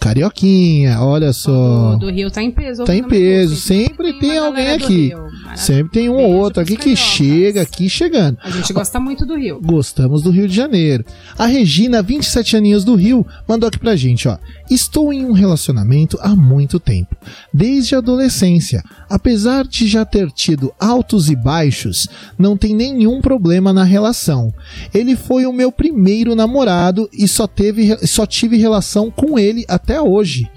Carioquinha, 0.00 1.00
olha 1.02 1.32
só. 1.32 1.94
O 1.94 1.96
do 1.96 2.08
Rio 2.08 2.30
tá 2.30 2.40
em 2.40 2.52
peso. 2.52 2.84
Tá 2.84 2.94
em 2.94 3.02
peso, 3.02 3.56
sempre 3.56 4.12
uma 4.12 4.20
tem 4.20 4.38
alguém 4.38 4.68
aqui. 4.68 5.12
Sempre 5.56 5.92
tem 5.92 6.08
um 6.08 6.14
ou 6.14 6.32
outro 6.34 6.62
aqui 6.62 6.76
que 6.76 6.94
chega 6.94 7.62
aqui 7.62 7.88
chegando. 7.90 8.38
A 8.42 8.48
gente 8.48 8.72
gosta 8.72 9.00
muito 9.00 9.26
do 9.26 9.36
Rio. 9.36 9.60
Gostamos 9.60 10.22
do 10.22 10.30
Rio 10.30 10.46
de 10.48 10.54
Janeiro. 10.54 11.04
A 11.36 11.46
Regina, 11.46 12.00
27 12.00 12.56
aninhos 12.56 12.84
do 12.84 12.94
Rio, 12.94 13.26
mandou 13.46 13.68
aqui 13.68 13.78
pra 13.78 13.96
gente, 13.96 14.28
ó. 14.28 14.38
Estou 14.70 15.12
em 15.12 15.24
um 15.24 15.32
relacionamento 15.32 16.18
há 16.20 16.36
muito 16.36 16.78
tempo, 16.78 17.16
desde 17.52 17.94
a 17.94 17.98
adolescência. 17.98 18.82
Apesar 19.08 19.66
de 19.66 19.86
já 19.86 20.04
ter 20.04 20.30
tido 20.30 20.72
altos 20.78 21.30
e 21.30 21.36
baixos, 21.36 22.08
não 22.38 22.56
tem 22.56 22.74
nenhum 22.74 23.20
problema 23.20 23.72
na 23.72 23.84
relação. 23.84 24.52
Ele 24.92 25.16
foi 25.16 25.46
o 25.46 25.52
meu 25.52 25.72
primeiro 25.72 26.34
namorado 26.34 27.08
e 27.12 27.26
só, 27.26 27.46
teve, 27.46 27.96
só 28.06 28.26
tive 28.26 28.56
relação 28.56 29.10
com 29.10 29.38
ele 29.38 29.64
até 29.68 30.00
hoje. 30.00 30.48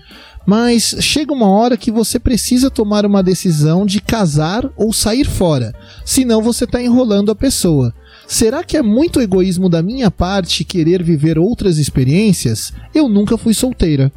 Mas 0.45 0.95
chega 0.99 1.32
uma 1.32 1.47
hora 1.47 1.78
que 1.78 1.91
você 1.91 2.20
precisa 2.20 2.70
tomar 2.70 3.05
uma 3.05 3.22
decisão 3.22 3.86
de 3.86 4.01
casar 4.01 4.70
ou 4.76 4.91
sair 4.91 5.26
fora, 5.26 5.74
senão 6.03 6.41
você 6.41 6.64
está 6.64 6.82
enrolando 6.82 7.32
a 7.32 7.36
pessoa. 7.36 7.93
Será 8.32 8.63
que 8.63 8.77
é 8.77 8.82
muito 8.82 9.19
egoísmo 9.19 9.67
da 9.67 9.84
minha 9.84 10.09
parte 10.09 10.63
querer 10.63 11.03
viver 11.03 11.38
outras 11.38 11.77
experiências? 11.77 12.71
Eu 12.95 13.09
nunca 13.09 13.38
fui 13.38 13.53
solteira. 13.53 14.09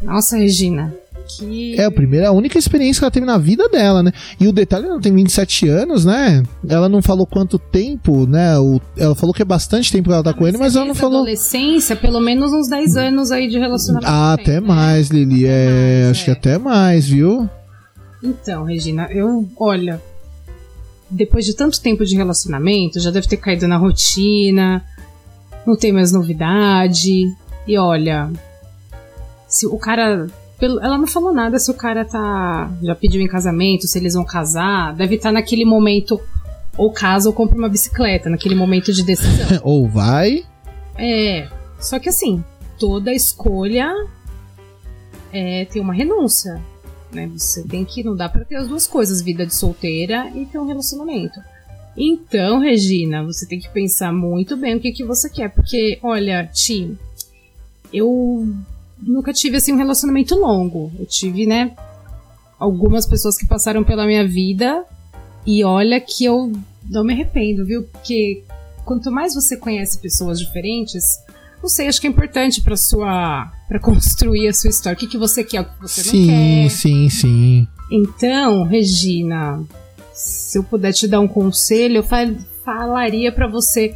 Nossa, 0.00 0.38
Regina. 0.38 0.90
Que... 1.28 1.78
É 1.78 1.84
a 1.84 1.90
primeira, 1.90 2.28
a 2.28 2.32
única 2.32 2.58
experiência 2.58 2.98
que 2.98 3.04
ela 3.04 3.10
teve 3.10 3.26
na 3.26 3.36
vida 3.36 3.68
dela, 3.68 4.02
né? 4.02 4.10
E 4.40 4.48
o 4.48 4.52
detalhe, 4.52 4.86
ela 4.86 4.98
tem 4.98 5.14
27 5.14 5.68
anos, 5.68 6.06
né? 6.06 6.42
Ela 6.66 6.88
não 6.88 7.02
falou 7.02 7.26
quanto 7.26 7.58
tempo, 7.58 8.26
né? 8.26 8.58
O, 8.58 8.80
ela 8.96 9.14
falou 9.14 9.34
que 9.34 9.42
é 9.42 9.44
bastante 9.44 9.92
tempo 9.92 10.08
que 10.08 10.14
ela 10.14 10.24
tá 10.24 10.32
com 10.32 10.48
ele, 10.48 10.56
mas 10.56 10.74
ela 10.74 10.86
não 10.86 10.94
falou. 10.94 11.18
adolescência, 11.18 11.94
pelo 11.94 12.18
menos 12.18 12.50
uns 12.50 12.66
10 12.66 12.96
anos 12.96 13.30
aí 13.30 13.46
de 13.46 13.58
relacionamento. 13.58 14.10
Ah, 14.10 14.34
tem, 14.36 14.56
até 14.56 14.60
né? 14.60 14.66
mais, 14.66 15.10
Lili. 15.10 15.44
É, 15.44 16.04
mais, 16.04 16.10
acho 16.12 16.24
que 16.24 16.30
é. 16.30 16.32
até 16.32 16.56
mais, 16.56 17.06
viu? 17.06 17.46
Então, 18.24 18.64
Regina, 18.64 19.06
eu, 19.12 19.46
olha, 19.58 20.00
depois 21.10 21.44
de 21.44 21.54
tanto 21.54 21.80
tempo 21.80 22.04
de 22.04 22.16
relacionamento, 22.16 23.00
já 23.00 23.10
deve 23.10 23.26
ter 23.26 23.36
caído 23.36 23.66
na 23.66 23.76
rotina, 23.76 24.84
não 25.66 25.76
tem 25.76 25.92
mais 25.92 26.12
novidade. 26.12 27.24
E 27.66 27.78
olha, 27.78 28.30
se 29.48 29.66
o 29.66 29.78
cara. 29.78 30.26
Ela 30.60 30.98
não 30.98 31.06
falou 31.06 31.32
nada 31.32 31.58
se 31.58 31.70
o 31.70 31.74
cara 31.74 32.04
tá. 32.04 32.70
Já 32.82 32.94
pediu 32.94 33.20
em 33.20 33.26
casamento, 33.26 33.86
se 33.86 33.98
eles 33.98 34.14
vão 34.14 34.24
casar. 34.24 34.94
Deve 34.94 35.16
estar 35.16 35.32
naquele 35.32 35.64
momento. 35.64 36.20
Ou 36.76 36.92
casa 36.92 37.28
ou 37.28 37.34
compra 37.34 37.58
uma 37.58 37.68
bicicleta, 37.68 38.30
naquele 38.30 38.54
momento 38.54 38.92
de 38.92 39.02
decisão. 39.02 39.60
Ou 39.64 39.86
vai. 39.88 40.44
É. 40.96 41.46
Só 41.78 41.98
que 41.98 42.08
assim, 42.08 42.42
toda 42.78 43.12
escolha 43.12 43.92
é, 45.32 45.66
tem 45.66 45.82
uma 45.82 45.92
renúncia. 45.92 46.62
Né? 47.12 47.28
Você 47.28 47.62
tem 47.64 47.84
que. 47.84 48.02
Não 48.02 48.14
dá 48.14 48.28
pra 48.28 48.44
ter 48.44 48.56
as 48.56 48.68
duas 48.68 48.86
coisas, 48.86 49.22
vida 49.22 49.46
de 49.46 49.54
solteira 49.54 50.30
e 50.34 50.46
ter 50.46 50.58
um 50.58 50.66
relacionamento. 50.66 51.40
Então, 51.96 52.60
Regina, 52.60 53.24
você 53.24 53.46
tem 53.46 53.58
que 53.58 53.68
pensar 53.68 54.12
muito 54.12 54.56
bem 54.56 54.76
o 54.76 54.80
que, 54.80 54.92
que 54.92 55.04
você 55.04 55.28
quer. 55.28 55.50
Porque, 55.50 55.98
olha, 56.02 56.46
Ti, 56.46 56.96
eu 57.92 58.48
nunca 58.98 59.32
tive 59.32 59.56
assim 59.56 59.72
um 59.72 59.78
relacionamento 59.78 60.34
longo. 60.36 60.92
Eu 60.98 61.06
tive, 61.06 61.46
né, 61.46 61.74
algumas 62.58 63.06
pessoas 63.06 63.36
que 63.36 63.46
passaram 63.46 63.82
pela 63.82 64.06
minha 64.06 64.26
vida 64.26 64.84
e 65.46 65.64
olha 65.64 66.00
que 66.00 66.24
eu 66.24 66.52
não 66.88 67.02
me 67.02 67.12
arrependo, 67.12 67.64
viu? 67.64 67.82
Porque 67.84 68.44
quanto 68.84 69.10
mais 69.10 69.34
você 69.34 69.56
conhece 69.56 69.98
pessoas 69.98 70.38
diferentes, 70.38 71.04
não 71.62 71.68
sei, 71.68 71.88
acho 71.88 72.00
que 72.00 72.06
é 72.06 72.10
importante 72.10 72.60
para 72.60 72.76
sua 72.76 73.50
para 73.68 73.78
construir 73.78 74.48
a 74.48 74.52
sua 74.52 74.70
história. 74.70 74.96
O 74.96 74.98
que, 74.98 75.06
que 75.06 75.18
você 75.18 75.44
quer, 75.44 75.60
o 75.60 75.64
que 75.64 75.80
você 75.82 76.02
não 76.02 76.10
sim, 76.10 76.26
quer. 76.26 76.70
sim, 76.70 77.08
sim. 77.08 77.68
Então, 77.90 78.64
Regina, 78.64 79.62
se 80.14 80.58
eu 80.58 80.64
puder 80.64 80.92
te 80.92 81.06
dar 81.06 81.20
um 81.20 81.28
conselho, 81.28 81.98
eu 81.98 82.02
fa- 82.02 82.32
falaria 82.64 83.30
pra 83.32 83.46
você 83.46 83.94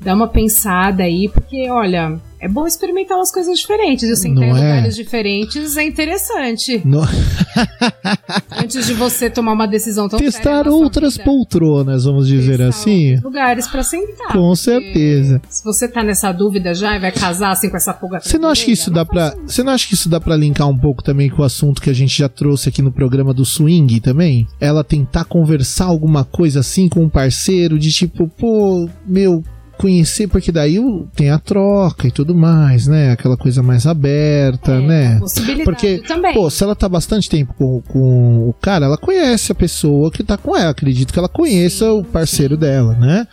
dar 0.00 0.14
uma 0.14 0.28
pensada 0.28 1.02
aí, 1.04 1.28
porque 1.28 1.68
olha, 1.70 2.20
é 2.44 2.48
bom 2.48 2.66
experimentar 2.66 3.16
umas 3.16 3.32
coisas 3.32 3.58
diferentes. 3.58 4.06
Eu 4.08 4.16
sentar 4.16 4.44
em 4.44 4.50
Não 4.50 4.56
é? 4.56 4.60
lugares 4.60 4.94
diferentes 4.94 5.78
é 5.78 5.82
interessante. 5.84 6.82
No- 6.84 7.00
Antes 8.62 8.86
de 8.86 8.92
você 8.92 9.30
tomar 9.30 9.52
uma 9.52 9.66
decisão 9.66 10.08
tão 10.10 10.18
Testar 10.18 10.68
outras 10.68 11.14
vida, 11.14 11.24
poltronas, 11.24 12.04
vamos 12.04 12.28
dizer 12.28 12.60
assim. 12.60 13.16
Lugares 13.24 13.66
pra 13.66 13.82
sentar. 13.82 14.32
Com 14.32 14.54
certeza. 14.54 15.40
Se 15.48 15.64
você 15.64 15.88
tá 15.88 16.02
nessa 16.02 16.32
dúvida 16.32 16.74
já 16.74 16.94
e 16.96 16.98
vai 17.00 17.12
casar 17.12 17.50
assim 17.52 17.70
com 17.70 17.76
essa 17.78 17.94
pulga 17.94 18.20
Você 18.20 18.38
não 18.38 18.50
acha 18.50 18.64
que 18.66 18.72
isso 18.72 18.90
dá 18.90 19.06
pra. 19.06 19.34
Você 19.46 19.62
não 19.62 19.72
acha 19.72 19.88
que 19.88 19.94
isso 19.94 20.08
dá 20.10 20.20
pra 20.20 20.36
linkar 20.36 20.68
um 20.68 20.76
pouco 20.76 21.02
também 21.02 21.30
com 21.30 21.40
o 21.40 21.44
assunto 21.44 21.80
que 21.80 21.88
a 21.88 21.94
gente 21.94 22.16
já 22.18 22.28
trouxe 22.28 22.68
aqui 22.68 22.82
no 22.82 22.92
programa 22.92 23.32
do 23.32 23.44
swing 23.44 24.00
também? 24.00 24.46
Ela 24.60 24.84
tentar 24.84 25.24
conversar 25.24 25.86
alguma 25.86 26.24
coisa 26.24 26.60
assim 26.60 26.88
com 26.90 27.04
um 27.04 27.08
parceiro, 27.08 27.78
de 27.78 27.90
tipo, 27.90 28.28
pô, 28.28 28.86
meu, 29.06 29.42
conhecer, 29.78 30.28
porque 30.28 30.50
daí 30.52 30.78
tem 31.14 31.30
a 31.30 31.38
troca 31.38 32.06
e 32.06 32.10
tudo 32.10 32.34
mais, 32.34 32.86
né? 32.86 33.12
Aquela 33.12 33.36
coisa 33.36 33.62
mais 33.62 33.86
aberta, 33.86 34.80
né? 34.80 35.18
Possibilidade 35.18 35.64
Porque, 35.64 35.98
também. 36.06 36.34
pô, 36.34 36.48
se 36.50 36.62
ela 36.62 36.74
tá 36.74 36.88
bastante 36.88 37.28
tempo 37.28 37.54
com, 37.54 37.80
com 37.82 38.48
o 38.48 38.52
cara, 38.54 38.86
ela 38.86 38.98
conhece 38.98 39.52
a 39.52 39.54
pessoa 39.54 40.10
que 40.10 40.22
tá 40.22 40.36
com 40.36 40.56
ela. 40.56 40.70
Acredito 40.70 41.12
que 41.12 41.18
ela 41.18 41.28
conheça 41.28 41.86
Sim, 41.86 42.00
o 42.00 42.04
parceiro 42.04 42.54
sim. 42.54 42.60
dela, 42.60 42.94
né? 42.94 43.26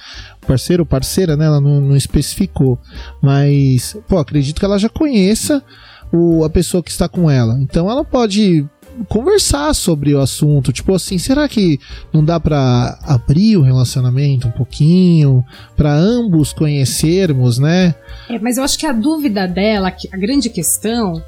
Parceiro 0.48 0.84
ou 0.84 0.88
parceira, 0.88 1.36
né? 1.36 1.46
Ela 1.46 1.62
não, 1.62 1.80
não 1.82 1.96
especificou. 1.96 2.80
Mas, 3.22 3.98
pô, 4.08 4.18
acredito 4.18 4.60
que 4.60 4.66
ela 4.66 4.80
já 4.80 4.89
conheça 4.89 5.64
o, 6.12 6.44
a 6.44 6.50
pessoa 6.50 6.84
que 6.84 6.92
está 6.92 7.08
com 7.08 7.30
ela. 7.30 7.58
Então 7.62 7.89
ela 7.89 8.04
pode 8.04 8.66
conversar 9.08 9.74
sobre 9.74 10.14
o 10.14 10.20
assunto. 10.20 10.72
Tipo 10.72 10.94
assim, 10.94 11.18
será 11.18 11.48
que 11.48 11.80
não 12.14 12.24
dá 12.24 12.39
pra 12.39 12.98
abrir 13.04 13.58
o 13.58 13.62
relacionamento 13.62 14.48
um 14.48 14.52
pouquinho? 14.52 15.44
Pra 15.76 15.94
ambos 15.94 16.54
conhecermos, 16.54 17.58
né? 17.58 17.96
É, 18.30 18.39
mas 18.39 18.58
eu 18.58 18.64
acho 18.64 18.78
que 18.78 18.86
a 18.86 18.94
dúvida 18.94 19.48
dela, 19.48 19.94
a 20.12 20.18
grande 20.18 20.50
questão, 20.50 21.22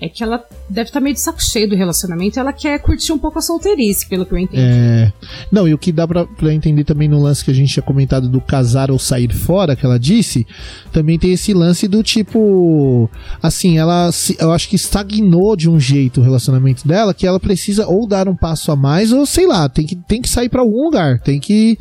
é 0.00 0.08
que 0.08 0.22
ela 0.22 0.42
deve 0.68 0.88
estar 0.90 1.00
meio 1.00 1.14
de 1.14 1.20
saco 1.20 1.42
cheio 1.42 1.68
do 1.68 1.74
relacionamento 1.76 2.38
ela 2.38 2.52
quer 2.52 2.78
curtir 2.80 3.12
um 3.12 3.18
pouco 3.18 3.38
a 3.38 3.42
solteirice, 3.42 4.06
pelo 4.08 4.26
que 4.26 4.32
eu 4.34 4.38
entendi. 4.38 4.62
É. 4.62 5.12
Não, 5.50 5.66
e 5.68 5.72
o 5.72 5.78
que 5.78 5.92
dá 5.92 6.06
pra, 6.06 6.26
pra 6.26 6.52
entender 6.52 6.84
também 6.84 7.08
no 7.08 7.22
lance 7.22 7.44
que 7.44 7.50
a 7.50 7.54
gente 7.54 7.72
tinha 7.72 7.82
comentado 7.82 8.28
do 8.28 8.40
casar 8.40 8.90
ou 8.90 8.98
sair 8.98 9.32
fora, 9.32 9.76
que 9.76 9.84
ela 9.86 9.98
disse, 9.98 10.46
também 10.92 11.18
tem 11.18 11.32
esse 11.32 11.54
lance 11.54 11.86
do 11.88 12.02
tipo. 12.02 13.08
Assim, 13.42 13.78
ela. 13.78 14.10
se- 14.12 14.36
eu 14.40 14.52
acho 14.52 14.68
que 14.68 14.76
estagnou 14.76 15.56
de 15.56 15.70
um 15.70 15.78
jeito 15.78 16.20
o 16.20 16.24
relacionamento 16.24 16.86
dela, 16.86 17.14
que 17.14 17.26
ela 17.26 17.38
precisa 17.40 17.86
ou 17.86 18.06
dar 18.06 18.28
um 18.28 18.36
passo 18.36 18.72
a 18.72 18.76
mais, 18.76 19.12
ou 19.12 19.24
sei 19.24 19.46
lá, 19.46 19.68
tem 19.68 19.86
que, 19.86 19.94
tem 19.96 20.20
que 20.20 20.28
sair 20.28 20.48
pra 20.48 20.60
algum 20.60 20.84
lugar, 20.84 21.18
tem 21.20 21.38
que. 21.40 21.78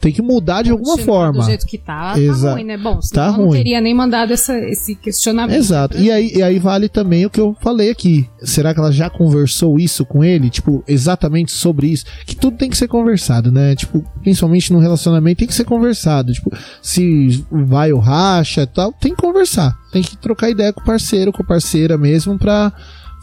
Tem 0.00 0.12
que 0.12 0.20
mudar 0.22 0.62
de 0.62 0.70
alguma 0.70 0.98
forma. 0.98 1.40
Do 1.40 1.46
jeito 1.46 1.66
que 1.66 1.78
tá, 1.78 2.14
Exa- 2.18 2.48
tá 2.48 2.54
ruim, 2.54 2.64
né? 2.64 2.76
Bom, 2.76 2.98
Tá 3.12 3.24
ela 3.26 3.36
não 3.38 3.44
ruim. 3.46 3.56
teria 3.58 3.80
nem 3.80 3.94
mandado 3.94 4.32
essa- 4.32 4.58
esse 4.68 4.94
questionamento. 4.94 5.56
Exato. 5.56 5.96
E 5.98 6.10
aí, 6.10 6.32
e 6.34 6.42
aí 6.42 6.58
vale 6.58 6.88
também 6.88 7.24
o 7.26 7.30
que 7.30 7.40
eu 7.40 7.56
falei 7.60 7.90
aqui. 7.90 8.28
Será 8.42 8.74
que 8.74 8.80
ela 8.80 8.92
já 8.92 9.08
conversou 9.08 9.78
isso 9.78 10.04
com 10.04 10.22
ele? 10.22 10.50
Tipo, 10.50 10.84
exatamente 10.86 11.52
sobre 11.52 11.86
isso? 11.88 12.04
Que 12.26 12.36
tudo 12.36 12.56
tem 12.56 12.68
que 12.70 12.76
ser 12.76 12.88
conversado, 12.88 13.50
né? 13.50 13.74
Tipo, 13.74 14.04
principalmente 14.22 14.72
no 14.72 14.78
relacionamento 14.78 15.38
tem 15.38 15.48
que 15.48 15.54
ser 15.54 15.64
conversado. 15.64 16.32
Tipo, 16.32 16.50
se 16.82 17.44
vai 17.50 17.92
ou 17.92 17.98
racha 18.00 18.62
e 18.62 18.66
tal, 18.66 18.92
tem 18.92 19.14
que 19.14 19.20
conversar. 19.22 19.74
Tem 19.92 20.02
que 20.02 20.16
trocar 20.16 20.50
ideia 20.50 20.72
com 20.72 20.80
o 20.80 20.84
parceiro, 20.84 21.32
com 21.32 21.42
a 21.42 21.46
parceira 21.46 21.96
mesmo 21.96 22.38
pra 22.38 22.72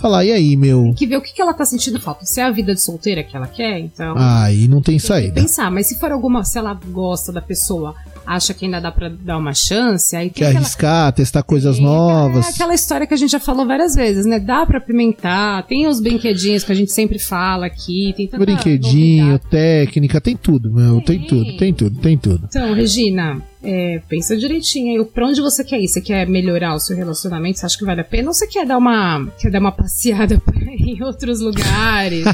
falar, 0.02 0.26
e 0.26 0.32
aí, 0.32 0.56
meu? 0.56 0.84
Tem 0.84 0.94
que 0.94 1.08
ver 1.08 1.18
o 1.18 1.22
que, 1.22 1.34
que 1.34 1.42
ela 1.42 1.54
tá 1.54 1.66
sentindo 1.66 2.00
falta. 2.00 2.26
Se 2.26 2.40
é 2.42 2.44
a 2.44 2.52
vida 2.52 2.74
de 2.74 2.82
solteira 2.82 3.24
que 3.24 3.36
ela 3.36 3.48
quer, 3.48 3.80
então. 3.80 4.16
Aí 4.18 4.68
não 4.68 4.82
tem 4.82 4.92
tem 4.94 4.98
que 4.98 5.08
saída. 5.08 5.34
pensar. 5.42 5.70
Mas 5.72 5.88
se 5.88 6.00
for 6.00 6.12
alguma. 6.12 6.44
Se 6.44 6.58
ela 6.58 6.78
gosta 6.92 7.32
da 7.32 7.42
pessoa, 7.42 7.96
acha 8.26 8.54
que 8.54 8.66
ainda 8.66 8.80
dá 8.82 8.92
pra 8.92 9.08
dar 9.10 9.38
uma 9.38 9.54
chance, 9.54 10.16
aí 10.16 10.30
tem 10.30 10.44
Quer 10.46 10.56
arriscar, 10.58 11.12
testar 11.14 11.44
coisas 11.44 11.78
tem 11.78 11.86
aquela- 11.86 12.00
novas. 12.24 12.46
É 12.48 12.50
aquela 12.50 12.74
história 12.74 13.08
que 13.08 13.14
a 13.14 13.18
gente 13.18 13.32
já 13.32 13.40
falou 13.40 13.66
várias 13.66 13.96
vezes, 13.96 14.26
né? 14.26 14.40
Dá 14.40 14.66
pra 14.66 14.80
pimentar, 14.82 15.66
tem 15.68 15.88
os 15.88 16.02
brinquedinhos 16.02 16.64
que 16.64 16.72
a 16.72 16.76
gente 16.76 16.92
sempre 16.92 17.18
fala 17.20 17.66
aqui, 17.68 18.14
tem 18.18 18.28
tanta 18.28 18.44
Brinquedinho, 18.46 19.26
novidade. 19.26 19.50
técnica, 19.50 20.20
tem 20.22 20.36
tudo, 20.36 20.72
meu. 20.74 21.02
Tem 21.02 21.20
Tem. 21.20 21.28
tudo, 21.28 21.58
tem 21.58 21.74
tudo, 21.74 22.00
tem 22.00 22.18
tudo. 22.18 22.46
Então, 22.50 22.74
Regina, 22.74 23.42
é, 23.64 24.02
pensa 24.10 24.36
direitinho 24.38 25.00
aí. 25.02 25.06
Pra 25.08 25.28
onde 25.28 25.42
você 25.42 25.64
quer 25.64 25.80
ir? 25.80 25.88
Você 25.88 26.02
quer 26.02 26.28
melhorar 26.28 26.74
o 26.76 26.80
seu 26.80 26.96
relacionamento? 26.96 27.60
Você 27.60 27.66
acha 27.66 27.78
que 27.78 27.86
vale 27.86 28.02
a 28.02 28.04
pena? 28.04 28.30
Ou 28.30 28.34
você 28.34 28.48
quer 28.48 28.66
dar 28.66 28.78
uma, 28.78 29.28
quer 29.40 29.52
dar 29.52 29.60
uma 29.60 29.72
passeada 29.72 30.42
em 30.80 31.02
outros 31.04 31.40
lugares? 31.40 32.26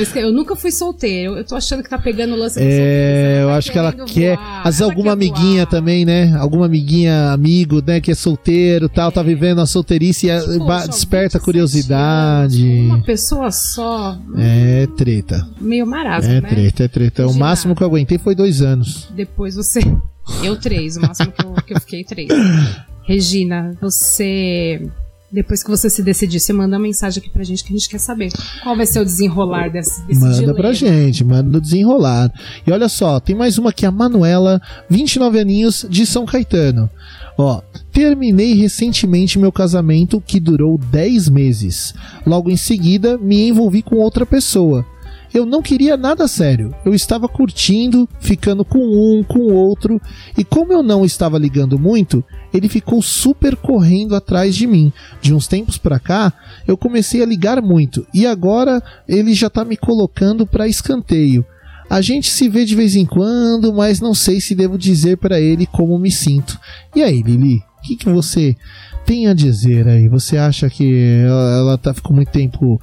Esque- 0.00 0.18
eu 0.18 0.32
nunca 0.32 0.56
fui 0.56 0.70
solteira. 0.70 1.28
Eu, 1.28 1.36
eu 1.38 1.44
tô 1.44 1.54
achando 1.56 1.82
que 1.82 1.88
tá 1.90 1.98
pegando 1.98 2.34
o 2.34 2.36
lance 2.38 2.58
É, 2.58 2.62
solteira. 2.62 3.40
eu 3.42 3.48
tá 3.48 3.56
acho 3.56 3.72
que 3.72 3.78
ela 3.78 3.92
quer. 3.92 4.36
voar, 4.36 4.58
Às 4.60 4.64
vezes 4.64 4.80
ela 4.80 4.90
alguma 4.90 5.12
amiguinha 5.12 5.62
voar. 5.64 5.70
também, 5.70 6.04
né? 6.04 6.34
Alguma 6.38 6.66
amiguinha, 6.66 7.30
amigo, 7.32 7.82
né? 7.86 8.00
Que 8.00 8.10
é 8.10 8.14
solteiro 8.14 8.88
tal, 8.88 9.10
tá 9.12 9.22
vivendo 9.22 9.60
a 9.60 9.66
solteirice 9.66 10.26
e 10.28 10.58
ba- 10.58 10.86
desperta 10.86 11.38
27 11.38 11.44
curiosidade. 11.44 12.64
Uma 12.86 13.02
pessoa 13.02 13.50
só, 13.50 14.18
É 14.36 14.86
treta. 14.96 15.46
meio 15.60 15.86
marasmo, 15.86 16.30
É 16.32 16.40
né? 16.40 16.48
treta, 16.48 16.84
é 16.84 16.88
treta. 16.88 17.26
O 17.26 17.34
máximo 17.34 17.74
que 17.74 17.82
eu 17.82 17.86
aguentei 17.86 18.18
foi 18.18 18.34
dois 18.34 18.60
anos. 18.62 19.08
Depois 19.14 19.54
você. 19.54 19.80
Eu 20.42 20.56
três, 20.58 20.96
o 20.96 21.00
máximo 21.00 21.32
que 21.32 21.44
eu, 21.44 21.54
que 21.66 21.74
eu 21.74 21.80
fiquei 21.80 22.04
três. 22.04 22.28
Regina, 23.02 23.76
você. 23.80 24.88
Depois 25.30 25.64
que 25.64 25.70
você 25.70 25.90
se 25.90 26.00
decidir, 26.00 26.38
você 26.38 26.52
manda 26.52 26.76
uma 26.76 26.82
mensagem 26.82 27.20
aqui 27.20 27.28
pra 27.28 27.42
gente 27.42 27.64
que 27.64 27.72
a 27.74 27.76
gente 27.76 27.88
quer 27.88 27.98
saber. 27.98 28.30
Qual 28.62 28.76
vai 28.76 28.86
ser 28.86 29.00
o 29.00 29.04
desenrolar 29.04 29.68
desse, 29.68 30.00
desse 30.06 30.20
Manda 30.20 30.34
dilema. 30.34 30.54
pra 30.54 30.72
gente, 30.72 31.24
manda 31.24 31.50
no 31.50 31.60
desenrolar. 31.60 32.32
E 32.64 32.70
olha 32.70 32.88
só, 32.88 33.18
tem 33.18 33.34
mais 33.34 33.58
uma 33.58 33.70
aqui, 33.70 33.84
a 33.84 33.90
Manuela, 33.90 34.62
29 34.88 35.40
aninhos, 35.40 35.84
de 35.90 36.06
São 36.06 36.24
Caetano. 36.24 36.88
Ó, 37.36 37.60
terminei 37.92 38.54
recentemente 38.54 39.36
meu 39.36 39.50
casamento 39.50 40.20
que 40.20 40.38
durou 40.38 40.78
10 40.78 41.28
meses. 41.30 41.92
Logo 42.24 42.48
em 42.48 42.56
seguida, 42.56 43.18
me 43.18 43.48
envolvi 43.48 43.82
com 43.82 43.96
outra 43.96 44.24
pessoa. 44.24 44.86
Eu 45.34 45.44
não 45.44 45.60
queria 45.60 45.96
nada 45.96 46.28
sério. 46.28 46.72
Eu 46.84 46.94
estava 46.94 47.26
curtindo, 47.26 48.08
ficando 48.20 48.64
com 48.64 48.78
um, 48.78 49.24
com 49.24 49.52
outro, 49.52 50.00
e 50.38 50.44
como 50.44 50.72
eu 50.72 50.80
não 50.80 51.04
estava 51.04 51.36
ligando 51.36 51.76
muito, 51.76 52.22
ele 52.52 52.68
ficou 52.68 53.02
super 53.02 53.56
correndo 53.56 54.14
atrás 54.14 54.54
de 54.54 54.64
mim. 54.64 54.92
De 55.20 55.34
uns 55.34 55.48
tempos 55.48 55.76
pra 55.76 55.98
cá, 55.98 56.32
eu 56.68 56.76
comecei 56.76 57.20
a 57.20 57.26
ligar 57.26 57.60
muito, 57.60 58.06
e 58.14 58.28
agora 58.28 58.80
ele 59.08 59.34
já 59.34 59.50
tá 59.50 59.64
me 59.64 59.76
colocando 59.76 60.46
pra 60.46 60.68
escanteio. 60.68 61.44
A 61.90 62.00
gente 62.00 62.30
se 62.30 62.48
vê 62.48 62.64
de 62.64 62.76
vez 62.76 62.94
em 62.94 63.04
quando, 63.04 63.74
mas 63.74 64.00
não 64.00 64.14
sei 64.14 64.40
se 64.40 64.54
devo 64.54 64.78
dizer 64.78 65.18
pra 65.18 65.40
ele 65.40 65.66
como 65.66 65.98
me 65.98 66.12
sinto. 66.12 66.58
E 66.94 67.02
aí, 67.02 67.22
Lili, 67.22 67.56
o 67.78 67.82
que, 67.82 67.96
que 67.96 68.08
você 68.08 68.56
tem 69.04 69.26
a 69.28 69.34
dizer 69.34 69.86
aí? 69.86 70.08
Você 70.08 70.36
acha 70.36 70.68
que 70.70 71.22
ela, 71.24 71.56
ela 71.58 71.78
tá, 71.78 71.92
ficou 71.94 72.14
muito 72.14 72.30
tempo 72.30 72.80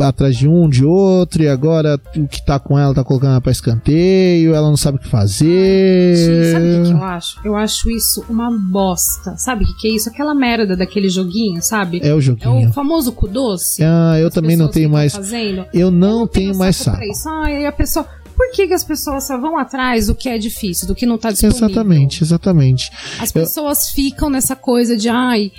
atrás 0.00 0.36
de 0.36 0.48
um, 0.48 0.68
de 0.68 0.84
outro, 0.84 1.42
e 1.42 1.48
agora 1.48 2.00
o 2.16 2.26
que 2.26 2.44
tá 2.44 2.58
com 2.58 2.78
ela 2.78 2.94
tá 2.94 3.04
colocando 3.04 3.32
ela 3.32 3.40
pra 3.40 3.52
escanteio, 3.52 4.54
ela 4.54 4.68
não 4.68 4.76
sabe 4.76 4.98
o 4.98 5.00
que 5.00 5.08
fazer. 5.08 6.16
Sabe 6.52 6.64
o 6.64 6.82
que, 6.82 6.88
que 6.88 6.94
eu 6.96 7.04
acho? 7.04 7.40
Eu 7.44 7.56
acho 7.56 7.90
isso 7.90 8.24
uma 8.28 8.50
bosta. 8.50 9.36
Sabe 9.36 9.64
o 9.64 9.66
que, 9.66 9.74
que 9.80 9.88
é 9.88 9.90
isso? 9.96 10.08
Aquela 10.08 10.34
merda 10.34 10.76
daquele 10.76 11.08
joguinho, 11.08 11.60
sabe? 11.62 12.00
É 12.02 12.14
o 12.14 12.18
É 12.18 12.20
joguinho. 12.20 12.70
o 12.70 12.72
famoso 12.72 13.12
cu 13.12 13.28
doce. 13.28 13.82
Ah, 13.84 14.18
eu 14.18 14.30
também 14.30 14.56
não 14.56 14.68
tenho 14.68 14.88
mais. 14.90 15.12
Fazendo. 15.14 15.66
Eu 15.72 15.90
não 15.90 16.26
tenho 16.26 16.50
tenho 16.50 16.58
mais 16.58 16.76
saco 16.76 16.98
saco. 17.14 17.44
Ah, 17.44 17.50
e 17.50 17.66
a 17.66 17.72
pessoa. 17.72 18.06
Por 18.36 18.50
que, 18.52 18.66
que 18.66 18.74
as 18.74 18.84
pessoas 18.84 19.24
só 19.24 19.38
vão 19.38 19.56
atrás 19.58 20.06
do 20.08 20.14
que 20.14 20.28
é 20.28 20.38
difícil, 20.38 20.86
do 20.86 20.94
que 20.94 21.06
não 21.06 21.16
tá 21.18 21.30
disponível? 21.30 21.68
Exatamente, 21.68 22.22
exatamente. 22.24 22.90
As 23.18 23.30
pessoas 23.32 23.90
ficam 23.90 24.28
nessa 24.28 24.56
coisa 24.56 24.96
de, 24.96 25.08
ai, 25.08 25.52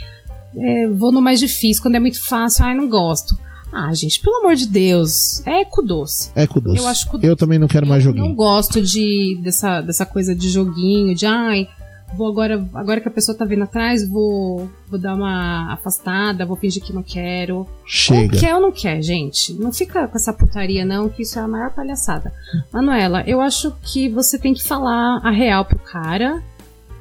é, 0.58 0.88
vou 0.90 1.12
no 1.12 1.22
mais 1.22 1.40
difícil, 1.40 1.82
quando 1.82 1.96
é 1.96 2.00
muito 2.00 2.24
fácil, 2.26 2.66
ai, 2.66 2.76
não 2.76 2.88
gosto. 2.90 3.38
Ah, 3.74 3.94
gente, 3.94 4.22
pelo 4.22 4.38
amor 4.38 4.56
de 4.56 4.68
Deus, 4.68 5.46
é 5.46 5.66
cu 5.66 5.82
doce. 5.82 6.32
É 6.34 6.48
com 6.48 6.62
doce. 6.62 6.78
Eu 6.78 6.88
acho 6.88 7.08
cu 7.10 7.20
Eu 7.22 7.36
também 7.36 7.60
não 7.60 7.68
quero 7.68 7.86
mais 7.86 8.04
Eu 8.06 8.12
joguinho. 8.12 8.28
não 8.30 8.34
gosto 8.36 8.82
de, 8.82 9.38
dessa, 9.42 9.82
dessa 9.82 10.06
coisa 10.06 10.34
de 10.34 10.50
joguinho, 10.50 11.14
de 11.14 11.26
ai, 11.26 11.68
vou 12.14 12.28
agora, 12.28 12.66
agora 12.74 13.02
que 13.02 13.08
a 13.08 13.12
pessoa 13.12 13.38
tá 13.38 13.46
vindo 13.46 13.64
atrás, 13.64 14.08
vou, 14.08 14.70
vou 14.90 15.00
dar 15.00 15.16
uma 15.16 15.74
afastada, 15.74 16.46
vou 16.46 16.56
fingir 16.56 16.84
que 16.84 16.94
não 16.94 17.04
quero. 17.04 17.58
Ou 17.58 17.70
Chega. 17.86 18.38
quer 18.38 18.56
ou 18.56 18.62
não 18.62 18.72
quer, 18.72 19.02
gente. 19.02 19.54
Não 19.54 19.72
fica 19.72 20.08
com 20.08 20.18
essa 20.18 20.34
putaria, 20.34 20.86
não, 20.86 21.10
que 21.10 21.24
isso 21.24 21.40
é 21.40 21.42
a 21.42 21.48
maior 21.48 21.72
palhaçada. 21.72 22.34
Manuela, 22.72 23.24
eu 23.28 23.42
acho 23.42 23.76
que 23.82 24.10
você 24.10 24.38
tem 24.38 24.54
que 24.54 24.64
falar 24.64 25.20
a 25.24 25.32
real 25.32 25.66
pro 25.66 25.80
cara. 25.80 26.42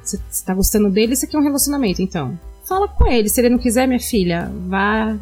Você, 0.03 0.19
tá 0.45 0.53
gostando 0.53 0.89
dele, 0.89 1.15
você 1.15 1.25
quer 1.25 1.37
um 1.37 1.43
relacionamento, 1.43 2.01
então. 2.01 2.37
Fala 2.65 2.87
com 2.87 3.07
ele. 3.07 3.29
Se 3.29 3.41
ele 3.41 3.49
não 3.49 3.57
quiser, 3.57 3.87
minha 3.87 3.99
filha, 3.99 4.51
vá. 4.67 5.17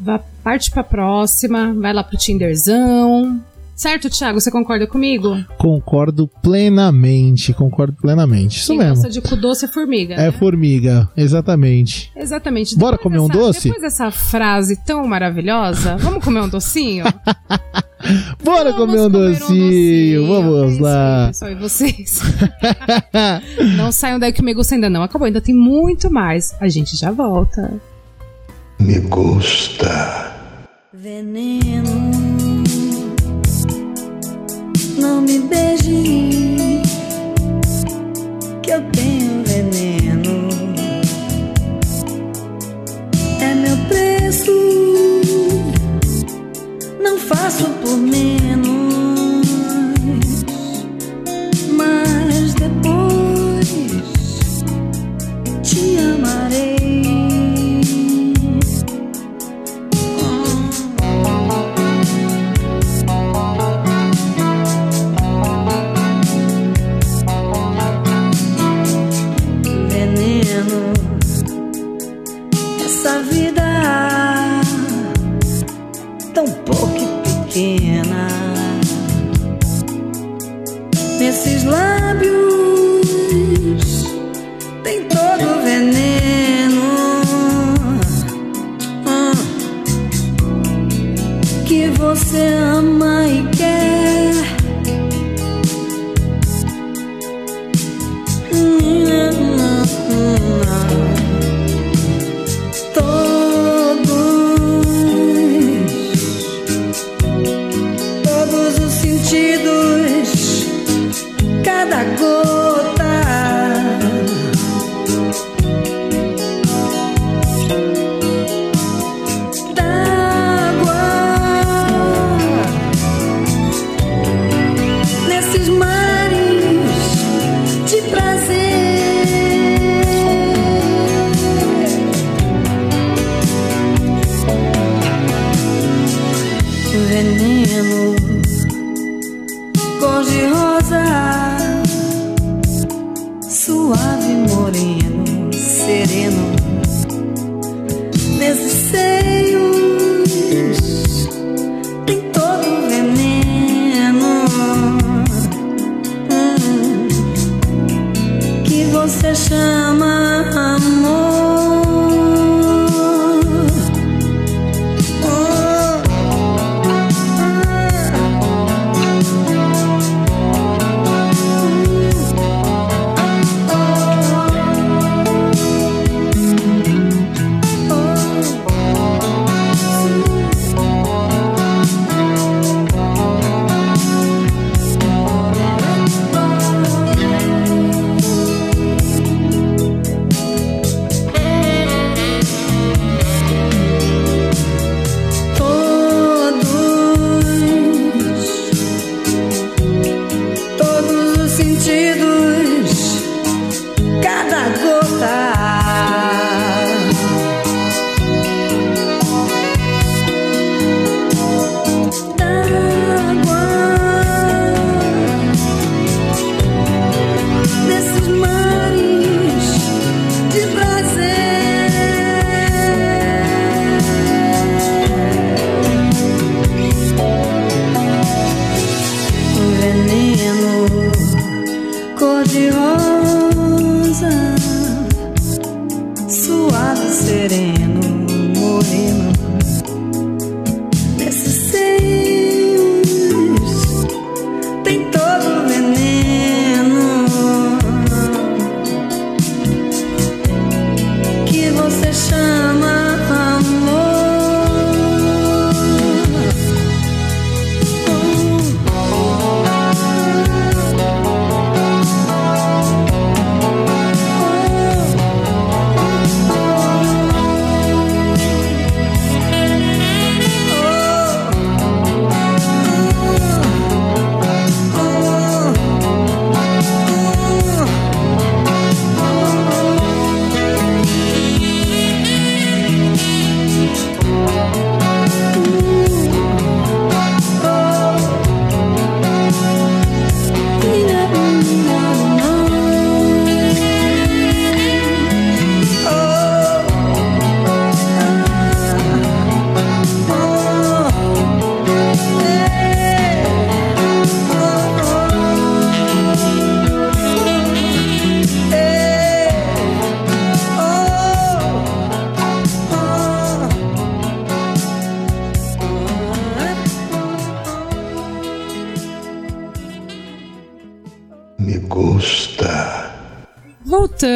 Vá, 0.00 0.18
parte 0.42 0.70
pra 0.70 0.82
próxima, 0.82 1.72
vai 1.72 1.92
lá 1.92 2.02
pro 2.02 2.18
Tinderzão. 2.18 3.40
Certo, 3.74 4.08
Thiago? 4.08 4.40
Você 4.40 4.50
concorda 4.50 4.86
comigo? 4.86 5.36
Concordo 5.58 6.28
plenamente, 6.42 7.52
concordo 7.52 7.92
plenamente. 8.00 8.58
Isso 8.58 8.68
Quem 8.68 8.78
mesmo. 8.78 8.94
gosta 8.94 9.10
de 9.10 9.20
cu 9.20 9.34
doce 9.36 9.64
é 9.64 9.68
formiga. 9.68 10.14
É 10.14 10.26
né? 10.26 10.32
formiga, 10.32 11.08
exatamente. 11.16 12.10
Exatamente. 12.14 12.76
Bora 12.78 12.96
Depois 12.96 13.02
comer 13.02 13.18
um 13.20 13.28
dessa- 13.28 13.38
doce? 13.40 13.62
Depois 13.64 13.82
dessa 13.82 14.10
frase 14.10 14.76
tão 14.84 15.04
maravilhosa, 15.06 15.96
vamos 15.96 16.22
comer 16.24 16.42
um 16.42 16.48
docinho? 16.48 17.04
Bora 18.44 18.70
Vamos 18.72 18.76
comer 18.76 19.00
um 19.00 19.10
comer 19.10 19.30
docinho, 19.38 20.26
vamos 20.28 20.62
É 20.62 20.74
isso 20.74 20.82
lá. 20.82 21.20
aí, 21.22 21.26
pessoal, 21.28 21.50
e 21.50 21.54
vocês? 21.54 22.20
não 23.76 23.90
saiam 23.90 24.18
daí 24.18 24.30
que 24.32 24.40
o 24.42 24.44
Megusta 24.44 24.74
ainda 24.74 24.90
não 24.90 25.02
acabou, 25.02 25.24
ainda 25.26 25.40
tem 25.40 25.54
muito 25.54 26.10
mais. 26.10 26.54
A 26.60 26.68
gente 26.68 26.96
já 26.96 27.10
volta. 27.10 27.80
Me 28.78 28.98
gusta. 29.00 30.32
Veneno, 30.92 32.12
não 34.98 35.20
me 35.20 35.38
beije, 35.40 36.82
que 38.62 38.70
eu 38.70 38.82
tenho 38.92 39.42
veneno. 39.44 40.48
É 43.40 43.54
meu 43.54 43.76
preço, 43.88 44.52
não 47.02 47.18
faço 47.18 47.64
por 47.82 47.96
menos, 47.96 48.83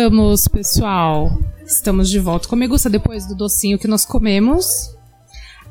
Voltamos, 0.08 0.48
pessoal. 0.48 1.38
Estamos 1.66 2.08
de 2.08 2.18
volta 2.18 2.48
com 2.48 2.54
a 2.54 2.58
Megusta 2.58 2.88
depois 2.88 3.26
do 3.26 3.34
docinho 3.34 3.78
que 3.78 3.86
nós 3.86 4.06
comemos. 4.06 4.96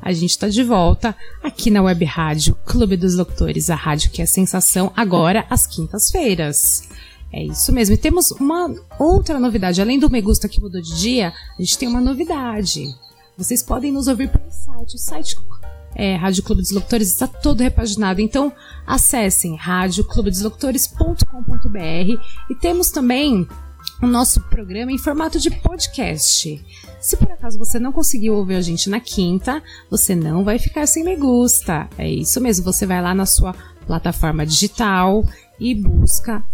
A 0.00 0.12
gente 0.12 0.30
está 0.30 0.48
de 0.48 0.62
volta 0.62 1.12
aqui 1.42 1.72
na 1.72 1.82
Web 1.82 2.04
Rádio 2.04 2.56
Clube 2.64 2.96
dos 2.96 3.16
Locutores, 3.16 3.68
a 3.68 3.74
rádio 3.74 4.12
que 4.12 4.22
é 4.22 4.26
sensação 4.26 4.92
agora 4.94 5.44
às 5.50 5.66
quintas-feiras. 5.66 6.88
É 7.32 7.42
isso 7.42 7.72
mesmo. 7.72 7.96
E 7.96 7.98
temos 7.98 8.30
uma 8.30 8.72
outra 8.96 9.40
novidade. 9.40 9.82
Além 9.82 9.98
do 9.98 10.08
Megusta 10.08 10.48
que 10.48 10.60
mudou 10.60 10.80
de 10.80 10.96
dia, 10.96 11.32
a 11.58 11.60
gente 11.60 11.76
tem 11.76 11.88
uma 11.88 12.00
novidade. 12.00 12.84
Vocês 13.36 13.60
podem 13.60 13.90
nos 13.90 14.06
ouvir 14.06 14.30
pelo 14.30 14.52
site. 14.52 14.94
O 14.94 14.98
site 14.98 15.36
é, 15.96 16.14
Rádio 16.14 16.44
Clube 16.44 16.62
dos 16.62 16.70
Locutores 16.70 17.08
está 17.08 17.26
todo 17.26 17.60
repaginado. 17.60 18.20
Então, 18.20 18.52
acessem 18.86 19.56
radioclubedoslocutores.com.br 19.56 22.22
e 22.48 22.54
temos 22.54 22.92
também 22.92 23.44
o 24.02 24.06
nosso 24.06 24.40
programa 24.42 24.92
em 24.92 24.98
formato 24.98 25.38
de 25.38 25.50
podcast. 25.50 26.64
Se 27.00 27.16
por 27.16 27.30
acaso 27.30 27.58
você 27.58 27.78
não 27.78 27.92
conseguiu 27.92 28.34
ouvir 28.34 28.56
a 28.56 28.60
gente 28.60 28.88
na 28.88 29.00
quinta, 29.00 29.62
você 29.90 30.14
não 30.14 30.44
vai 30.44 30.58
ficar 30.58 30.86
sem 30.86 31.04
me 31.04 31.16
gusta. 31.16 31.88
É 31.98 32.08
isso 32.08 32.40
mesmo, 32.40 32.64
você 32.64 32.86
vai 32.86 33.02
lá 33.02 33.14
na 33.14 33.26
sua 33.26 33.54
plataforma 33.86 34.46
digital 34.46 35.24
e 35.58 35.74
busca 35.74 36.44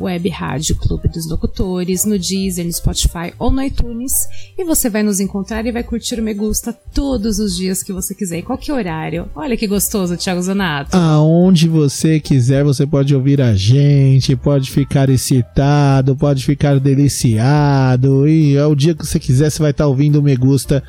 Web 0.00 0.28
Rádio 0.28 0.76
Clube 0.76 1.08
dos 1.08 1.28
Locutores, 1.28 2.04
no 2.04 2.18
Deezer, 2.18 2.64
no 2.64 2.72
Spotify 2.72 3.32
ou 3.38 3.50
no 3.50 3.62
iTunes. 3.62 4.26
E 4.56 4.64
você 4.64 4.88
vai 4.90 5.02
nos 5.02 5.20
encontrar 5.20 5.64
e 5.66 5.72
vai 5.72 5.82
curtir 5.82 6.18
o 6.18 6.22
Me 6.22 6.34
Gusta 6.34 6.72
todos 6.72 7.38
os 7.38 7.56
dias 7.56 7.82
que 7.82 7.92
você 7.92 8.14
quiser, 8.14 8.38
em 8.38 8.42
qualquer 8.42 8.72
horário. 8.72 9.28
Olha 9.34 9.56
que 9.56 9.66
gostoso, 9.66 10.16
Thiago 10.16 10.42
Zonato. 10.42 10.96
Aonde 10.96 11.68
você 11.68 12.20
quiser, 12.20 12.64
você 12.64 12.86
pode 12.86 13.14
ouvir 13.14 13.40
a 13.40 13.54
gente, 13.54 14.36
pode 14.36 14.70
ficar 14.70 15.08
excitado, 15.08 16.16
pode 16.16 16.44
ficar 16.44 16.78
deliciado. 16.80 18.28
E 18.28 18.56
é 18.56 18.66
o 18.66 18.74
dia 18.74 18.94
que 18.94 19.04
você 19.06 19.18
quiser, 19.18 19.50
você 19.50 19.60
vai 19.62 19.70
estar 19.70 19.86
ouvindo 19.86 20.20
o 20.20 20.22
Me 20.22 20.36
Gusta. 20.36 20.82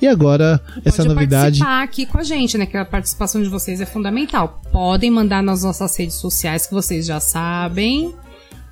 E 0.00 0.06
agora, 0.06 0.60
essa 0.84 1.02
Pode 1.02 1.14
novidade. 1.14 1.60
participar 1.60 1.82
aqui 1.82 2.06
com 2.06 2.18
a 2.18 2.22
gente, 2.22 2.56
né? 2.58 2.66
Que 2.66 2.76
a 2.76 2.84
participação 2.84 3.42
de 3.42 3.48
vocês 3.48 3.80
é 3.80 3.86
fundamental. 3.86 4.60
Podem 4.70 5.10
mandar 5.10 5.42
nas 5.42 5.62
nossas 5.62 5.96
redes 5.96 6.16
sociais 6.16 6.66
que 6.66 6.74
vocês 6.74 7.06
já 7.06 7.20
sabem. 7.20 8.14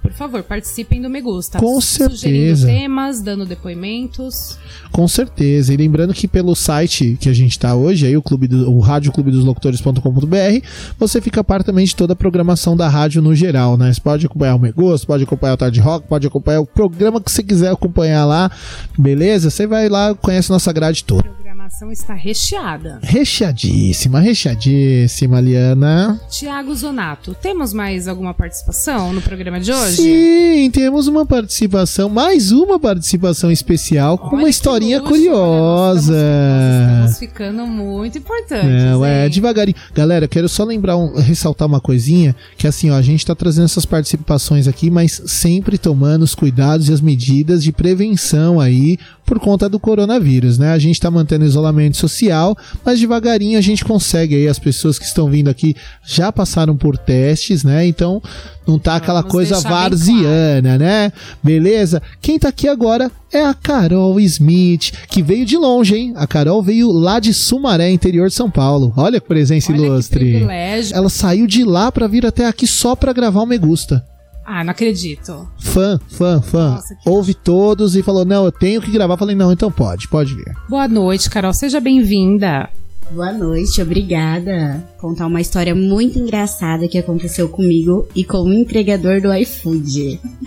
Por 0.03 0.12
favor, 0.12 0.42
participem 0.42 1.03
do 1.03 1.11
Me 1.11 1.20
Gusta. 1.20 1.59
Com 1.59 1.80
Sugerindo 1.80 2.16
certeza. 2.57 2.66
temas, 2.66 3.20
dando 3.20 3.44
depoimentos. 3.44 4.59
Com 4.92 5.07
certeza. 5.09 5.74
E 5.74 5.76
lembrando 5.76 6.14
que 6.14 6.28
pelo 6.28 6.55
site 6.55 7.16
que 7.20 7.28
a 7.28 7.32
gente 7.32 7.53
está 7.53 7.74
hoje, 7.74 8.07
aí 8.07 8.16
o 8.16 8.22
clube 8.22 8.47
do, 8.47 8.70
o 8.70 8.78
radioclubedoslocutores.com.br, 8.80 10.66
você 10.99 11.20
fica 11.20 11.40
a 11.40 11.44
par 11.44 11.64
também 11.64 11.84
de 11.84 11.94
toda 11.94 12.12
a 12.12 12.16
programação 12.16 12.76
da 12.76 12.88
rádio 12.88 13.20
no 13.20 13.34
geral, 13.34 13.76
né? 13.76 13.92
Você 13.92 14.01
pode 14.01 14.26
acompanhar 14.26 14.55
o 14.55 14.61
Megosto, 14.61 15.07
pode 15.07 15.24
acompanhar 15.24 15.55
o 15.55 15.57
Tarde 15.57 15.80
Rock, 15.80 16.07
pode 16.07 16.26
acompanhar 16.26 16.61
o 16.61 16.66
programa 16.66 17.20
que 17.20 17.30
você 17.30 17.42
quiser 17.42 17.72
acompanhar 17.72 18.24
lá, 18.24 18.51
beleza? 18.97 19.51
Você 19.51 19.66
vai 19.66 19.88
lá, 19.88 20.14
conhece 20.14 20.51
nossa 20.51 20.72
grade 20.72 21.05
toda. 21.05 21.24
Programa 21.67 21.71
programação 21.71 21.91
está 21.93 22.14
recheada. 22.14 22.99
Recheadíssima, 23.03 24.21
recheadíssima, 24.21 25.41
Liana. 25.41 26.21
Tiago 26.31 26.75
Zonato, 26.75 27.35
temos 27.35 27.73
mais 27.73 28.07
alguma 28.07 28.33
participação 28.33 29.12
no 29.12 29.21
programa 29.21 29.59
de 29.59 29.73
hoje? 29.73 29.97
Sim, 29.97 30.71
temos 30.71 31.07
uma 31.09 31.27
participação, 31.27 32.09
mais 32.09 32.53
uma 32.53 32.79
participação 32.79 33.51
especial 33.51 34.17
com 34.17 34.29
Olha 34.29 34.37
uma 34.45 34.49
historinha 34.49 34.99
luxo, 35.01 35.11
nós 35.11 35.19
curiosa. 35.21 36.12
estamos- 36.14 36.87
nós 37.01 37.11
estamos 37.11 37.19
ficando 37.19 37.67
muito 37.67 38.19
importantes. 38.19 38.85
Não, 38.85 39.05
é 39.05 39.25
hein? 39.25 39.31
devagarinho. 39.31 39.77
Galera, 39.95 40.25
eu 40.27 40.29
quero 40.29 40.49
só 40.49 40.62
lembrar, 40.64 40.97
um- 40.97 41.17
ressaltar 41.17 41.67
uma 41.67 41.81
coisinha, 41.81 42.35
que 42.57 42.67
assim, 42.67 42.91
ó, 42.91 42.95
a 42.95 43.03
gente 43.03 43.27
tá 43.27 43.35
trazendo 43.35 43.64
essas 43.64 43.85
participações 43.85 44.69
aqui, 44.69 44.91
mas 44.91 45.21
sempre 45.27 45.79
tomando 45.79 46.23
os 46.23 46.35
cuidados 46.35 46.89
e 46.89 46.93
as 46.93 47.01
medidas 47.01 47.62
de 47.62 47.73
prevenção 47.73 48.61
aí 48.61 48.99
por 49.27 49.41
conta 49.41 49.68
do 49.68 49.81
coronavírus, 49.81 50.57
né? 50.57 50.70
A 50.70 50.79
gente 50.79 51.01
tá 51.01 51.11
mantendo 51.11 51.45
isolamento 51.45 51.97
social, 51.97 52.57
mas 52.85 53.01
devagarinho 53.01 53.59
a 53.59 53.61
gente 53.61 53.85
consegue 53.85 54.37
aí, 54.37 54.47
as 54.47 54.59
pessoas 54.59 54.99
que 54.99 55.05
estão 55.05 55.29
vindo 55.29 55.49
aqui 55.51 55.74
já 56.05 56.31
passaram 56.31 56.77
por 56.77 56.97
testes, 56.97 57.64
né? 57.64 57.85
Então 57.85 58.22
não 58.66 58.79
tá 58.79 58.97
aquela 58.97 59.20
Vamos 59.20 59.33
coisa 59.33 59.61
varziana, 59.61 60.79
né? 60.79 61.12
Beleza? 61.43 62.01
Quem 62.22 62.39
tá 62.39 62.49
aqui 62.49 62.68
agora 62.68 63.11
é 63.33 63.45
a 63.45 63.53
Carol 63.53 64.18
Smith, 64.20 64.93
que 65.09 65.22
veio 65.22 65.45
de 65.45 65.57
longe, 65.57 65.97
hein? 65.97 66.12
A 66.16 66.27
Carol 66.27 66.62
veio 66.62 66.91
lá 66.93 67.18
de 67.18 67.35
Sumaré, 67.35 67.91
interior 67.91 68.29
de 68.29 68.35
São 68.35 68.51
Paulo. 68.51 68.93
Olha 68.97 69.20
que 69.20 69.27
presença 69.27 69.72
Olha 69.72 69.81
que 69.81 69.87
ilustre. 69.87 70.18
privilégio. 70.31 70.97
Ela 70.97 71.09
saiu 71.09 71.47
de 71.47 71.64
lá 71.64 71.91
pra 71.91 72.07
vir 72.07 72.24
até 72.24 72.47
aqui 72.47 72.66
só 72.66 72.95
pra 72.95 73.12
gravar 73.12 73.43
o 73.43 73.47
Me 73.47 73.59
Gusta. 73.59 74.05
Ah, 74.49 74.62
não 74.62 74.70
acredito. 74.70 75.49
Fã, 75.59 75.99
fã, 76.09 76.40
fã. 76.40 76.70
Nossa, 76.76 76.94
que 76.94 77.09
Ouve 77.09 77.34
todos 77.34 77.97
e 77.97 78.03
falou: 78.03 78.24
Não, 78.24 78.44
eu 78.44 78.53
tenho 78.53 78.80
que 78.80 78.92
gravar. 78.92 79.16
Falei: 79.16 79.34
Não, 79.34 79.51
então 79.51 79.72
pode, 79.72 80.07
pode 80.07 80.36
vir. 80.36 80.55
Boa 80.68 80.86
noite, 80.86 81.28
Carol. 81.28 81.53
Seja 81.53 81.80
bem-vinda. 81.80 82.70
Boa 83.11 83.32
noite, 83.32 83.82
obrigada. 83.82 84.84
Contar 84.99 85.26
uma 85.26 85.40
história 85.40 85.74
muito 85.74 86.18
engraçada 86.18 86.86
que 86.86 86.97
aconteceu 86.97 87.49
comigo 87.49 88.07
e 88.14 88.24
com 88.24 88.38
o 88.42 88.53
entregador 88.53 89.20
do 89.20 89.34
iFood. 89.34 90.20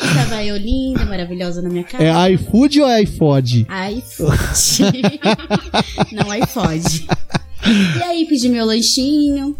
Estava 0.00 0.44
eu 0.44 0.56
linda, 0.56 1.04
maravilhosa 1.04 1.62
na 1.62 1.68
minha 1.68 1.84
casa. 1.84 2.04
É 2.04 2.32
iFood 2.32 2.80
ou 2.80 2.88
é 2.88 2.96
iPod? 2.96 3.66
iFood. 3.96 4.82
Não 6.14 6.34
iFood. 6.34 7.06
E 7.98 8.02
aí 8.02 8.26
pedi 8.26 8.48
meu 8.48 8.66
lanchinho. 8.66 9.56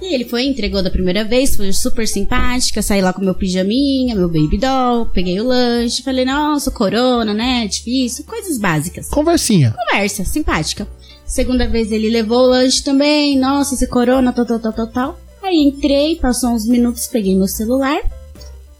E 0.00 0.14
ele 0.14 0.24
foi, 0.24 0.44
entregou 0.44 0.82
da 0.82 0.90
primeira 0.90 1.24
vez, 1.24 1.56
foi 1.56 1.72
super 1.72 2.08
simpática, 2.08 2.80
saí 2.80 3.02
lá 3.02 3.12
com 3.12 3.20
meu 3.20 3.34
pijaminha, 3.34 4.14
meu 4.14 4.28
baby 4.28 4.56
doll, 4.58 5.06
peguei 5.06 5.38
o 5.40 5.46
lanche, 5.46 6.02
falei, 6.02 6.24
nossa, 6.24 6.70
corona, 6.70 7.34
né, 7.34 7.66
difícil, 7.66 8.24
coisas 8.24 8.58
básicas 8.58 9.08
Conversinha. 9.08 9.74
conversa, 9.76 10.24
simpática. 10.24 10.88
Segunda 11.26 11.68
vez 11.68 11.92
ele 11.92 12.08
levou 12.08 12.44
o 12.44 12.48
lanche 12.48 12.82
também, 12.82 13.38
nossa, 13.38 13.74
esse 13.74 13.86
corona, 13.86 14.32
tal, 14.32 14.46
tal, 14.46 14.58
tal, 14.58 14.72
tal, 14.72 14.86
tal. 14.86 15.20
Aí 15.42 15.56
entrei, 15.56 16.16
passou 16.16 16.50
uns 16.50 16.66
minutos, 16.66 17.06
peguei 17.06 17.36
meu 17.36 17.46
celular. 17.46 18.00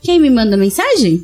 Quem 0.02 0.18
me 0.18 0.30
manda 0.30 0.56
mensagem? 0.56 1.22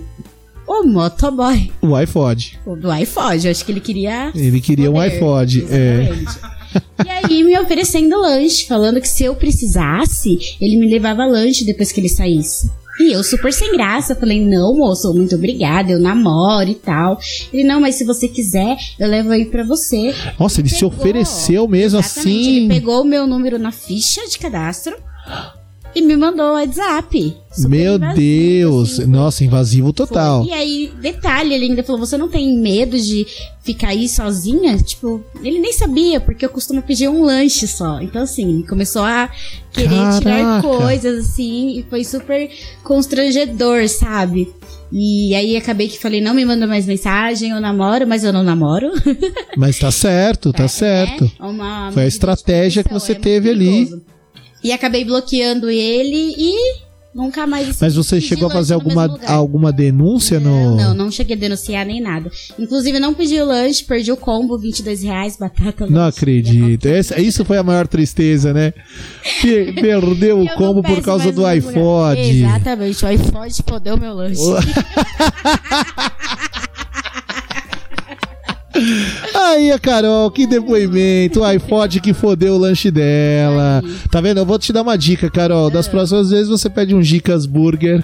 O 0.67 0.83
motoboy. 0.83 1.73
O 1.81 1.95
iPod. 1.95 2.59
O 2.67 2.77
do 2.77 2.91
iPod, 2.91 3.47
eu 3.47 3.51
acho 3.51 3.65
que 3.65 3.73
ele 3.73 3.81
queria... 3.81 4.31
Ele 4.35 4.61
queria 4.61 4.91
um 4.91 4.95
poder. 4.95 5.13
iPod. 5.15 5.67
É. 5.71 6.09
E 7.05 7.09
aí 7.09 7.45
me 7.45 7.59
oferecendo 7.59 8.21
lanche, 8.21 8.67
falando 8.67 9.01
que 9.01 9.09
se 9.09 9.25
eu 9.25 9.35
precisasse, 9.35 10.39
ele 10.61 10.77
me 10.77 10.91
levava 10.91 11.25
lanche 11.25 11.65
depois 11.65 11.93
que 11.93 12.01
ele 12.01 12.09
saísse. 12.09 12.71
E 12.99 13.13
eu 13.13 13.23
super 13.23 13.53
sem 13.53 13.73
graça, 13.73 14.15
falei, 14.15 14.41
não, 14.41 14.75
moço, 14.75 15.13
muito 15.13 15.35
obrigada, 15.35 15.93
eu 15.93 16.01
namoro 16.01 16.71
e 16.71 16.75
tal. 16.75 17.19
Ele, 17.53 17.63
não, 17.63 17.81
mas 17.81 17.97
se 17.97 18.05
você 18.05 18.27
quiser, 18.27 18.77
eu 18.99 19.07
levo 19.07 19.31
aí 19.33 19.45
pra 19.45 19.65
você. 19.65 20.15
Nossa, 20.39 20.61
ele 20.61 20.71
se 20.71 20.77
Pegou. 20.77 20.89
ofereceu 20.89 21.69
mesmo 21.69 21.99
assim. 21.99 22.57
Ele 22.57 22.69
pegou 22.69 23.03
o 23.03 23.05
meu 23.05 23.27
número 23.27 23.59
na 23.59 23.71
ficha 23.71 24.27
de 24.27 24.39
cadastro 24.39 24.97
e 25.97 26.03
me 26.03 26.15
mandou 26.17 26.51
o 26.51 26.53
WhatsApp. 26.53 27.35
Super 27.51 27.69
Meu 27.71 27.95
invasivo, 27.97 28.17
Deus. 28.21 28.93
assim. 29.01 29.07
Nossa, 29.11 29.45
invasivo 29.45 29.93
total. 29.93 30.43
Foi. 30.45 30.53
E 30.53 30.55
aí, 30.55 30.93
detalhe, 31.01 31.55
ele 31.55 31.65
ainda 31.67 31.83
falou: 31.83 31.99
você 32.01 32.17
não 32.19 32.29
tem 32.29 32.59
medo 32.59 32.99
de 32.99 33.27
ficar 33.65 33.89
aí 33.89 34.07
sozinha? 34.09 34.77
Tipo, 34.77 35.25
ele 35.43 35.59
nem 35.59 35.73
sabia, 35.73 36.21
porque 36.21 36.45
eu 36.45 36.51
costumo 36.51 36.83
pedir 36.83 37.09
um 37.09 37.23
lanche 37.25 37.67
só. 37.67 38.01
Então, 38.03 38.23
assim, 38.23 38.63
começou 38.69 39.03
a 39.03 39.31
querer 39.73 39.89
tirar 40.19 40.21
Caraca. 40.63 40.69
coisas, 40.69 41.27
assim, 41.31 41.79
e 41.79 41.87
foi 41.89 42.05
super 42.05 42.51
constrangedor, 42.85 43.89
sabe? 43.89 44.53
E 44.93 45.35
aí 45.35 45.57
acabei 45.57 45.89
que 45.89 45.99
falei, 45.99 46.21
não 46.21 46.33
me 46.33 46.45
manda 46.45 46.67
mais 46.67 46.87
mensagem, 46.87 47.51
eu 47.51 47.61
namoro, 47.61 48.07
mas 48.07 48.23
eu 48.23 48.33
não 48.33 48.43
namoro. 48.45 48.91
Mas 49.57 49.79
tá 49.79 49.91
certo, 49.91 50.53
tá 50.53 50.65
É, 50.65 50.69
certo. 50.69 51.31
é 51.41 51.45
uma 51.45 51.91
Foi 51.91 52.05
a 52.05 52.07
estratégia 52.07 52.85
que 52.85 52.93
você 52.93 53.13
é 53.13 53.15
teve 53.17 53.51
ali. 53.51 53.67
perigoso. 53.87 54.03
E 54.67 54.73
acabei 54.73 55.05
bloqueando 55.05 55.71
ele 55.71 56.35
e 56.37 56.87
nunca 57.15 57.47
mais. 57.47 57.79
Mas 57.81 57.95
você 57.95 58.21
chegou 58.21 58.49
a 58.49 58.51
fazer 58.51 58.75
alguma, 58.75 59.19
alguma 59.27 59.73
denúncia 59.73 60.41
Não, 60.41 60.71
no. 60.71 60.77
não, 60.77 60.95
não 60.95 61.11
cheguei 61.11 61.37
a 61.37 61.39
denunciar 61.39 61.87
nem 61.87 62.01
nada. 62.01 62.31
Inclusive, 62.59 62.99
não 62.99 63.15
pedi 63.15 63.41
o 63.41 63.45
lanche, 63.47 63.85
perdi 63.85 64.11
o 64.11 64.17
combo, 64.17 64.59
22 64.59 65.03
reais, 65.05 65.37
batata. 65.37 65.87
Não 65.87 65.99
lanche. 66.01 66.19
acredito. 66.19 66.87
Essa- 66.87 67.21
isso 67.21 67.45
foi 67.45 67.59
a 67.59 67.63
maior 67.63 67.87
tristeza, 67.87 68.53
né? 68.53 68.75
Per- 69.41 69.73
Perdeu 69.81 70.41
o 70.41 70.45
não 70.45 70.55
combo 70.57 70.83
por 70.83 71.01
causa 71.01 71.31
do 71.31 71.47
iPod. 71.47 72.21
Exatamente, 72.21 73.05
o 73.05 73.09
iPod 73.09 73.55
fodeu 73.69 73.97
meu 73.97 74.13
lanche. 74.13 74.41
Aí 79.47 79.71
a 79.73 79.79
Carol, 79.79 80.31
que 80.31 80.47
depoimento. 80.47 81.41
O 81.41 81.45
iPod 81.45 82.01
que 82.01 82.13
fodeu 82.13 82.55
o 82.55 82.59
lanche 82.59 82.91
dela. 82.91 83.83
Tá 84.11 84.21
vendo? 84.21 84.39
Eu 84.39 84.47
vou 84.47 84.59
te 84.59 84.73
dar 84.73 84.83
uma 84.83 84.97
dica, 84.99 85.31
Carol. 85.31 85.69
É. 85.69 85.71
Das 85.73 85.87
próximas 85.89 86.31
vezes 86.31 86.49
você 86.49 86.69
pede 86.69 86.95
um 86.95 87.03
Gicas 87.03 87.47
Burger. 87.47 88.03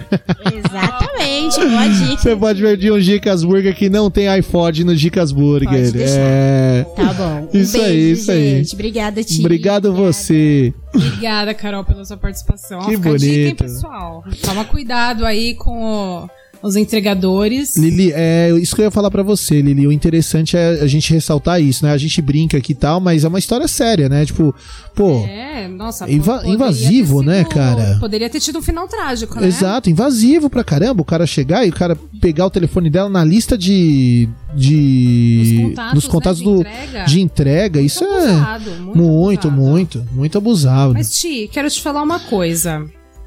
Exatamente, 0.53 1.59
boa 1.59 1.87
dica. 1.87 2.21
Você 2.21 2.35
pode 2.35 2.61
pedir 2.61 2.91
um 2.91 2.99
Gicas 2.99 3.43
Burger 3.43 3.75
que 3.75 3.89
não 3.89 4.09
tem 4.09 4.27
iPod 4.27 4.83
no 4.83 4.95
Gicas 4.95 5.31
Burger. 5.31 5.91
É. 5.95 6.85
Tá 6.95 7.13
bom. 7.13 7.49
Um 7.53 7.57
Isso 7.59 7.77
aí, 7.77 7.83
beijo, 7.83 8.21
isso 8.21 8.31
aí. 8.31 8.57
gente. 8.57 8.73
Obrigada, 8.73 9.23
Tia. 9.23 9.39
Obrigado 9.39 9.93
você. 9.93 10.73
Obrigada, 10.95 11.53
Carol, 11.53 11.83
pela 11.83 12.05
sua 12.05 12.17
participação. 12.17 12.79
Que 12.81 12.95
Fica 12.95 13.09
a 13.11 13.17
dica, 13.17 13.31
hein, 13.33 13.41
bonito. 13.43 13.57
pessoal? 13.63 14.23
Toma 14.43 14.65
cuidado 14.65 15.25
aí 15.25 15.55
com 15.55 15.83
o- 15.83 16.29
os 16.63 16.75
entregadores. 16.77 17.75
Lili, 17.75 18.11
é 18.15 18.49
isso 18.59 18.73
que 18.75 18.81
eu 18.81 18.85
ia 18.85 18.91
falar 18.91 19.11
pra 19.11 19.21
você, 19.21 19.61
Lili. 19.61 19.85
O 19.85 19.91
interessante 19.91 20.55
é 20.55 20.81
a 20.81 20.87
gente 20.87 21.13
ressaltar 21.13 21.61
isso, 21.61 21.85
né? 21.85 21.91
A 21.91 21.97
gente 21.97 22.21
brinca 22.21 22.57
aqui 22.57 22.71
e 22.71 22.75
tal, 22.75 22.99
mas 23.01 23.23
é 23.25 23.27
uma 23.27 23.37
história 23.37 23.67
séria, 23.67 24.07
né? 24.07 24.25
Tipo, 24.25 24.55
pô, 24.95 25.25
É, 25.27 25.67
nossa. 25.67 26.05
Poderia 26.07 26.53
invasivo, 26.53 27.21
né, 27.21 27.39
sido- 27.39 27.49
cara? 27.49 27.97
Poderia 27.99 28.29
ter 28.29 28.39
tido 28.39 28.59
um 28.59 28.61
final 28.61 28.87
trágico, 28.87 29.39
né? 29.39 29.47
exato, 29.47 29.89
invasivo 29.89 30.49
pra 30.49 30.63
caramba. 30.63 31.01
O 31.01 31.05
cara 31.05 31.27
chegar 31.27 31.65
e 31.65 31.69
o 31.69 31.73
cara 31.73 31.97
pegar 32.21 32.45
o 32.45 32.49
telefone 32.49 32.89
dela 32.89 33.09
na 33.09 33.23
lista 33.25 33.57
de. 33.57 34.29
de. 34.55 35.37
Nos 35.39 35.69
contatos, 35.69 35.93
nos 35.95 36.07
contatos 36.07 36.39
né, 36.39 36.45
de 36.45 36.51
do, 36.51 36.59
entrega. 36.61 37.05
de 37.05 37.21
entrega. 37.21 37.81
Isso 37.81 38.03
é. 38.05 38.29
abusado, 38.31 38.71
Muito, 38.95 39.47
abusado. 39.47 39.51
muito, 39.51 40.07
muito 40.13 40.37
abusado. 40.37 40.93
Mas, 40.93 41.11
Ti, 41.13 41.49
quero 41.51 41.69
te 41.69 41.81
falar 41.81 42.01
uma 42.01 42.19
coisa. 42.19 42.85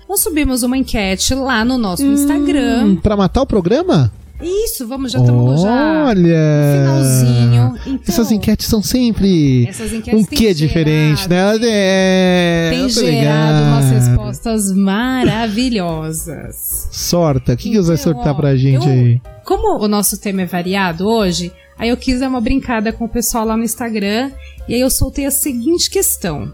Nós 0.08 0.20
subimos 0.20 0.62
uma 0.62 0.76
enquete 0.76 1.34
lá 1.34 1.64
no 1.64 1.76
nosso 1.76 2.04
Hum, 2.04 2.12
Instagram. 2.14 2.96
pra 2.96 3.16
matar 3.16 3.42
o 3.42 3.46
programa? 3.46 4.12
Isso, 4.40 4.86
vamos, 4.86 5.12
já 5.12 5.18
estamos 5.18 5.62
já 5.62 6.04
Olha! 6.08 6.76
finalzinho. 6.78 7.74
Então, 7.86 8.00
Essas 8.06 8.30
enquetes 8.30 8.66
são 8.66 8.82
sempre 8.82 9.62
enquetes 9.62 10.12
um 10.12 10.24
quê 10.26 10.52
diferente, 10.52 11.26
né? 11.26 11.36
gerado- 11.36 11.64
Elas- 11.64 11.70
É, 11.72 12.68
Tem 12.70 12.88
gerado 12.90 13.62
umas 13.64 13.90
respostas 13.90 14.70
maravilhosas. 14.72 16.88
Sorta, 16.92 17.54
o 17.54 17.56
que, 17.56 17.70
que 17.70 17.76
você 17.78 17.86
vai 17.88 17.96
Então, 17.96 18.12
sortar 18.12 18.32
ó, 18.32 18.34
pra 18.34 18.54
gente 18.56 18.86
eu- 18.86 18.92
aí? 18.92 19.20
Como 19.44 19.82
o 19.82 19.88
nosso 19.88 20.20
tema 20.20 20.42
é 20.42 20.46
variado 20.46 21.06
hoje, 21.08 21.50
aí 21.78 21.88
eu 21.88 21.96
quis 21.96 22.20
dar 22.20 22.28
uma 22.28 22.40
brincada 22.40 22.92
com 22.92 23.06
o 23.06 23.08
pessoal 23.08 23.46
lá 23.46 23.56
no 23.56 23.64
Instagram 23.64 24.30
e 24.68 24.74
aí 24.74 24.80
eu 24.80 24.90
soltei 24.90 25.24
a 25.24 25.30
seguinte 25.30 25.88
questão: 25.88 26.52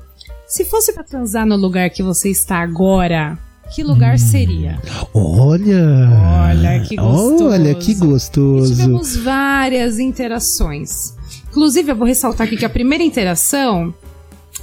se 0.52 0.64
fosse 0.66 0.92
pra 0.92 1.02
transar 1.02 1.46
no 1.46 1.56
lugar 1.56 1.88
que 1.90 2.02
você 2.02 2.28
está 2.30 2.56
agora, 2.58 3.38
que 3.74 3.82
lugar 3.82 4.14
Hum. 4.16 4.18
seria? 4.18 4.78
Olha! 5.14 6.10
Olha, 6.50 6.80
que 6.86 6.96
gostoso. 6.96 7.48
Olha, 7.48 7.74
que 7.74 7.92
E 7.92 7.94
gostoso. 7.94 8.74
tivemos 8.74 9.16
várias 9.16 9.98
interações. 9.98 11.14
Inclusive, 11.50 11.90
eu 11.92 11.96
vou 11.96 12.06
ressaltar 12.06 12.46
aqui 12.46 12.56
que 12.56 12.64
a 12.64 12.70
primeira 12.70 13.02
interação 13.02 13.94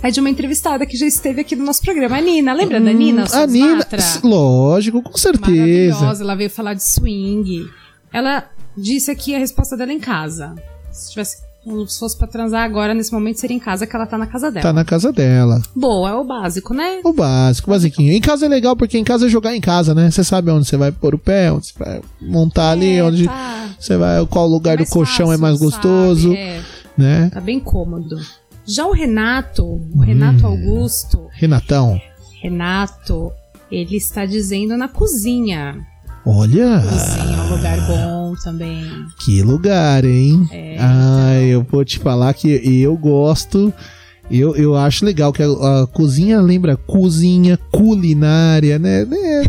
é 0.03 0.11
de 0.11 0.19
uma 0.19 0.29
entrevistada 0.29 0.85
que 0.85 0.95
já 0.95 1.05
esteve 1.07 1.41
aqui 1.41 1.55
no 1.55 1.65
nosso 1.65 1.81
programa, 1.81 2.17
a 2.17 2.21
Nina. 2.21 2.53
Lembra 2.53 2.79
da 2.79 2.93
Nina? 2.93 3.23
Hum, 3.23 3.27
a 3.33 3.47
Nina, 3.47 3.87
lógico, 4.23 5.01
com 5.01 5.17
certeza. 5.17 5.95
Maravilhosa, 5.95 6.23
ela 6.23 6.35
veio 6.35 6.49
falar 6.49 6.73
de 6.75 6.83
swing. 6.83 7.67
Ela 8.13 8.47
disse 8.77 9.09
aqui 9.11 9.35
a 9.35 9.39
resposta 9.39 9.75
dela 9.75 9.91
em 9.91 9.99
casa. 9.99 10.53
Se 10.91 11.09
tivesse 11.11 11.37
se 11.87 11.99
fosse 11.99 12.17
pra 12.17 12.27
transar 12.27 12.63
agora, 12.63 12.93
nesse 12.93 13.11
momento, 13.11 13.39
seria 13.39 13.55
em 13.55 13.59
casa, 13.59 13.85
que 13.87 13.95
ela 13.95 14.05
tá 14.05 14.17
na 14.17 14.27
casa 14.27 14.51
dela. 14.51 14.63
Tá 14.63 14.73
na 14.73 14.83
casa 14.85 15.11
dela. 15.11 15.61
Boa, 15.75 16.09
é 16.09 16.13
o 16.13 16.23
básico, 16.23 16.73
né? 16.73 17.01
O 17.03 17.13
básico, 17.13 17.69
basiquinho. 17.69 18.11
Em 18.11 18.21
casa 18.21 18.45
é 18.45 18.49
legal 18.49 18.75
porque 18.75 18.97
em 18.97 19.03
casa 19.03 19.25
é 19.25 19.29
jogar 19.29 19.55
em 19.55 19.61
casa, 19.61 19.93
né? 19.95 20.09
Você 20.11 20.23
sabe 20.23 20.51
onde 20.51 20.67
você 20.67 20.77
vai 20.77 20.91
pôr 20.91 21.15
o 21.15 21.19
pé, 21.19 21.51
onde 21.51 21.67
você 21.67 21.73
vai 21.77 22.01
montar 22.21 22.71
ali, 22.71 22.97
É, 22.97 23.03
onde. 23.03 23.25
tá. 23.25 23.69
Você 23.79 23.95
vai, 23.97 24.25
qual 24.27 24.47
lugar 24.47 24.77
do 24.77 24.81
Mais 24.81 24.89
colchão 24.89 25.27
é 25.31 25.37
fácil, 25.37 25.41
mais 25.41 25.59
sabe? 25.59 25.71
gostoso, 25.71 26.33
É, 26.33 26.61
né? 26.97 27.29
tá 27.33 27.39
bem 27.41 27.59
cômodo. 27.59 28.17
Já 28.65 28.85
o 28.85 28.91
Renato, 28.91 29.63
o 29.65 29.81
Hum. 29.95 29.99
Renato 30.01 30.45
Augusto, 30.45 31.27
Renatão, 31.31 31.99
Renato, 32.41 33.31
ele 33.71 33.95
está 33.97 34.25
dizendo 34.25 34.75
na 34.77 34.87
cozinha. 34.87 35.85
Olha, 36.25 36.81
Cozinha 36.81 37.37
é 37.37 37.41
um 37.41 37.49
lugar 37.55 37.87
bom 37.87 38.35
também. 38.43 38.89
que 39.19 39.41
lugar, 39.41 40.05
hein? 40.05 40.47
É, 40.51 40.77
Ai, 40.79 41.45
eu 41.45 41.63
vou 41.63 41.83
te 41.83 41.99
falar 41.99 42.33
que 42.33 42.49
eu 42.81 42.95
gosto. 42.97 43.73
Eu, 44.31 44.55
eu 44.55 44.75
acho 44.75 45.03
legal 45.05 45.33
que 45.33 45.41
a, 45.41 45.47
a 45.47 45.87
cozinha 45.87 46.39
lembra 46.39 46.77
cozinha, 46.77 47.57
culinária, 47.71 48.77
né? 48.77 49.05
né? 49.05 49.43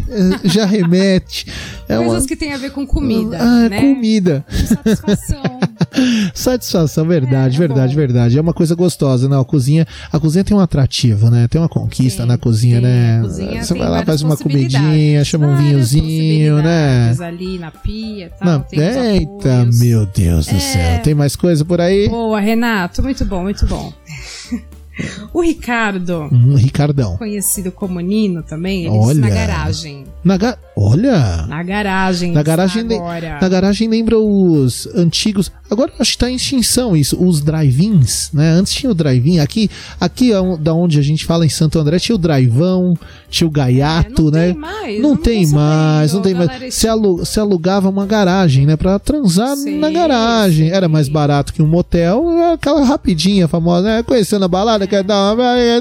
É, 0.44 0.48
Já 0.48 0.64
remete. 0.64 1.46
É 1.88 1.98
uma, 1.98 2.08
Coisas 2.10 2.26
que 2.26 2.36
tem 2.36 2.52
a 2.52 2.56
ver 2.56 2.70
com 2.70 2.86
comida, 2.86 3.36
ah, 3.40 3.68
né? 3.68 3.80
comida. 3.80 4.44
Satisfação. 4.48 5.42
Satisfação, 6.34 7.04
verdade, 7.06 7.54
É, 7.54 7.56
é 7.56 7.68
verdade, 7.68 7.92
bom. 7.94 7.98
verdade. 8.00 8.38
É 8.38 8.40
uma 8.40 8.52
coisa 8.52 8.74
gostosa, 8.74 9.28
não? 9.28 9.40
A 9.40 9.44
cozinha, 9.44 9.86
a 10.12 10.18
cozinha 10.18 10.44
tem 10.44 10.56
um 10.56 10.60
atrativo, 10.60 11.30
né? 11.30 11.48
Tem 11.48 11.60
uma 11.60 11.68
conquista 11.68 12.22
Sim, 12.22 12.28
na 12.28 12.38
cozinha, 12.38 12.76
sim, 12.76 12.82
né? 12.82 13.20
cozinha 13.22 13.64
Você 13.64 13.74
vai 13.74 13.88
lá, 13.88 14.04
faz 14.04 14.22
uma 14.22 14.36
comidinha, 14.36 15.24
chama 15.24 15.48
um 15.48 15.56
vinhozinho, 15.56 16.62
né? 16.62 17.14
ali 17.20 17.58
na 17.58 17.70
pia 17.70 18.30
tal. 18.38 18.48
Não, 18.48 18.60
tem 18.60 18.80
eita, 18.80 19.66
meu 19.74 20.06
Deus 20.06 20.46
do 20.46 20.56
É. 20.56 20.58
céu. 20.60 21.02
Tem 21.02 21.14
mais 21.14 21.36
coisa 21.36 21.64
por 21.64 21.80
aí? 21.80 22.08
Boa, 22.08 22.40
Renato. 22.40 23.02
Muito 23.02 23.24
bom, 23.24 23.42
muito 23.42 23.66
bom. 23.66 23.92
o 25.32 25.40
Ricardo, 25.40 26.28
Hum, 26.32 26.54
Ricardão. 26.56 27.16
conhecido 27.16 27.72
como 27.72 28.00
Nino 28.00 28.42
também, 28.42 28.80
ele 28.86 28.90
Olha. 28.90 29.08
disse 29.08 29.20
na 29.20 29.30
garagem. 29.30 30.04
Na 30.24 30.36
ga... 30.36 30.58
Olha! 30.82 31.44
Na 31.46 31.62
garagem. 31.62 32.32
Na 32.32 32.42
garagem, 32.42 32.82
agora. 32.94 33.38
na 33.40 33.48
garagem 33.48 33.86
lembra 33.88 34.18
os 34.18 34.86
antigos. 34.94 35.52
Agora 35.70 35.92
acho 36.00 36.12
que 36.12 36.18
tá 36.18 36.30
em 36.30 36.34
extinção 36.36 36.96
isso, 36.96 37.22
os 37.22 37.42
drive-ins, 37.42 38.30
né? 38.32 38.50
Antes 38.52 38.72
tinha 38.72 38.90
o 38.90 38.94
drive-in. 38.94 39.38
Aqui, 39.40 39.70
aqui 40.00 40.32
é 40.32 40.40
um- 40.40 40.56
da 40.60 40.72
onde 40.74 40.98
a 40.98 41.02
gente 41.02 41.24
fala 41.26 41.44
em 41.44 41.48
Santo 41.48 41.78
André, 41.78 41.98
tinha 41.98 42.16
o 42.16 42.18
drivão, 42.18 42.96
tinha 43.28 43.46
o 43.46 43.50
gaiato, 43.50 44.24
não 44.24 44.30
né? 44.30 44.46
Tem 44.48 44.56
mais, 44.56 45.02
não 45.02 45.16
tô 45.16 45.22
tem 45.22 45.46
mais, 45.48 46.12
não 46.14 46.22
tem 46.22 46.32
galera, 46.32 46.58
mais. 46.58 46.74
Se, 46.74 46.88
alu- 46.88 47.24
se 47.26 47.38
alugava 47.38 47.88
uma 47.88 48.06
garagem, 48.06 48.64
né? 48.66 48.74
Pra 48.76 48.98
transar 48.98 49.56
Sim, 49.56 49.78
na 49.78 49.90
garagem. 49.90 50.68
sim. 50.70 50.74
Era 50.74 50.88
mais 50.88 51.08
barato 51.08 51.52
que 51.52 51.62
um 51.62 51.66
motel, 51.68 52.24
aquela 52.54 52.84
rapidinha 52.84 53.46
famosa, 53.46 53.82
né? 53.86 54.02
Conhecendo 54.02 54.44
a 54.46 54.48
balada, 54.48 54.86
quer 54.86 55.04
dar 55.04 55.34
uma. 55.34 55.44
Rapidinho, 55.50 55.80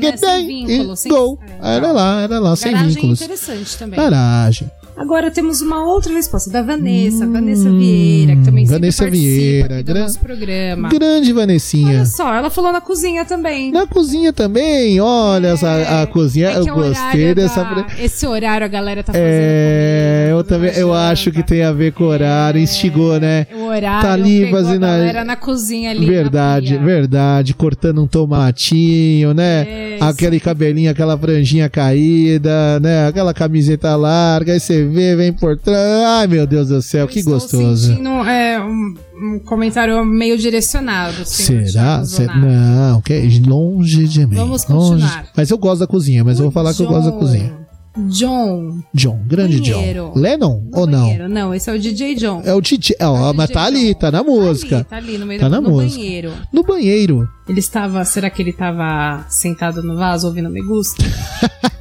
né? 0.00 0.16
Sem 0.16 0.44
E 0.44 0.66
vínculo, 0.66 0.96
sem- 0.96 1.12
gol. 1.12 1.38
é, 1.62 1.76
Era 1.76 1.92
lá, 1.92 2.20
era 2.22 2.38
lá, 2.40 2.56
sem 2.56 2.72
Garagem 2.72 2.90
é 2.90 2.94
vínculos. 2.94 3.20
interessante 3.20 3.76
também. 3.78 3.96
Garagem. 4.10 4.70
Agora 4.96 5.30
temos 5.30 5.60
uma 5.60 5.84
outra 5.84 6.12
resposta 6.14 6.48
da 6.50 6.62
Vanessa, 6.62 7.26
Hum, 7.26 7.32
Vanessa 7.32 7.70
Vieira, 7.70 8.34
que 8.36 8.42
também 8.44 8.64
Vanessa 8.64 9.04
sempre 9.04 9.18
Vieira, 9.18 9.82
do 9.82 9.92
gran- 9.92 10.00
nosso 10.04 10.18
programa. 10.18 10.88
Grande 10.88 11.32
Vanessinha. 11.34 11.96
Olha 11.96 12.06
só, 12.06 12.34
ela 12.34 12.48
falou 12.48 12.72
na 12.72 12.80
cozinha 12.80 13.24
também. 13.26 13.70
Na 13.70 13.86
cozinha 13.86 14.32
também, 14.32 14.98
olha 14.98 15.48
essa, 15.48 16.02
a 16.02 16.06
cozinha, 16.06 16.48
É 16.50 16.56
eu 16.58 16.62
o 16.62 16.74
gostei 16.74 17.34
dessa. 17.34 17.62
da- 17.62 17.86
Esse 18.00 18.26
horário 18.26 18.64
a 18.64 18.68
galera 18.68 19.02
tá 19.02 19.12
fazendo. 19.12 19.26
É, 19.28 20.28
eu 20.30 20.42
também, 20.42 20.70
eu 20.76 20.94
acho 20.94 21.30
que 21.30 21.42
tem 21.42 21.62
a 21.62 21.72
ver 21.72 21.92
com 21.92 22.04
o 22.04 22.06
horário, 22.06 22.58
instigou, 22.60 23.20
né? 23.20 23.46
O 23.54 23.64
horário 23.66 24.06
Tá 24.06 24.12
ali 24.14 24.50
fazendo 24.50 24.84
a 24.84 24.88
galera 24.96 25.24
na 25.24 25.36
cozinha 25.36 25.90
ali. 25.90 26.06
Verdade, 26.06 26.78
verdade, 26.78 27.52
cortando 27.54 28.02
um 28.02 28.06
tomatinho, 28.06 29.34
né? 29.34 29.66
É, 29.68 29.98
Aquele 30.00 30.38
cabelinho, 30.40 30.90
aquela 30.90 31.16
franjinha 31.18 31.68
caída, 31.68 32.80
né? 32.80 33.06
Aquela 33.08 33.32
camiseta 33.34 33.94
larga, 33.96 34.52
aí 34.52 34.60
você 34.60 34.85
vê, 34.86 35.14
vem 35.16 35.32
por 35.32 35.56
trás. 35.58 35.78
Ai, 36.06 36.26
meu 36.26 36.46
Deus 36.46 36.68
do 36.68 36.80
céu, 36.82 37.02
Eu 37.02 37.08
que 37.08 37.22
gostoso. 37.22 37.88
sentindo 37.88 38.08
é, 38.08 38.60
um, 38.60 38.94
um 39.22 39.38
comentário 39.40 40.04
meio 40.04 40.36
direcionado. 40.38 41.24
senhor 41.24 41.66
Será? 41.66 42.02
Zonato. 42.04 42.38
Não, 42.38 43.00
que 43.00 43.40
longe 43.46 44.06
de 44.08 44.26
mim. 44.26 44.36
Vamos 44.36 44.66
longe. 44.66 45.02
continuar. 45.02 45.26
Mas 45.36 45.50
eu 45.50 45.58
gosto 45.58 45.80
da 45.80 45.86
cozinha, 45.86 46.24
mas 46.24 46.38
eu 46.38 46.44
vou 46.44 46.52
falar 46.52 46.72
que 46.74 46.82
eu 46.82 46.86
gosto 46.86 47.04
da 47.04 47.10
John- 47.10 47.18
cozinha. 47.18 47.66
John. 48.10 48.82
John, 48.92 49.18
grande 49.26 49.58
Banheiro. 49.58 50.12
John. 50.14 50.20
Lennon 50.20 50.60
no 50.70 50.78
ou 50.80 50.86
não? 50.86 51.00
banheiro. 51.04 51.28
Não, 51.30 51.54
esse 51.54 51.70
é 51.70 51.72
o 51.72 51.78
DJ 51.78 52.14
John. 52.16 52.42
É 52.44 52.52
o 52.52 52.60
DJ. 52.60 52.94
Ó, 53.00 53.28
É 53.28 53.30
o 53.30 53.34
mas 53.34 53.48
tá 53.48 53.64
ali, 53.64 53.94
John. 53.94 54.00
tá 54.00 54.10
na 54.10 54.22
música. 54.22 54.84
Tá 54.84 54.96
ali, 54.96 55.06
tá 55.06 55.08
ali 55.12 55.18
no 55.18 55.24
meio 55.24 55.40
Tá 55.40 55.48
do 55.48 55.52
na 55.52 55.60
no 55.62 55.70
música. 55.70 55.98
banheiro. 55.98 56.32
No 56.52 56.62
banheiro. 56.62 57.26
Ele 57.48 57.58
estava. 57.58 58.04
Será 58.04 58.28
que 58.28 58.42
ele 58.42 58.50
estava 58.50 59.24
sentado 59.30 59.82
no 59.82 59.96
vaso 59.96 60.26
ouvindo 60.26 60.50
Me 60.50 60.60
Gusta? 60.62 61.02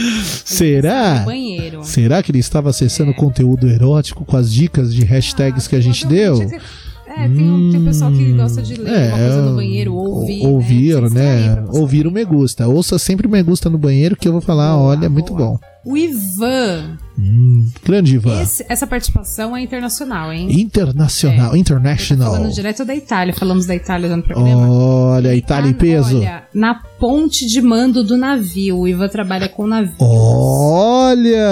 Será? 0.44 1.22
Banheiro. 1.24 1.80
Será 1.84 2.22
que 2.22 2.30
ele 2.30 2.38
estava 2.38 2.70
acessando 2.70 3.12
conteúdo 3.14 3.68
erótico 3.68 4.24
com 4.24 4.36
as 4.36 4.52
dicas 4.52 4.94
de 4.94 5.04
hashtags 5.04 5.66
que 5.66 5.76
a 5.76 5.80
gente 5.80 6.06
deu? 6.06 6.34
Provavelmente 6.36 6.64
É, 7.08 7.28
tem, 7.28 7.50
um, 7.50 7.70
tem 7.72 7.84
pessoal 7.84 8.12
que 8.12 8.32
gosta 8.32 8.60
de 8.62 8.74
ler 8.74 8.92
É, 8.92 9.08
uma 9.08 9.18
coisa 9.18 9.42
no 9.42 9.56
banheiro, 9.56 9.94
ouvir. 9.94 10.42
ou- 10.46 10.52
ouvir, 10.54 11.00
né? 11.10 11.10
né? 11.56 11.64
Ouvir 11.72 12.06
o 12.06 12.10
me 12.10 12.24
gusta. 12.24 12.68
Ouça 12.68 12.98
sempre 12.98 13.26
o 13.26 13.30
me 13.30 13.42
gusta 13.42 13.70
no 13.70 13.78
banheiro 13.78 14.16
que 14.16 14.28
eu 14.28 14.32
vou 14.32 14.40
falar, 14.42 14.74
Boa, 14.76 14.88
olha, 14.90 15.08
muito 15.08 15.32
boa. 15.34 15.52
bom. 15.52 15.58
O 15.84 15.96
Ivan. 15.96 16.98
Hum, 17.18 17.70
grande 17.82 18.16
Ivan. 18.16 18.42
Essa 18.68 18.86
participação 18.86 19.56
é 19.56 19.62
internacional, 19.62 20.32
hein? 20.32 20.48
Internacional, 20.60 21.52
tá 21.52 21.58
international. 21.58 22.32
falando 22.34 22.52
direto 22.52 22.84
da 22.84 22.94
Itália. 22.94 23.32
Falamos 23.34 23.64
da 23.66 23.74
Itália 23.74 24.14
no 24.14 24.22
programa. 24.22 24.68
Olha, 24.70 25.34
Itália 25.34 25.70
em 25.70 25.72
tá, 25.72 25.78
peso. 25.80 26.18
Olha, 26.18 26.42
na 26.54 26.74
ponte 26.98 27.46
de 27.46 27.62
mando 27.62 28.04
do 28.04 28.16
navio. 28.16 28.78
O 28.80 28.88
Ivan 28.88 29.08
trabalha 29.08 29.48
com 29.48 29.66
navio. 29.66 29.94
Olha! 29.98 31.48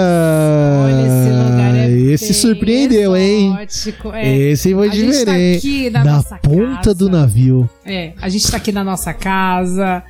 Olha, 0.85 1.07
esse 1.07 1.51
lugar 1.51 1.75
é 1.75 1.89
Esse 1.89 2.33
surpreendeu, 2.33 3.15
hein? 3.15 3.55
é. 4.13 4.37
Esse 4.51 4.73
foi 4.73 4.87
A 4.87 4.91
gente 4.91 5.05
tá 5.05 5.17
diferente. 5.19 5.57
aqui 5.57 5.89
na 5.89 6.03
Na 6.03 6.23
ponta 6.23 6.75
casa. 6.77 6.95
do 6.95 7.09
navio. 7.09 7.69
É, 7.85 8.13
a 8.21 8.29
gente 8.29 8.49
tá 8.49 8.57
aqui 8.57 8.71
na 8.71 8.83
nossa 8.83 9.13
casa. 9.13 10.03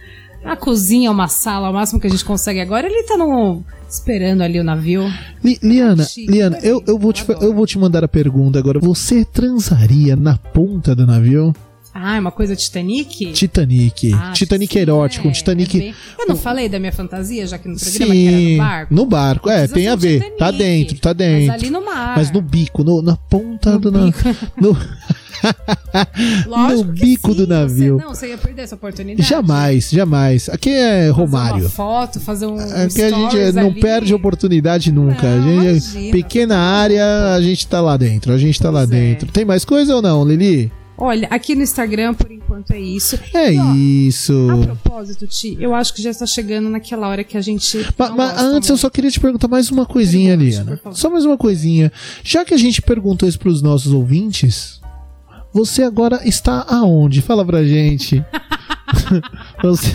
A 0.45 0.55
cozinha 0.55 1.07
é 1.07 1.11
uma 1.11 1.27
sala, 1.27 1.69
o 1.69 1.73
máximo 1.73 1.99
que 1.99 2.07
a 2.07 2.09
gente 2.09 2.23
consegue 2.23 2.59
agora. 2.61 2.87
Ele 2.87 3.03
tá 3.03 3.17
no, 3.17 3.63
esperando 3.89 4.41
ali 4.41 4.59
o 4.59 4.63
navio. 4.63 5.03
Li- 5.43 5.59
Liana, 5.61 6.03
Chique, 6.05 6.31
Liana, 6.31 6.57
peraí, 6.57 6.69
eu, 6.71 6.83
eu, 6.87 6.99
vou 6.99 7.11
te, 7.11 7.25
eu 7.29 7.53
vou 7.53 7.65
te 7.65 7.77
mandar 7.79 8.03
a 8.03 8.07
pergunta 8.07 8.59
agora. 8.59 8.79
Você 8.79 9.25
transaria 9.25 10.15
na 10.15 10.37
ponta 10.37 10.95
do 10.95 11.05
navio? 11.05 11.53
Ah, 11.97 12.17
é 12.17 12.19
uma 12.19 12.31
coisa 12.31 12.57
Titanic? 12.57 13.31
Titanic. 13.31 14.13
Ah, 14.13 14.33
Titanic 14.33 14.73
sim, 14.73 14.79
erótico. 14.79 15.29
é, 15.29 15.31
Titanic. 15.31 15.77
é 15.77 15.79
bem- 15.79 15.95
Eu 16.19 16.27
não 16.27 16.35
falei 16.35 16.67
da 16.67 16.77
minha 16.77 16.91
fantasia, 16.91 17.47
já 17.47 17.57
que 17.57 17.69
no 17.69 17.77
programa 17.79 18.13
que 18.13 18.27
era 18.27 18.37
Sim, 18.37 18.51
no 18.51 18.57
barco? 18.57 18.93
no 18.93 19.05
barco. 19.05 19.49
É, 19.49 19.67
tem 19.69 19.83
ser 19.83 19.89
a 19.89 19.95
ver. 19.95 20.13
Titanic, 20.19 20.37
Tá 20.37 20.51
dentro, 20.51 20.97
tá 20.99 21.09
Mas 21.11 21.17
dentro. 21.17 21.53
ali 21.53 21.69
no 21.69 21.85
mar. 21.85 22.17
Mas 22.17 22.31
no 22.31 22.41
bico, 22.41 22.83
no- 22.83 23.01
na 23.01 23.15
ponta 23.15 23.71
No 23.71 23.79
do 23.79 23.91
navio. 23.93 24.13
No- 24.59 24.77
Lógico 26.47 26.83
no 26.85 26.93
bico 26.93 27.31
sim, 27.31 27.37
do 27.37 27.47
navio. 27.47 27.97
Você, 27.97 28.03
não, 28.05 28.15
você 28.15 28.27
ia 28.29 28.37
perder 28.37 28.61
essa 28.63 28.75
oportunidade. 28.75 29.27
Jamais, 29.27 29.89
jamais. 29.89 30.49
Aqui 30.49 30.69
é 30.69 31.07
Fazer 31.07 31.11
Romário. 31.11 31.59
uma 31.61 31.69
foto, 31.69 32.19
fazer 32.19 32.45
um 32.47 32.55
Aqui 32.57 33.01
a 33.03 33.09
gente 33.09 33.51
não 33.53 33.67
ali. 33.69 33.79
perde 33.79 34.13
oportunidade 34.13 34.91
nunca. 34.91 35.23
Não, 35.23 35.37
a 35.37 35.41
gente, 35.73 35.91
imagina, 35.91 36.11
pequena 36.11 36.57
área, 36.57 37.33
a 37.33 37.41
gente 37.41 37.67
tá 37.67 37.81
lá 37.81 37.97
dentro. 37.97 38.33
A 38.33 38.37
gente 38.37 38.59
tá 38.59 38.69
lá 38.69 38.81
Pois 38.85 38.91
é. 38.91 38.93
dentro. 39.01 39.31
Tem 39.31 39.45
mais 39.45 39.63
coisa 39.65 39.95
ou 39.95 40.01
não, 40.01 40.25
Lili? 40.25 40.71
Olha, 40.97 41.27
aqui 41.29 41.55
no 41.55 41.61
Instagram, 41.61 42.13
por 42.13 42.31
enquanto, 42.31 42.71
é 42.71 42.79
isso. 42.79 43.19
É 43.33 43.53
E, 43.53 43.59
ó, 43.59 43.75
isso. 43.75 44.47
A 44.49 44.65
propósito, 44.65 45.27
Ti, 45.27 45.57
eu 45.59 45.75
acho 45.75 45.93
que 45.93 46.01
já 46.01 46.09
está 46.09 46.25
chegando 46.25 46.69
naquela 46.69 47.09
hora 47.09 47.21
que 47.21 47.37
a 47.37 47.41
gente. 47.41 47.85
Mas 47.97 48.41
antes 48.41 48.69
eu 48.69 48.75
muito. 48.75 48.77
só 48.77 48.89
queria 48.89 49.11
te 49.11 49.19
perguntar 49.19 49.49
mais 49.49 49.69
uma 49.69 49.85
coisinha, 49.85 50.37
Pergunte, 50.37 50.55
Liana. 50.55 50.79
Só 50.93 51.09
mais 51.09 51.25
uma 51.25 51.37
coisinha. 51.37 51.91
Já 52.23 52.45
que 52.45 52.53
a 52.53 52.57
gente 52.57 52.81
perguntou 52.81 53.27
isso 53.27 53.37
pros 53.37 53.61
nossos 53.61 53.91
ouvintes, 53.91 54.79
você 55.55 55.83
agora 55.83 56.19
está 56.27 56.65
aonde? 56.67 57.21
Fala 57.21 57.45
pra 57.45 57.63
gente. 57.63 58.21
Você- 59.63 59.93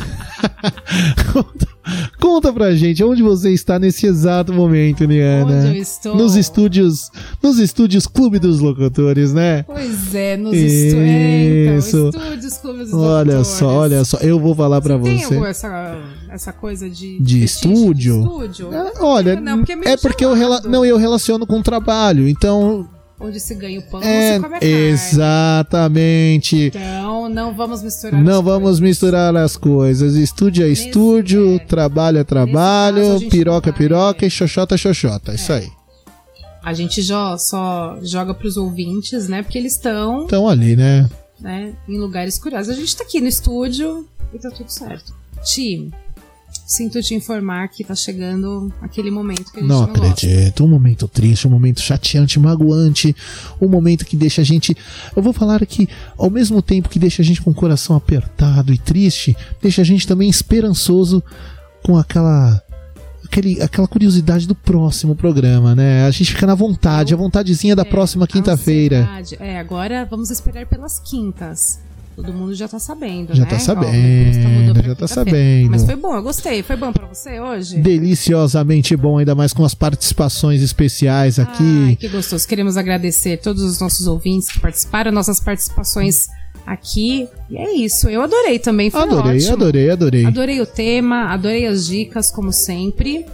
conta, 1.33 1.69
conta 2.19 2.53
pra 2.53 2.75
gente 2.75 3.05
onde 3.05 3.23
você 3.23 3.53
está 3.53 3.79
nesse 3.79 4.07
exato 4.07 4.53
momento, 4.53 5.05
Liana. 5.05 5.69
Onde 5.69 5.77
eu 5.77 5.83
estou? 5.83 6.17
Nos 6.17 6.35
estúdios, 6.35 7.11
nos 7.43 7.59
estúdios 7.59 8.07
Clube 8.07 8.39
dos 8.39 8.59
Locutores, 8.61 9.33
né? 9.33 9.63
Pois 9.65 10.15
é, 10.15 10.37
nos 10.37 10.55
é, 10.55 10.57
então, 10.57 11.77
Isso. 11.79 12.09
estúdios, 12.09 12.57
clubes 12.59 12.91
dos 12.91 12.95
Olha 12.95 13.37
locutores. 13.37 13.47
só, 13.47 13.67
olha 13.69 14.05
só. 14.05 14.17
Eu 14.19 14.41
vou 14.41 14.55
falar 14.55 14.81
pra 14.81 14.99
Tem 14.99 15.19
você. 15.19 15.25
alguma 15.25 15.49
essa, 15.49 15.99
essa 16.31 16.53
coisa 16.53 16.89
de. 16.89 17.21
De 17.21 17.45
estúdio? 17.45 18.21
estúdio? 18.23 18.71
Ah, 18.73 18.93
Olha, 19.01 19.39
Não, 19.41 19.59
porque 19.59 19.73
é 19.73 19.93
é 19.93 19.97
porque 19.97 20.25
eu, 20.25 20.33
rela... 20.35 20.63
não, 20.63 20.85
eu 20.85 20.97
relaciono 20.97 21.47
com 21.47 21.59
o 21.61 21.63
trabalho, 21.63 22.29
então 22.29 22.89
Onde 23.21 23.39
se 23.39 23.55
ganha 23.55 23.79
o 23.79 23.83
pão, 23.83 24.01
é 24.03 24.35
se 24.37 24.41
come 24.41 24.57
a 24.57 24.61
carne. 24.61 24.75
exatamente. 24.75 26.57
Então, 26.67 27.29
não 27.29 27.55
vamos 27.55 27.83
misturar 27.83 28.23
Não 28.23 28.39
as 28.39 28.45
vamos 28.45 28.63
coisas. 28.63 28.81
misturar 28.81 29.37
as 29.37 29.57
coisas. 29.57 30.15
Estúdio 30.15 30.65
é 30.65 30.69
Nesse- 30.69 30.87
estúdio, 30.87 31.57
é. 31.57 31.59
trabalho 31.59 32.19
é 32.19 32.25
caso, 32.25 32.29
trabalho, 32.29 33.19
gente 33.19 33.31
piroca 33.31 33.71
é 33.71 33.73
piroca 33.73 34.25
e 34.27 34.31
xoxota 34.31 34.75
é 34.75 34.79
xoxota. 34.79 35.35
Isso 35.35 35.53
aí. 35.53 35.69
A 36.63 36.73
gente 36.75 37.01
já 37.03 37.37
só 37.39 37.99
joga 38.03 38.35
pros 38.35 38.57
ouvintes, 38.57 39.29
né? 39.29 39.43
Porque 39.43 39.57
eles 39.59 39.73
estão 39.73 40.25
Então 40.25 40.49
ali, 40.49 40.77
né? 40.77 41.09
né, 41.41 41.73
em 41.89 41.99
lugares 41.99 42.39
curiosos. 42.39 42.75
A 42.75 42.79
gente 42.79 42.95
tá 42.97 43.03
aqui 43.05 43.19
no 43.21 43.27
estúdio 43.29 44.07
e 44.35 44.39
tá 44.39 44.51
tudo 44.51 44.69
certo. 44.71 45.15
Ti, 45.43 45.91
sinto 46.71 47.03
te 47.03 47.15
informar 47.17 47.67
que 47.69 47.83
tá 47.83 47.97
chegando 47.97 48.73
aquele 48.81 49.11
momento 49.11 49.51
que 49.51 49.59
a 49.59 49.61
gente 49.61 49.69
Não 49.69 49.81
não, 49.81 49.87
gosta. 49.89 50.07
acredito. 50.07 50.65
Um 50.65 50.69
momento 50.69 51.09
triste, 51.09 51.49
um 51.49 51.51
momento 51.51 51.81
chateante, 51.81 52.39
magoante. 52.39 53.15
Um 53.61 53.67
momento 53.69 54.05
que 54.07 54.17
deixa 54.17 54.41
a 54.41 54.45
gente. 54.45 54.77
Eu 55.17 55.21
vou 55.23 55.33
falar 55.33 55.67
que, 55.67 55.89
ao 56.17 56.31
mesmo 56.31 56.63
tempo 56.63 56.89
que 56.89 56.99
deixa 57.01 57.23
a 57.23 57.25
gente 57.25 57.43
com 57.43 57.51
o 57.51 57.55
coração 57.55 57.97
apertado 57.97 58.73
e 58.73 58.79
triste, 58.79 59.37
deixa 59.61 59.83
a 59.83 59.85
gente 59.85 60.07
também 60.07 60.31
esperançoso 60.31 61.21
com 61.83 61.99
aquela. 61.99 62.63
Aquele, 63.25 63.63
aquela 63.63 63.87
curiosidade 63.87 64.45
do 64.47 64.57
próximo 64.57 65.15
programa, 65.15 65.73
né? 65.75 66.05
A 66.05 66.11
gente 66.11 66.33
fica 66.33 66.47
na 66.49 66.55
vontade, 66.55 67.15
a 67.15 67.17
vontadezinha 67.17 67.77
da 67.77 67.83
É, 67.83 67.85
próxima 67.85 68.27
quinta-feira. 68.27 69.09
É, 69.39 69.57
agora 69.59 70.05
vamos 70.05 70.31
esperar 70.31 70.67
pelas 70.67 70.99
quintas. 70.99 71.79
Todo 72.21 72.33
mundo 72.33 72.55
já 72.55 72.69
tá 72.69 72.79
sabendo, 72.79 73.35
Já 73.35 73.45
né? 73.45 73.51
tá 73.51 73.57
Ó, 73.57 73.59
sabendo, 73.59 74.49
mudou 74.49 74.75
pra 74.75 74.83
já 74.83 74.95
tá 74.95 75.07
sabendo. 75.09 75.71
Mas 75.71 75.85
foi 75.85 75.97
bom, 75.97 76.15
eu 76.15 76.23
gostei. 76.23 76.63
Foi 76.63 76.77
bom 76.77 76.93
pra 76.93 77.07
você 77.07 77.41
hoje? 77.41 77.79
Deliciosamente 77.79 78.97
bom, 78.97 79.19
ainda 79.19 79.35
mais 79.35 79.53
com 79.53 79.65
as 79.65 79.75
participações 79.75 80.63
especiais 80.63 81.39
aqui. 81.39 81.85
Ai, 81.89 81.97
que 81.97 82.09
gostoso. 82.09 82.47
Queremos 82.47 82.77
agradecer 82.77 83.39
todos 83.39 83.63
os 83.63 83.81
nossos 83.81 84.07
ouvintes 84.07 84.49
que 84.49 84.61
participaram, 84.61 85.11
nossas 85.13 85.41
participações 85.41 86.27
aqui. 86.67 87.29
E 87.49 87.57
é 87.57 87.73
isso. 87.75 88.09
Eu 88.09 88.23
adorei 88.23 88.59
também. 88.59 88.91
Foi 88.91 89.03
adorei, 89.03 89.37
ótimo. 89.37 89.53
adorei, 89.53 89.91
adorei. 89.91 90.25
Adorei 90.27 90.61
o 90.61 90.67
tema, 90.67 91.33
adorei 91.33 91.67
as 91.67 91.87
dicas, 91.87 92.31
como 92.31 92.53
sempre. 92.53 93.27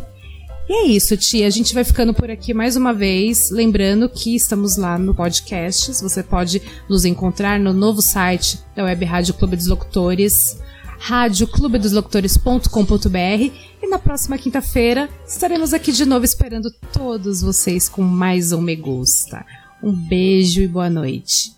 E 0.68 0.72
é 0.72 0.86
isso, 0.86 1.16
tia. 1.16 1.46
A 1.46 1.50
gente 1.50 1.72
vai 1.72 1.84
ficando 1.84 2.12
por 2.12 2.28
aqui 2.28 2.52
mais 2.52 2.74
uma 2.76 2.92
vez. 2.92 3.50
Lembrando 3.50 4.08
que 4.08 4.34
estamos 4.34 4.76
lá 4.76 4.98
no 4.98 5.14
podcast. 5.14 5.92
Você 6.02 6.24
pode 6.24 6.60
nos 6.88 7.04
encontrar 7.04 7.60
no 7.60 7.72
novo 7.72 8.02
site 8.02 8.58
da 8.74 8.82
Web 8.84 9.04
Rádio 9.04 9.34
Clube 9.34 9.54
dos 9.56 9.68
Locutores, 9.68 10.58
radioclubedosLocutores.com.br. 10.98 13.52
E 13.80 13.86
na 13.88 14.00
próxima 14.00 14.36
quinta-feira 14.36 15.08
estaremos 15.24 15.72
aqui 15.72 15.92
de 15.92 16.04
novo 16.04 16.24
esperando 16.24 16.68
todos 16.92 17.42
vocês 17.42 17.88
com 17.88 18.02
mais 18.02 18.50
um 18.50 18.60
Me 18.60 18.74
Gusta. 18.74 19.46
Um 19.80 19.92
beijo 19.92 20.62
e 20.62 20.66
boa 20.66 20.90
noite. 20.90 21.54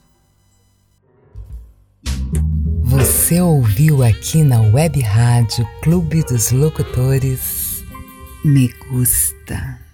Você 2.83 3.41
ouviu 3.41 4.03
aqui 4.03 4.43
na 4.43 4.61
Web 4.61 5.01
Rádio 5.01 5.67
Clube 5.83 6.23
dos 6.25 6.51
Locutores 6.51 7.58
Me 8.49 8.73
Gusta. 8.89 9.88